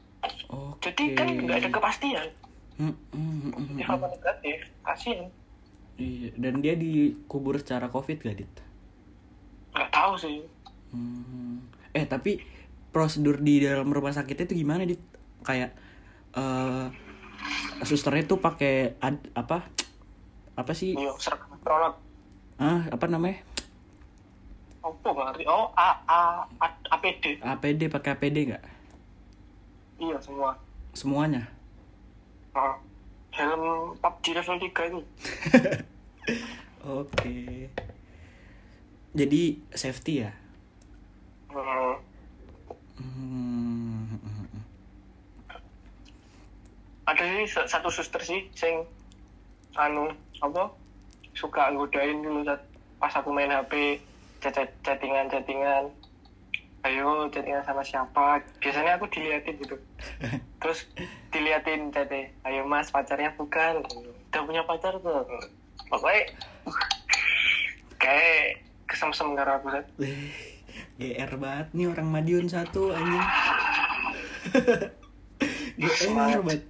Oke. 0.52 0.92
jadi 0.92 1.04
kan 1.20 1.28
nggak 1.36 1.58
ada 1.64 1.70
kepastian 1.72 2.28
dia 2.80 3.86
hmm. 3.88 3.92
apa 3.92 4.06
negatif 4.08 4.72
kasihan 4.88 5.28
Iya, 5.94 6.34
dan 6.42 6.58
dia 6.66 6.74
dikubur 6.74 7.62
secara 7.62 7.86
covid 7.86 8.18
gak 8.18 8.42
dit? 8.42 8.50
Nggak 9.74 9.92
tahu 9.92 10.14
sih. 10.16 10.40
Hmm. 10.94 11.62
Eh 11.92 12.06
tapi 12.06 12.38
prosedur 12.94 13.42
di 13.42 13.58
dalam 13.62 13.90
rumah 13.90 14.14
sakit 14.14 14.46
itu 14.46 14.54
gimana 14.54 14.86
dit? 14.86 15.02
Kayak 15.42 15.74
eh 16.34 16.86
susternya 17.84 18.26
tuh 18.26 18.40
pakai 18.40 18.96
ad- 19.02 19.34
apa? 19.34 19.66
Apa 20.54 20.72
sih? 20.78 20.94
Iya, 20.94 21.12
produk 21.66 21.98
ah 22.62 22.86
apa 22.88 23.06
namanya? 23.10 23.42
Apa 24.86 25.10
ngerti? 25.10 25.44
Oh 25.50 25.74
a 25.74 25.98
a 26.06 26.46
A- 26.62 26.82
APD 26.94 27.42
APD 27.42 27.90
pakai 27.90 28.14
APD 28.14 28.38
nggak? 28.54 28.64
Iya 29.98 30.18
semua. 30.22 30.54
Semuanya? 30.94 31.50
Nah, 32.54 32.78
helm 33.34 33.98
PUBG 33.98 34.26
level 34.38 34.58
3 34.62 34.90
itu. 34.94 35.00
Oke 37.02 37.72
jadi 39.14 39.62
safety 39.74 40.26
ya? 40.26 40.32
Hmm, 41.54 41.94
hmm. 42.98 44.18
ada 47.06 47.24
sih 47.24 47.46
sa- 47.46 47.70
satu 47.70 47.94
suster 47.94 48.22
sih 48.26 48.50
sing 48.58 48.90
anu 49.78 50.10
apa 50.42 50.74
suka 51.38 51.70
nggodain 51.70 52.26
dulu 52.26 52.42
pas 52.98 53.14
aku 53.14 53.30
main 53.30 53.54
HP 53.54 54.02
chat 54.42 54.56
chattingan 54.82 55.30
chattingan 55.30 55.94
ayo 56.84 57.32
chattingan 57.32 57.64
sama 57.64 57.80
siapa? 57.86 58.44
Biasanya 58.60 59.00
aku 59.00 59.08
diliatin 59.08 59.56
gitu. 59.56 59.76
Terus 60.62 60.84
diliatin 61.32 61.96
chatnya. 61.96 62.28
Ayo 62.44 62.68
mas 62.68 62.92
pacarnya 62.92 63.32
bukan. 63.40 63.84
Udah 64.32 64.42
punya 64.44 64.64
pacar 64.68 65.00
tuh. 65.00 65.24
Pokoknya 65.88 66.28
kayak 68.04 68.60
kesemsem 68.94 69.34
karena 69.34 69.58
aku. 69.58 69.68
Eh, 69.74 69.84
GR 71.02 71.32
banget 71.36 71.68
nih 71.74 71.90
orang 71.90 72.08
Madiun 72.14 72.46
satu 72.48 72.94
anjing. 72.94 73.26
GR 75.82 76.10
banget. 76.14 76.62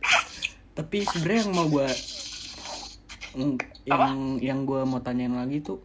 Tapi 0.74 0.98
sebenarnya 1.06 1.40
yang 1.46 1.52
mau 1.54 1.68
gua 1.70 1.90
mm, 3.36 3.56
yang 3.86 4.04
yang 4.40 4.60
gua 4.64 4.88
mau 4.88 5.04
tanyain 5.04 5.36
lagi 5.36 5.62
tuh 5.62 5.84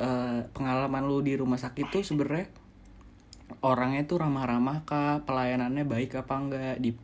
eh, 0.00 0.48
pengalaman 0.50 1.04
lu 1.06 1.20
di 1.20 1.36
rumah 1.36 1.60
sakit 1.60 1.92
tuh 1.92 2.02
sebenarnya 2.02 2.48
orangnya 3.60 4.06
tuh 4.06 4.22
ramah-ramah 4.22 4.86
kah, 4.86 5.26
pelayanannya 5.26 5.82
baik 5.84 6.14
apa 6.16 6.34
enggak 6.38 6.76
di 6.78 6.94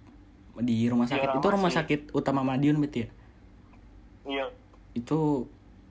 di 0.56 0.88
rumah 0.88 1.04
Ya, 1.04 1.20
sakit 1.20 1.28
itu 1.36 1.38
ramah 1.42 1.54
rumah 1.58 1.70
sih. 1.70 1.78
sakit 1.82 2.00
utama 2.16 2.40
Madiun 2.40 2.80
berarti 2.80 3.04
ya 3.04 3.08
iya 4.26 4.46
itu 4.96 5.44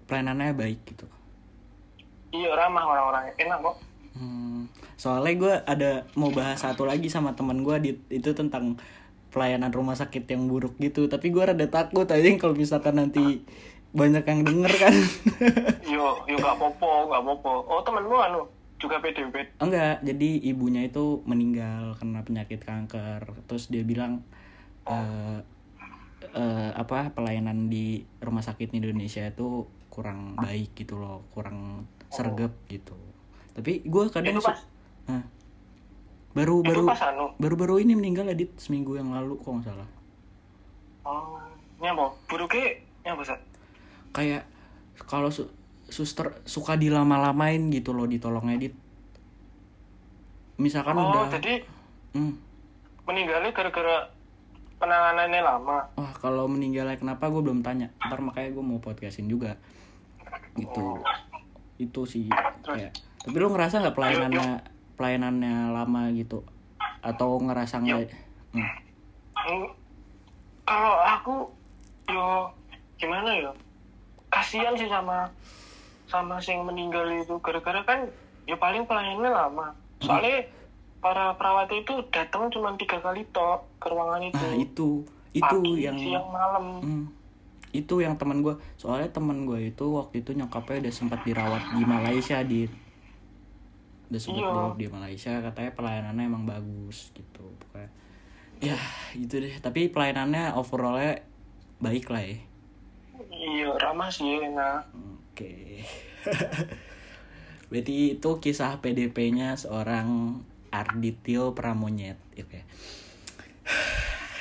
pelayanannya 0.09 0.57
baik 0.57 0.80
gitu 0.89 1.05
iya 2.36 2.51
ramah 2.53 2.83
orang-orangnya. 2.83 3.33
Enak 3.39 3.59
kok. 3.63 3.75
Hmm, 4.15 4.67
soalnya 4.99 5.33
gue 5.36 5.53
ada 5.63 5.91
mau 6.19 6.31
bahas 6.31 6.59
satu 6.59 6.83
lagi 6.83 7.07
sama 7.07 7.36
teman 7.36 7.63
gue 7.63 7.75
di 7.79 7.91
itu 8.11 8.31
tentang 8.36 8.79
pelayanan 9.31 9.71
rumah 9.71 9.95
sakit 9.95 10.27
yang 10.27 10.47
buruk 10.47 10.75
gitu. 10.79 11.07
Tapi 11.07 11.31
gue 11.31 11.43
rada 11.43 11.67
takut 11.67 12.07
aja 12.07 12.27
kalau 12.39 12.55
misalkan 12.55 12.99
nanti 12.99 13.43
banyak 13.95 14.23
yang 14.27 14.41
denger 14.43 14.71
kan. 14.75 14.95
Yo 15.95 16.19
yo 16.27 16.36
gak 16.36 16.59
popo 16.59 17.07
gak 17.07 17.23
popo 17.23 17.63
oh 17.63 17.79
temenmu 17.79 18.17
anu 18.19 18.41
juga 18.75 18.99
PDW 18.99 19.31
enggak 19.63 20.03
jadi 20.03 20.29
ibunya 20.51 20.83
itu 20.83 21.23
meninggal 21.23 21.95
karena 21.95 22.19
penyakit 22.27 22.59
kanker. 22.59 23.23
Terus 23.47 23.71
dia 23.71 23.88
bilang 23.88 24.19
eh 24.83 25.39
eh, 26.36 26.71
apa 26.75 27.15
pelayanan 27.15 27.71
di 27.71 28.03
rumah 28.19 28.43
sakit 28.43 28.75
di 28.75 28.83
Indonesia 28.83 29.23
itu 29.23 29.63
kurang 29.88 30.36
baik 30.36 30.75
gitu 30.75 30.99
loh 30.99 31.23
kurang 31.31 31.88
sergap 32.10 32.51
gitu. 32.68 32.95
Tapi 33.53 33.82
gue 33.82 34.03
kadang 34.10 34.36
Itu 34.36 34.43
pas- 34.43 34.66
Hah? 35.06 35.24
baru 36.36 36.60
itu 36.60 36.68
baru 36.68 36.84
pas 36.86 37.01
anu. 37.08 37.32
baru-baru 37.39 37.80
ini 37.80 37.95
meninggal 37.95 38.28
edit 38.28 38.51
seminggu 38.60 38.99
yang 38.99 39.16
lalu 39.16 39.39
kok 39.39 39.47
nggak 39.47 39.66
salah. 39.66 39.89
Oh 41.08 41.39
apa 41.80 42.06
buruknya 42.26 42.76
sih 43.22 43.38
kayak 44.10 44.43
kalau 45.06 45.30
su- 45.30 45.51
suster 45.86 46.41
suka 46.43 46.74
dilama-lamain 46.74 47.70
gitu 47.70 47.93
loh 47.93 48.10
ditolong 48.10 48.49
edit 48.49 48.74
misalkan 50.58 50.97
oh 50.97 51.14
udah 51.14 51.30
jadi 51.30 51.62
Hmm. 52.16 52.39
meninggalnya 53.03 53.51
gara-gara 53.51 54.08
penanganannya 54.76 55.41
lama? 55.43 55.78
Wah 55.93 56.14
kalau 56.16 56.47
meninggalnya 56.47 56.95
kenapa 56.95 57.28
gue 57.28 57.43
belum 57.43 57.60
tanya. 57.60 57.91
Ntar 58.01 58.24
makanya 58.24 58.56
gue 58.56 58.64
mau 58.64 58.80
podcastin 58.80 59.28
juga. 59.28 59.60
Gitu 60.56 60.84
itu 61.76 62.01
sih 62.07 62.32
kayak 62.63 62.95
tapi 63.26 63.36
lu 63.41 63.49
ngerasa 63.49 63.82
nggak 63.82 63.95
pelayanannya 63.97 64.49
pelayanannya 64.95 65.73
lama 65.73 66.13
gitu? 66.13 66.45
Atau 67.01 67.41
ngerasa 67.41 67.82
nggak 67.82 68.23
Hmm. 68.55 68.63
Hmm, 69.36 69.67
kalau 70.63 70.95
aku 71.03 71.36
yo 72.07 72.47
gimana 72.95 73.36
ya 73.36 73.51
kasihan 74.32 74.71
sih 74.80 74.88
sama 74.88 75.28
sama 76.07 76.39
sing 76.39 76.63
meninggal 76.63 77.03
itu. 77.11 77.36
Gara-gara 77.43 77.84
kan 77.84 78.07
ya 78.47 78.55
paling 78.55 78.88
pelayanannya 78.88 79.28
lama. 79.28 79.67
Soalnya 79.99 80.47
para 81.03 81.36
perawat 81.36 81.67
itu 81.76 81.99
datang 82.15 82.47
cuma 82.47 82.80
tiga 82.80 83.03
kali 83.03 83.28
tok 83.36 83.67
ke 83.84 83.91
ruangan 83.91 84.23
itu. 84.23 84.39
nah 84.39 84.55
itu 84.55 84.89
itu 85.36 85.43
pagi 85.43 85.84
yang 85.84 85.99
siang 85.99 86.28
malam. 86.32 86.65
Hmm. 86.80 87.05
Itu 87.76 87.99
yang 87.99 88.15
teman 88.15 88.39
gue 88.39 88.55
soalnya 88.76 89.11
teman 89.11 89.43
gue 89.43 89.71
itu 89.71 89.86
waktu 89.91 90.23
itu 90.23 90.32
nyokapnya 90.32 90.88
udah 90.88 90.93
sempat 90.93 91.19
dirawat 91.23 91.63
di 91.76 91.84
Malaysia 91.84 92.39
di 92.39 92.63
udah 94.05 94.21
sempat 94.21 94.39
Iya. 94.39 94.49
dirawat 94.53 94.76
di 94.78 94.88
Malaysia 94.88 95.34
katanya 95.41 95.71
pelayanannya 95.73 96.23
emang 96.23 96.45
bagus 96.45 97.09
gitu. 97.11 97.45
Pokoknya 97.57 97.89
ya 98.61 98.78
gitu 99.13 99.41
deh. 99.41 99.51
Tapi 99.59 99.89
pelayanannya 99.89 100.53
overallnya 100.53 101.19
baik 101.78 102.07
lah 102.07 102.23
ya. 102.23 102.38
Iya 103.30 103.69
ramah 103.76 104.07
sih 104.07 104.39
enak 104.39 104.88
oke. 104.95 105.53
Berarti 107.69 108.15
itu 108.15 108.30
kisah 108.39 108.78
PDP-nya 108.80 109.57
seorang 109.57 110.39
Arditio 110.69 111.55
Pramonyet 111.55 112.19
oke 112.36 112.59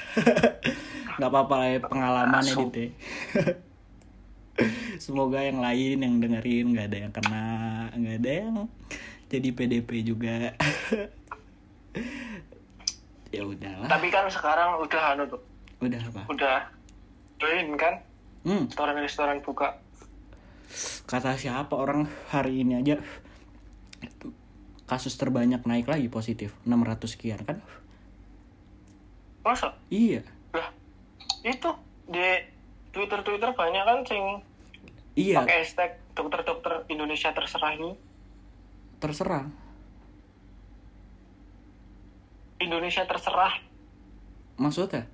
nggak 1.18 1.30
apa-apa 1.30 1.54
lah 1.60 1.68
ya 1.70 1.78
pengalaman 1.84 2.42
ya 2.42 2.54
ya. 2.54 2.88
semoga 5.04 5.42
yang 5.42 5.58
lain 5.58 5.98
yang 5.98 6.14
dengerin 6.22 6.66
nggak 6.74 6.86
ada 6.90 6.98
yang 7.06 7.12
kena 7.12 7.46
nggak 7.94 8.16
ada 8.22 8.30
yang 8.30 8.54
jadi 9.28 9.48
PDP 9.50 9.90
juga. 10.06 10.34
Ya 13.34 13.42
udahlah. 13.42 13.90
Tapi 13.90 14.14
kan 14.14 14.30
sekarang 14.30 14.78
udah 14.78 15.02
anu 15.10 15.26
tuh. 15.26 15.42
Udah 15.82 15.98
apa? 15.98 16.22
Udah 16.30 16.70
join 17.42 17.74
kan? 17.74 17.98
Hmm, 18.46 18.70
restoran-restoran 18.70 19.42
buka. 19.42 19.74
Kata 21.10 21.34
siapa 21.34 21.74
orang 21.74 22.06
hari 22.30 22.62
ini 22.62 22.78
aja 22.78 23.02
kasus 24.86 25.18
terbanyak 25.18 25.66
naik 25.66 25.90
lagi 25.90 26.06
positif 26.06 26.54
600 26.62 27.10
sekian 27.10 27.42
kan? 27.42 27.58
Masa? 29.42 29.74
Iya. 29.90 30.22
lah 30.22 30.33
itu 31.44 31.70
di 32.08 32.26
Twitter 32.90 33.20
Twitter 33.20 33.52
banyak 33.52 33.84
kan 33.84 33.98
sing 34.08 34.24
iya. 35.14 35.44
pakai 35.44 35.60
hashtag 35.60 35.90
dokter-dokter 36.16 36.88
Indonesia 36.88 37.30
terserah 37.36 37.72
ini. 37.76 37.92
Terserah. 38.98 39.44
Indonesia 42.64 43.04
terserah. 43.04 43.60
Maksudnya? 44.56 45.04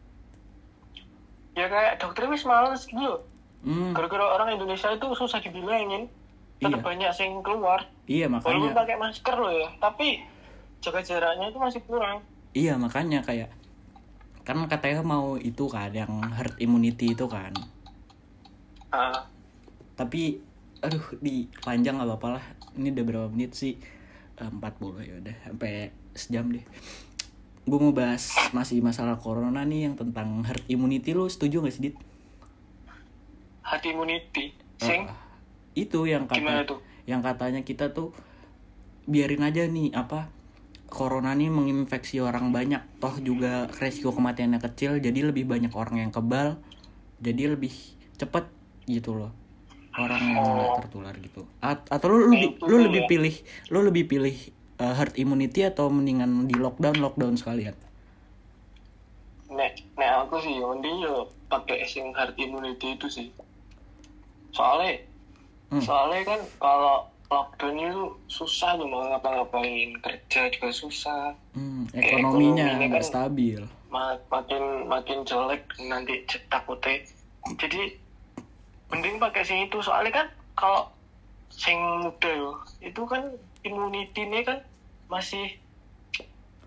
Ya 1.59 1.67
kayak 1.67 1.99
dokter 1.99 2.31
wis 2.31 2.47
males 2.47 2.87
gitu 2.87 3.27
hmm, 3.67 3.93
gara-gara 3.93 4.25
orang 4.39 4.57
Indonesia 4.57 4.89
itu 4.93 5.07
susah 5.17 5.41
dibilangin. 5.43 6.09
Tetap 6.61 6.85
Iya. 6.85 6.85
banyak 6.85 7.11
sing 7.17 7.31
keluar. 7.41 7.89
Iya 8.05 8.29
walaupun 8.29 8.69
makanya. 8.69 8.77
pakai 8.85 8.97
masker 9.01 9.37
loh 9.37 9.53
ya. 9.53 9.69
Tapi 9.81 10.21
jaga 10.85 11.01
jaraknya 11.01 11.49
itu 11.49 11.59
masih 11.59 11.81
kurang. 11.89 12.21
Iya 12.53 12.77
makanya 12.77 13.25
kayak 13.25 13.49
kan 14.51 14.67
katanya 14.67 15.07
mau 15.07 15.39
itu 15.39 15.71
kan 15.71 15.95
yang 15.95 16.11
herd 16.35 16.59
immunity 16.59 17.15
itu 17.15 17.31
kan. 17.31 17.55
Ah. 18.91 19.31
Tapi 19.95 20.43
aduh 20.83 21.15
di 21.23 21.47
panjang 21.63 22.03
nggak 22.03 22.11
apa-apa 22.11 22.29
lah. 22.35 22.45
Ini 22.75 22.91
udah 22.91 23.05
berapa 23.07 23.29
menit 23.31 23.55
sih? 23.55 23.79
Eh, 24.43 24.51
40 24.51 25.07
ya 25.07 25.15
udah 25.23 25.37
sampai 25.47 25.95
sejam 26.19 26.51
deh. 26.51 26.67
Gue 27.63 27.79
mau 27.79 27.95
bahas 27.95 28.35
masih 28.51 28.83
masalah 28.83 29.15
corona 29.15 29.63
nih 29.63 29.87
yang 29.87 29.95
tentang 29.95 30.43
herd 30.43 30.67
immunity 30.67 31.15
lu 31.15 31.31
setuju 31.31 31.63
gak 31.63 31.75
sih 31.77 31.83
dit? 31.93 31.97
Hati 33.63 33.95
immunity? 33.95 34.51
Sing? 34.83 35.07
Ah, 35.07 35.15
itu 35.79 36.09
yang 36.11 36.27
gimana 36.27 36.67
kata 36.67 36.75
tuh? 36.75 36.81
yang 37.07 37.23
katanya 37.23 37.63
kita 37.63 37.95
tuh 37.95 38.11
biarin 39.07 39.43
aja 39.47 39.67
nih 39.67 39.95
apa 39.95 40.31
corona 40.91 41.33
nih 41.33 41.49
menginfeksi 41.49 42.19
orang 42.19 42.51
banyak. 42.51 42.83
Toh 42.99 43.17
juga 43.23 43.71
resiko 43.79 44.11
kematiannya 44.11 44.59
kecil 44.59 44.99
jadi 44.99 45.31
lebih 45.31 45.47
banyak 45.47 45.71
orang 45.73 46.03
yang 46.03 46.13
kebal 46.13 46.59
jadi 47.23 47.55
lebih 47.55 47.73
cepet 48.19 48.51
gitu 48.91 49.15
loh. 49.15 49.33
Orang 49.95 50.23
yang 50.23 50.43
nggak 50.43 50.71
tertular 50.85 51.15
gitu. 51.19 51.47
A- 51.63 51.87
atau 51.87 52.07
lu 52.11 52.31
lebih 52.31 52.59
Itu 52.59 52.67
lu 52.67 52.77
tuh 52.77 52.81
lebih 52.91 53.03
pilih 53.07 53.35
lu 53.71 53.79
lebih 53.87 54.05
pilih 54.11 54.37
uh, 54.83 54.95
herd 54.99 55.15
immunity 55.17 55.63
atau 55.63 55.87
mendingan 55.89 56.51
di 56.51 56.59
lockdown 56.59 56.99
lockdown 56.99 57.39
sekalian? 57.39 57.75
Nek 59.51 59.83
nek 59.99 60.11
aku 60.27 60.39
sih 60.43 60.59
mending 60.59 61.07
yo 61.07 61.27
pakai 61.51 61.83
sing 61.87 62.15
herd 62.15 62.35
immunity 62.39 62.95
itu 62.99 63.07
sih. 63.07 63.29
Soalnya 64.51 65.07
Hmm. 65.71 65.79
soalnya 65.79 66.27
kan 66.27 66.41
kalau 66.59 67.07
lockdown 67.31 67.79
itu 67.79 68.05
susah 68.27 68.75
tuh 68.75 68.91
mau 68.91 69.07
ngapa-ngapain 69.07 69.95
kerja 70.03 70.51
juga 70.51 70.69
susah. 70.75 71.31
Hmm, 71.55 71.87
ekonominya 71.95 72.83
nggak 72.83 72.91
kan- 72.99 73.07
stabil. 73.07 73.63
Ma- 73.91 74.19
makin 74.31 74.87
makin 74.87 75.23
jelek 75.23 75.63
nanti 75.87 76.23
takutnya 76.47 77.07
jadi 77.55 77.95
mending 78.91 79.23
pakai 79.23 79.47
sing 79.47 79.71
itu. 79.71 79.79
Soalnya 79.79 80.23
kan 80.23 80.27
kalau 80.59 80.91
sing 81.51 81.79
muda 82.03 82.31
yo 82.31 82.51
itu 82.83 83.03
kan 83.07 83.23
imunitinya 83.63 84.43
kan 84.43 84.59
masih 85.07 85.55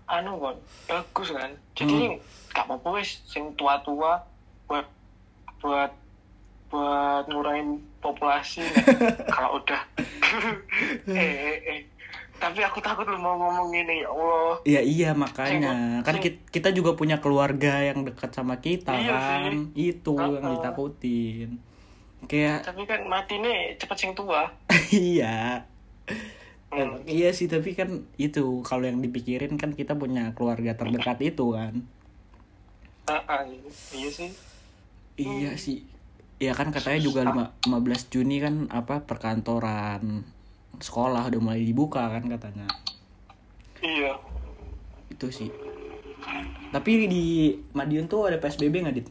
anu 0.08 0.40
kan 0.40 0.56
bagus 0.88 1.28
kan. 1.28 1.52
Jadi 1.76 2.16
gak 2.52 2.64
apa-apa 2.64 3.00
wis 3.00 3.20
sing 3.28 3.52
tua-tua 3.56 4.20
buat 4.64 4.88
buat 5.60 5.92
buat 6.68 7.24
ngurangin 7.28 7.84
populasi. 8.00 8.64
Kan. 8.64 8.84
kalau 9.36 9.60
udah 9.60 9.80
eh, 11.06 11.14
eh, 11.14 11.56
eh. 11.64 11.80
tapi 12.34 12.60
aku 12.60 12.78
takut 12.78 13.06
lu 13.06 13.16
mau 13.16 13.34
ngomong 13.34 13.70
ini 13.70 14.02
ya 14.02 14.08
Allah. 14.10 14.54
Iya 14.62 14.80
iya 14.82 15.10
makanya. 15.14 16.00
Sing- 16.00 16.04
kan 16.04 16.14
sing- 16.18 16.42
kita 16.50 16.68
juga 16.70 16.92
punya 16.92 17.18
keluarga 17.18 17.80
yang 17.80 18.02
dekat 18.02 18.30
sama 18.30 18.58
kita 18.58 18.92
Iya 18.92 19.14
kan? 19.14 19.70
itu 19.72 20.12
yang 20.18 20.42
Uh-uh. 20.42 20.52
ditakutin. 20.58 21.50
Kayak 22.24 22.64
tapi 22.64 22.84
kan 22.84 23.04
mati 23.04 23.38
nih 23.38 23.76
cepet 23.76 23.96
sing 23.96 24.12
tua. 24.12 24.48
Iya. 24.90 25.64
Hmm. 26.74 27.06
iya 27.06 27.30
sih 27.30 27.46
tapi 27.46 27.70
kan 27.70 28.02
itu 28.18 28.42
kalau 28.60 28.82
yang 28.82 28.98
dipikirin 28.98 29.54
kan 29.54 29.70
kita 29.70 29.94
punya 29.94 30.34
keluarga 30.34 30.74
terdekat 30.74 31.22
itu 31.22 31.54
kan? 31.54 31.86
Ah, 33.06 33.22
ah, 33.30 33.40
iya 33.94 34.10
sih. 34.10 34.30
Iya 35.14 35.54
sih 35.54 35.86
ya 36.38 36.52
kan 36.52 36.74
katanya 36.74 37.00
juga 37.00 37.20
lima- 37.22 37.52
15 37.62 38.10
Juni 38.10 38.42
kan 38.42 38.66
apa 38.68 39.00
perkantoran 39.00 40.26
sekolah 40.78 41.30
udah 41.30 41.40
mulai 41.40 41.62
dibuka 41.62 42.02
kan 42.02 42.26
katanya. 42.26 42.66
Iya. 43.78 44.18
Itu 45.08 45.30
sih. 45.30 45.48
Tapi 46.72 47.06
di 47.06 47.24
Madiun 47.70 48.10
tuh 48.10 48.26
ada 48.26 48.40
PSBB 48.40 48.82
nggak 48.82 48.96
dit? 48.96 49.06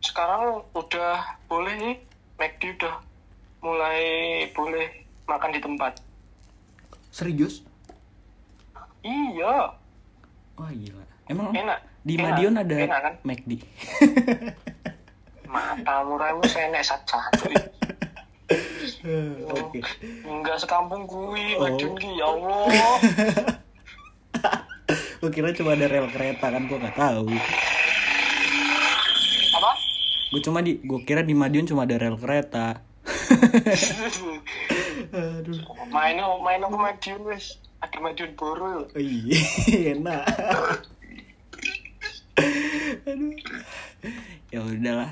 Sekarang 0.00 0.64
udah 0.72 1.40
boleh 1.46 1.74
nih. 1.76 1.96
McD 2.36 2.76
udah 2.76 2.94
mulai 3.64 4.00
boleh 4.52 4.86
makan 5.24 5.56
di 5.56 5.60
tempat. 5.64 5.96
Serius? 7.08 7.64
Iya. 9.00 9.72
Wah 10.56 10.70
gila. 10.70 11.04
Emang 11.26 11.48
enak. 11.52 11.80
di 12.06 12.14
Enak. 12.14 12.38
Madiun 12.38 12.54
ada 12.54 12.76
enak 12.76 13.00
kan? 13.02 13.14
McD 13.26 13.50
mata 15.56 16.04
murahmu 16.04 16.44
enak 16.44 16.84
satu 16.84 17.16
oke. 19.48 19.80
Enggak 20.26 20.58
sekampung 20.60 21.08
kui 21.08 21.56
Oh. 21.56 21.72
Ki 21.74 22.10
ya 22.18 22.26
Allah. 22.28 22.66
Gue 25.18 25.30
kira 25.32 25.50
cuma 25.56 25.72
ada 25.74 25.88
rel 25.88 26.06
kereta 26.12 26.52
kan 26.52 26.68
gue 26.68 26.78
nggak 26.78 26.94
tahu. 26.94 27.26
Apa? 29.56 29.72
Gue 30.30 30.40
cuma 30.44 30.62
di 30.62 30.78
gue 30.78 31.00
kira 31.02 31.24
di 31.24 31.34
Madiun 31.34 31.66
cuma 31.66 31.82
ada 31.88 31.98
rel 31.98 32.20
kereta. 32.20 32.84
Aduh. 35.16 35.58
Main 35.90 36.20
main 36.20 36.60
aku 36.62 36.76
Madiun 36.78 37.26
wes 37.26 37.58
ada 37.80 37.98
Madiun 37.98 38.36
Boro 38.38 38.86
oh, 38.86 39.00
iya 39.00 39.40
enak. 39.96 40.22
Aduh. 43.08 43.34
Ya 44.54 44.60
udahlah 44.62 45.10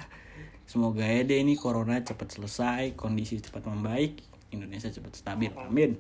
semoga 0.75 1.07
ya 1.07 1.23
deh 1.23 1.39
ini 1.39 1.55
corona 1.55 2.03
cepat 2.03 2.35
selesai 2.35 2.99
kondisi 2.99 3.39
cepat 3.39 3.63
membaik 3.71 4.19
Indonesia 4.51 4.91
cepat 4.91 5.15
stabil. 5.15 5.55
Amin. 5.55 5.95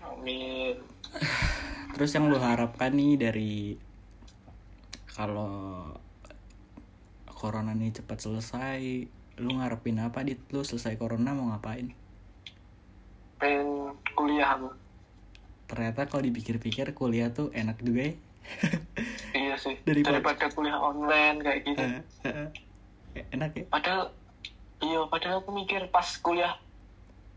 Amin. 0.00 0.80
Terus 1.92 2.08
yang 2.16 2.32
lu 2.32 2.40
harapkan 2.40 2.96
nih 2.96 3.20
dari 3.20 3.76
kalau 5.12 5.84
corona 7.28 7.76
nih 7.76 8.00
cepat 8.00 8.16
selesai 8.16 8.80
lu 9.44 9.60
ngarepin 9.60 10.00
apa 10.00 10.24
dit? 10.24 10.40
Lu 10.48 10.64
selesai 10.64 10.96
corona 10.96 11.36
mau 11.36 11.52
ngapain? 11.52 11.92
Pengen 13.36 13.92
kuliah 14.16 14.56
aku 14.56 14.72
ternyata 15.66 16.08
kalau 16.08 16.24
dipikir-pikir 16.24 16.96
kuliah 16.96 17.28
tuh 17.28 17.52
enak 17.52 17.76
juga 17.84 18.08
ya. 18.08 18.14
Iya 19.36 19.54
sih. 19.60 19.76
Daripada- 19.84 20.16
daripada 20.16 20.46
kuliah 20.48 20.80
online 20.80 21.44
kayak 21.44 21.60
gitu 21.68 21.84
enak 23.32 23.50
ya? 23.56 23.64
Padahal 23.72 24.12
iya 24.84 25.00
padahal 25.08 25.40
aku 25.40 25.50
mikir 25.56 25.88
pas 25.88 26.06
kuliah 26.20 26.56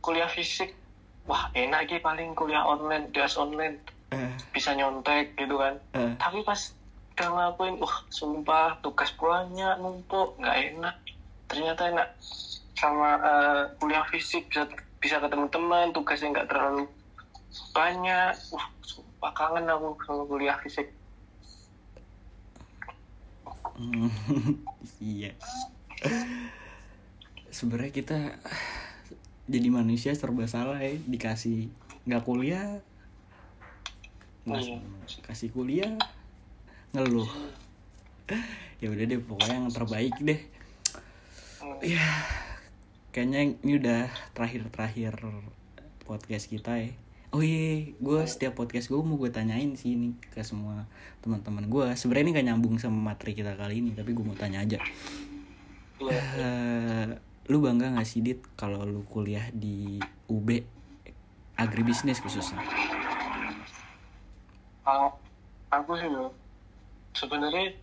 kuliah 0.03 0.27
fisik 0.27 0.75
wah 1.23 1.47
enak 1.55 1.87
sih 1.87 2.01
paling 2.03 2.35
kuliah 2.35 2.65
online 2.65 3.11
das 3.15 3.39
online 3.39 3.79
Eh, 4.09 4.33
bisa 4.49 4.73
nyontek 4.73 5.37
gitu 5.37 5.61
kan. 5.61 5.77
Eh, 5.93 6.11
tapi 6.17 6.41
pas 6.41 6.57
udah 7.13 7.29
ngelakuin 7.29 7.77
wah 7.77 7.95
sumpah 8.09 8.81
tugas 8.81 9.13
banyak 9.13 9.77
numpuk 9.77 10.33
nggak 10.41 10.57
enak. 10.73 10.95
Ternyata 11.45 11.93
enak. 11.93 12.09
Sama 12.73 13.21
eh, 13.21 13.61
kuliah 13.77 14.01
fisik 14.09 14.49
bisa 14.49 14.65
bisa 14.97 15.21
ketemu 15.21 15.45
teman 15.53 15.93
tugasnya 15.93 16.33
nggak 16.33 16.49
terlalu 16.49 16.89
banyak. 17.69 18.33
Wah 18.49 18.67
sumpah 18.81 19.31
kangen 19.37 19.69
aku 19.69 19.93
sama 20.09 20.23
kuliah 20.25 20.57
fisik 20.65 20.89
iya 25.01 25.31
sebenarnya 27.49 27.91
kita 27.91 28.17
jadi 29.49 29.67
manusia 29.67 30.13
serba 30.13 30.45
salah 30.45 30.77
ya 30.77 30.93
dikasih 31.01 31.71
nggak 32.05 32.23
kuliah 32.23 32.79
nggak 34.45 34.61
Iya. 34.61 34.77
kasih 35.23 35.49
kuliah 35.49 35.93
ngeluh 36.91 37.29
ya 38.79 38.87
udah 38.87 39.05
deh 39.05 39.19
pokoknya 39.19 39.55
yang 39.57 39.69
terbaik 39.69 40.15
deh 40.19 40.41
Hmm. 41.59 41.75
ya 41.83 41.99
kayaknya 43.11 43.59
ini 43.59 43.83
udah 43.83 44.07
terakhir-terakhir 44.31 45.11
podcast 46.07 46.47
kita 46.47 46.79
ya 46.79 46.95
oh 47.29 47.45
iya 47.45 47.93
gue 47.93 48.21
setiap 48.25 48.57
podcast 48.57 48.89
gue 48.89 48.97
mau 48.97 49.13
gue 49.13 49.29
tanyain 49.29 49.69
sih 49.77 49.93
ini 49.93 50.17
ke 50.33 50.41
semua 50.41 50.89
teman-teman 51.21 51.69
gue 51.69 51.85
sebenarnya 51.93 52.25
ini 52.25 52.31
gak 52.33 52.47
nyambung 52.49 52.75
sama 52.81 53.13
materi 53.13 53.37
kita 53.37 53.53
kali 53.53 53.85
ini 53.85 53.93
tapi 53.93 54.17
gue 54.17 54.25
mau 54.25 54.33
tanya 54.33 54.65
aja. 54.65 54.81
Eh, 55.99 57.07
lu 57.51 57.57
bangga 57.61 57.93
gak 57.93 58.07
sih 58.07 58.25
dit 58.25 58.39
kalau 58.57 58.81
lu 58.81 59.05
kuliah 59.05 59.45
di 59.53 60.01
UB 60.25 60.49
agribisnis 61.59 62.17
khususnya? 62.23 62.63
Kalau 64.81 65.13
aku 65.69 65.91
sih 66.01 66.09
loh 66.09 66.33
sebenarnya 67.13 67.77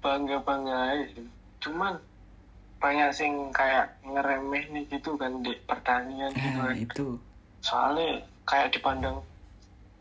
bangga 0.00 0.40
bangga 0.40 0.76
aja 0.96 1.04
sih. 1.12 1.26
Cuman 1.60 1.98
banyak 2.80 3.10
sing 3.12 3.52
kayak 3.52 4.00
ngeremeh 4.00 4.64
nih 4.72 4.84
gitu 4.88 5.18
kan 5.20 5.44
di 5.44 5.52
pertanian 5.68 6.32
gitu 6.32 6.56
nah 6.56 6.72
kan. 6.72 6.76
itu. 6.78 7.06
Soalnya 7.60 8.22
kayak 8.46 8.72
dipandang 8.72 9.20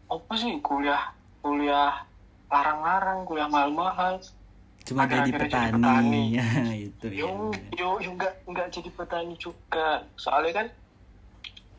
apa 0.05 0.33
sih 0.37 0.61
kuliah 0.61 1.11
kuliah 1.41 2.05
larang-larang 2.47 3.25
kuliah 3.25 3.49
mahal-mahal. 3.49 4.21
Cuma 4.85 5.09
jadi 5.09 5.33
Akhir-akhirnya 5.33 5.49
jadi 5.49 5.49
petani, 5.49 5.73
petani. 5.81 6.23
ya 6.37 6.49
itu 6.77 7.05
ya 7.09 7.19
yo 7.25 7.29
yo 7.73 7.89
yo 7.97 8.09
nggak 8.13 8.33
nggak 8.45 8.67
jadi 8.69 8.89
petani 8.93 9.33
juga. 9.41 10.05
Soalnya 10.13 10.53
kan 10.63 10.67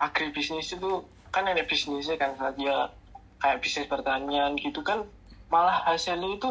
agribisnis 0.03 0.75
itu 0.75 1.07
kan 1.31 1.47
ada 1.47 1.63
bisnisnya 1.63 2.19
kan 2.19 2.35
saja. 2.35 2.91
Kayak 3.39 3.59
bisnis 3.63 3.87
pertanian 3.87 4.59
gitu 4.59 4.83
kan 4.83 5.07
malah 5.47 5.87
hasilnya 5.87 6.35
itu 6.35 6.51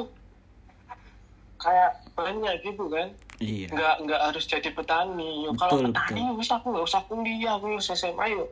kayak 1.60 1.92
banyak 2.16 2.56
gitu 2.64 2.88
kan. 2.88 3.12
Iya. 3.44 3.68
Nggak 3.76 3.96
nggak 4.08 4.22
harus 4.32 4.48
jadi 4.48 4.70
petani. 4.72 5.44
Yo 5.44 5.52
kalau 5.60 5.84
Betul, 5.84 5.92
petani 5.92 6.24
wis 6.40 6.48
aku 6.48 6.72
nggak 6.72 6.88
usah 6.88 7.04
kuliah 7.12 7.60
aku 7.60 7.76
lulus 7.76 7.92
SMA 7.92 8.32
yo 8.32 8.48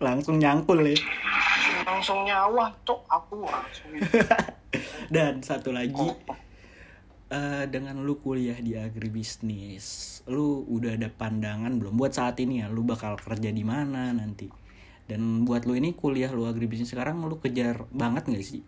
langsung 0.00 0.40
nyangkul 0.40 0.80
ya 0.84 0.96
langsung 1.84 2.24
nyawa 2.24 2.72
cok 2.84 3.00
aku 3.08 3.44
langsung 3.44 3.90
dan 5.14 5.40
satu 5.44 5.70
lagi 5.70 6.08
eh, 7.30 7.64
dengan 7.68 8.00
lu 8.00 8.16
kuliah 8.20 8.56
di 8.60 8.76
agribisnis, 8.78 10.20
lu 10.30 10.64
udah 10.64 10.96
ada 10.96 11.08
pandangan 11.12 11.72
belum 11.76 11.96
buat 11.96 12.14
saat 12.14 12.40
ini 12.40 12.62
ya, 12.62 12.70
lu 12.70 12.84
bakal 12.86 13.16
kerja 13.18 13.50
di 13.50 13.64
mana 13.66 14.12
nanti? 14.14 14.48
Dan 15.04 15.44
buat 15.44 15.68
lu 15.68 15.76
ini 15.76 15.92
kuliah 15.92 16.32
lu 16.32 16.48
agribisnis 16.48 16.92
sekarang 16.92 17.20
lu 17.24 17.36
kejar 17.40 17.84
banget 17.92 18.28
gak 18.28 18.44
sih? 18.44 18.62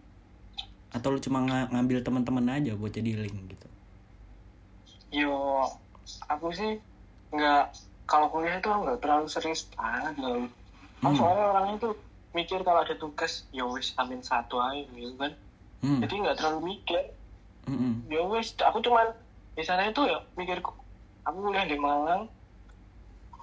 Atau 0.92 1.16
lu 1.16 1.20
cuma 1.20 1.44
nga- 1.44 1.68
ngambil 1.72 2.04
teman-teman 2.04 2.60
aja 2.60 2.76
buat 2.76 2.92
jadi 2.92 3.16
link 3.16 3.56
gitu? 3.56 3.68
yo 5.14 5.62
aku 6.26 6.50
sih 6.50 6.76
nggak 7.32 7.64
kalau 8.04 8.28
kuliah 8.30 8.58
itu 8.58 8.68
nggak 8.68 8.98
terlalu 9.00 9.26
serius 9.30 9.70
banget 9.72 10.14
loh 10.98 11.08
Hmm. 11.08 11.16
soalnya 11.16 11.44
orang 11.50 11.66
itu 11.74 11.88
mikir 12.32 12.60
kalau 12.60 12.80
ada 12.80 12.94
tugas 12.94 13.32
ya 13.50 13.64
wis 13.64 13.92
amin 13.96 14.20
satu 14.20 14.56
aja 14.58 14.84
gitu 14.86 15.16
kan 15.16 15.32
Hmm. 15.78 16.00
jadi 16.00 16.14
nggak 16.18 16.36
terlalu 16.36 16.60
mikir 16.72 17.02
mm-mm. 17.64 18.04
ya 18.06 18.20
wis 18.26 18.56
aku 18.58 18.80
cuman 18.80 19.12
di 19.52 19.62
sana 19.62 19.86
itu 19.86 20.02
ya 20.02 20.18
mikirku 20.34 20.72
aku 21.22 21.36
kuliah 21.42 21.64
di 21.64 21.76
Malang 21.76 22.28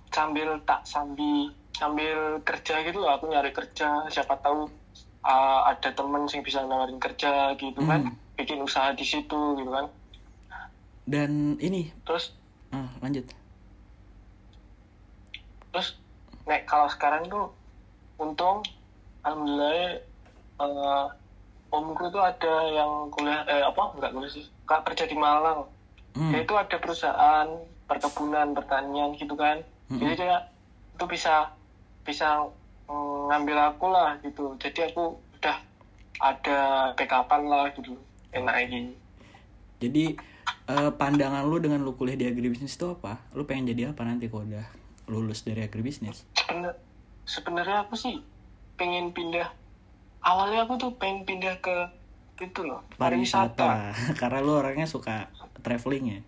sambil 0.09 0.61
tak 0.61 0.81
sambil 0.83 1.49
sambil 1.71 2.17
kerja 2.41 2.81
gitu 2.81 3.01
aku 3.03 3.27
nyari 3.27 3.49
kerja 3.49 4.05
siapa 4.07 4.37
tahu 4.37 4.69
uh, 5.21 5.61
ada 5.65 5.89
temen 5.89 6.25
yang 6.25 6.41
bisa 6.41 6.61
nawarin 6.61 6.97
kerja 6.97 7.53
gitu 7.53 7.81
kan 7.81 8.01
Hmm. 8.03 8.17
bikin 8.33 8.59
usaha 8.59 8.89
di 8.91 9.03
situ 9.03 9.39
gitu 9.55 9.69
kan 9.69 9.89
Dan 11.03 11.59
ini 11.59 11.91
terus 12.03 12.31
ah, 12.69 12.87
lanjut. 12.99 13.27
terus 15.69 15.97
nek 16.43 16.67
kalau 16.67 16.87
sekarang 16.87 17.27
tuh 17.27 17.51
untung 18.17 18.61
alhamdulillah 19.21 19.99
eh, 20.59 21.05
omku 21.69 22.05
tuh 22.09 22.21
ada 22.21 22.53
yang 22.69 23.09
kuliah 23.09 23.41
eh 23.47 23.63
apa 23.63 23.81
enggak 23.97 24.11
kuliah 24.13 24.31
sih 24.31 24.45
kak 24.63 24.83
kerja 24.85 25.07
di 25.07 25.17
Malang 25.17 25.67
Hmm. 26.13 26.29
dia 26.29 26.45
itu 26.45 26.53
ada 26.53 26.77
perusahaan 26.77 27.49
perkebunan 27.89 28.53
pertanian 28.53 29.17
gitu 29.17 29.33
kan 29.33 29.65
Mm-mm. 29.89 29.97
jadi 29.97 30.13
dia 30.13 30.35
itu 30.93 31.05
bisa 31.09 31.49
bisa 32.05 32.45
mm, 32.85 33.33
ngambil 33.33 33.73
aku 33.73 33.89
lah 33.89 34.21
gitu 34.21 34.53
jadi 34.61 34.93
aku 34.93 35.17
udah 35.41 35.57
ada 36.21 36.59
backupan 36.93 37.49
lah 37.49 37.65
gitu 37.73 37.97
enak 38.29 38.55
ini 38.69 38.93
Jadi 39.81 40.13
eh, 40.69 40.91
pandangan 40.93 41.49
lu 41.49 41.57
dengan 41.57 41.81
lu 41.81 41.97
kuliah 41.97 42.13
di 42.15 42.29
agribisnis 42.29 42.77
itu 42.77 42.93
apa? 42.93 43.17
Lu 43.33 43.43
pengen 43.43 43.73
jadi 43.73 43.89
apa 43.91 44.05
nanti 44.05 44.29
kalau 44.29 44.45
udah 44.45 44.69
lulus 45.09 45.41
dari 45.41 45.65
agribisnis? 45.65 46.29
Sebenar- 46.43 46.79
sebenarnya 47.23 47.77
aku 47.81 47.95
sih 47.95 48.19
pengen 48.75 49.09
pindah 49.09 49.47
awalnya 50.19 50.63
aku 50.63 50.75
tuh 50.75 50.91
pengen 50.93 51.23
pindah 51.23 51.55
ke 51.57 51.71
itu 52.39 52.61
loh 52.61 52.83
pariwisata 52.93 53.93
Karena 54.19 54.39
lu 54.39 54.53
orangnya 54.53 54.83
suka 54.83 55.31
traveling 55.59 56.05
ya. 56.09 56.19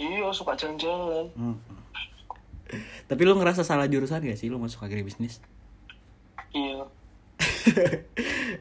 iya 0.00 0.26
suka 0.28 0.52
jalan-jalan 0.52 1.30
Hmm. 1.32 1.56
Tapi 3.04 3.22
lu 3.22 3.36
ngerasa 3.36 3.60
salah 3.62 3.84
jurusan 3.84 4.18
gak 4.18 4.34
sih 4.34 4.48
lu 4.48 4.56
masuk 4.56 4.80
agribisnis? 4.80 5.38
iya 6.50 6.82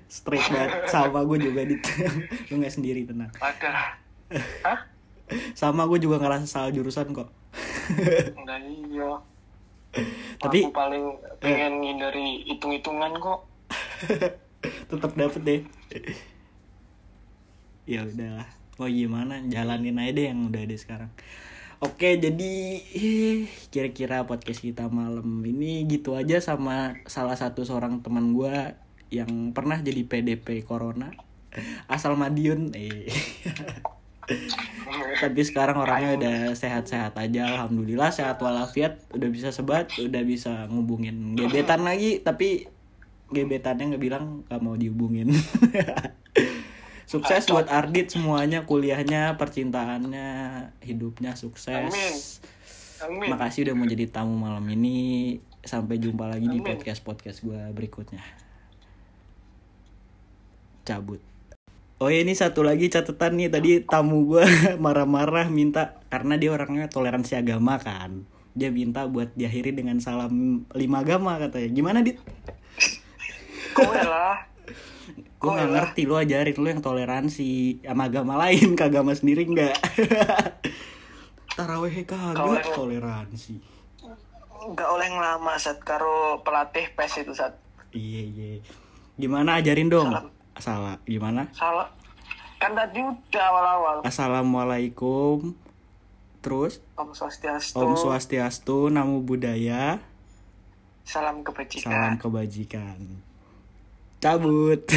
Straight 0.07 0.45
banget 0.45 0.85
sama 0.87 1.23
gue 1.23 1.37
juga 1.41 1.63
dit. 1.63 1.79
lu 2.49 2.59
nggak 2.59 2.73
sendiri 2.73 3.01
tenang. 3.03 3.31
ada 3.35 3.95
hah 4.61 4.79
Sama 5.53 5.87
gue 5.87 5.97
juga 5.97 6.19
ngerasa 6.19 6.43
salah 6.43 6.69
jurusan 6.69 7.09
kok. 7.09 7.31
enggak 8.35 8.59
iya 8.85 9.09
Tapi- 10.39 10.63
aku 10.65 10.73
paling 10.73 11.05
pengen 11.37 11.83
ngindari 11.83 12.47
hitung-hitungan 12.47 13.11
kok 13.19 13.39
Tetap 14.91 15.11
dapet 15.15 15.41
deh. 15.41 15.61
ya 17.83 18.05
udahlah. 18.05 18.47
Mau 18.77 18.87
gimana? 18.87 19.41
Jalanin 19.45 19.97
aja 19.97 20.11
deh 20.13 20.25
yang 20.29 20.49
udah 20.49 20.61
ada 20.63 20.75
sekarang. 20.77 21.11
Oke, 21.81 22.13
jadi 22.17 22.51
eh, 22.77 23.49
kira-kira 23.73 24.21
podcast 24.29 24.61
kita 24.61 24.85
malam 24.85 25.41
ini 25.41 25.89
gitu 25.89 26.13
aja 26.13 26.37
sama 26.37 26.93
salah 27.09 27.33
satu 27.33 27.65
seorang 27.65 28.05
teman 28.05 28.37
gua 28.37 28.77
yang 29.09 29.49
pernah 29.51 29.81
jadi 29.81 30.05
PDP 30.05 30.61
Corona. 30.61 31.09
Asal 31.89 32.13
Madiun. 32.15 32.71
Eh. 32.77 33.09
Tapi 35.21 35.41
sekarang 35.41 35.81
orangnya 35.81 36.17
udah 36.17 36.37
sehat-sehat 36.53 37.17
aja, 37.17 37.57
alhamdulillah 37.57 38.13
sehat 38.13 38.37
walafiat, 38.37 39.01
udah 39.13 39.29
bisa 39.29 39.49
sebat, 39.49 39.89
udah 39.97 40.21
bisa 40.25 40.67
ngubungin 40.69 41.33
gebetan 41.35 41.81
lagi, 41.85 42.21
tapi 42.21 42.69
gebetannya 43.31 43.95
nggak 43.95 44.03
bilang 44.03 44.43
nggak 44.47 44.61
mau 44.61 44.75
dihubungin. 44.75 45.31
sukses 47.11 47.43
buat 47.51 47.67
Ardit 47.67 48.07
semuanya, 48.15 48.63
kuliahnya, 48.63 49.35
percintaannya, 49.35 50.29
hidupnya 50.79 51.35
sukses. 51.35 51.91
Amin. 51.91 52.13
amin 53.03 53.29
Makasih 53.35 53.67
udah 53.67 53.75
mau 53.75 53.87
jadi 53.87 54.07
tamu 54.07 54.39
malam 54.39 54.63
ini. 54.71 55.39
Sampai 55.61 56.01
jumpa 56.01 56.25
lagi 56.25 56.49
di 56.49 56.57
podcast 56.63 57.05
podcast 57.05 57.43
gue 57.45 57.59
berikutnya. 57.75 58.23
Cabut. 60.87 61.30
Oh 62.01 62.09
ya, 62.09 62.25
ini 62.25 62.33
satu 62.33 62.65
lagi 62.65 62.89
catatan 62.89 63.37
nih 63.37 63.49
tadi 63.53 63.71
tamu 63.85 64.25
gue 64.25 64.41
marah-marah 64.83 65.45
minta 65.53 66.01
karena 66.09 66.33
dia 66.33 66.49
orangnya 66.49 66.89
toleransi 66.89 67.37
agama 67.37 67.77
kan. 67.77 68.25
Dia 68.57 68.73
minta 68.73 69.05
buat 69.05 69.31
diakhiri 69.37 69.71
dengan 69.71 70.01
salam 70.01 70.65
lima 70.73 71.05
agama 71.05 71.37
katanya. 71.37 71.69
Gimana 71.69 72.01
dit? 72.01 72.17
kok 73.71 73.87
lah 74.03 74.49
Gue 75.39 75.47
nggak 75.47 75.69
elah. 75.69 75.73
ngerti 75.73 76.01
lu 76.03 76.15
ajarin 76.19 76.57
lu 76.57 76.67
yang 76.69 76.83
toleransi 76.83 77.49
sama 77.81 78.09
agama 78.09 78.33
lain 78.35 78.73
ke 78.73 78.83
agama 78.83 79.13
sendiri 79.13 79.45
enggak. 79.45 79.77
Taraweh 81.57 82.01
kagak 82.01 82.65
toleransi. 82.73 83.61
nggak 84.61 84.89
oleh 84.89 85.07
ngelama 85.09 85.57
saat 85.57 85.81
karo 85.81 86.41
pelatih 86.45 86.93
pes 86.93 87.17
itu 87.17 87.33
saat 87.33 87.57
Iya 87.93 88.21
iya. 88.25 88.49
Gimana 89.17 89.61
ajarin 89.61 89.89
dong? 89.89 90.09
Salam. 90.09 90.40
Salah. 90.59 90.99
Gimana? 91.07 91.47
salah 91.55 91.87
kan 92.61 92.77
tadi 92.77 93.01
udah 93.01 93.45
awal-awal 93.49 93.95
Assalamualaikum. 94.05 95.57
Terus 96.45 96.77
Om 96.93 97.13
Swastiastu 97.17 97.77
Om 97.81 97.97
Swastiastu, 97.97 98.77
Namo 98.93 99.25
Buddhaya, 99.25 99.97
salam 101.01 101.41
kebajikan 101.41 101.89
salam 101.89 102.13
kebajikan. 102.21 102.97
Cabut. 104.21 104.85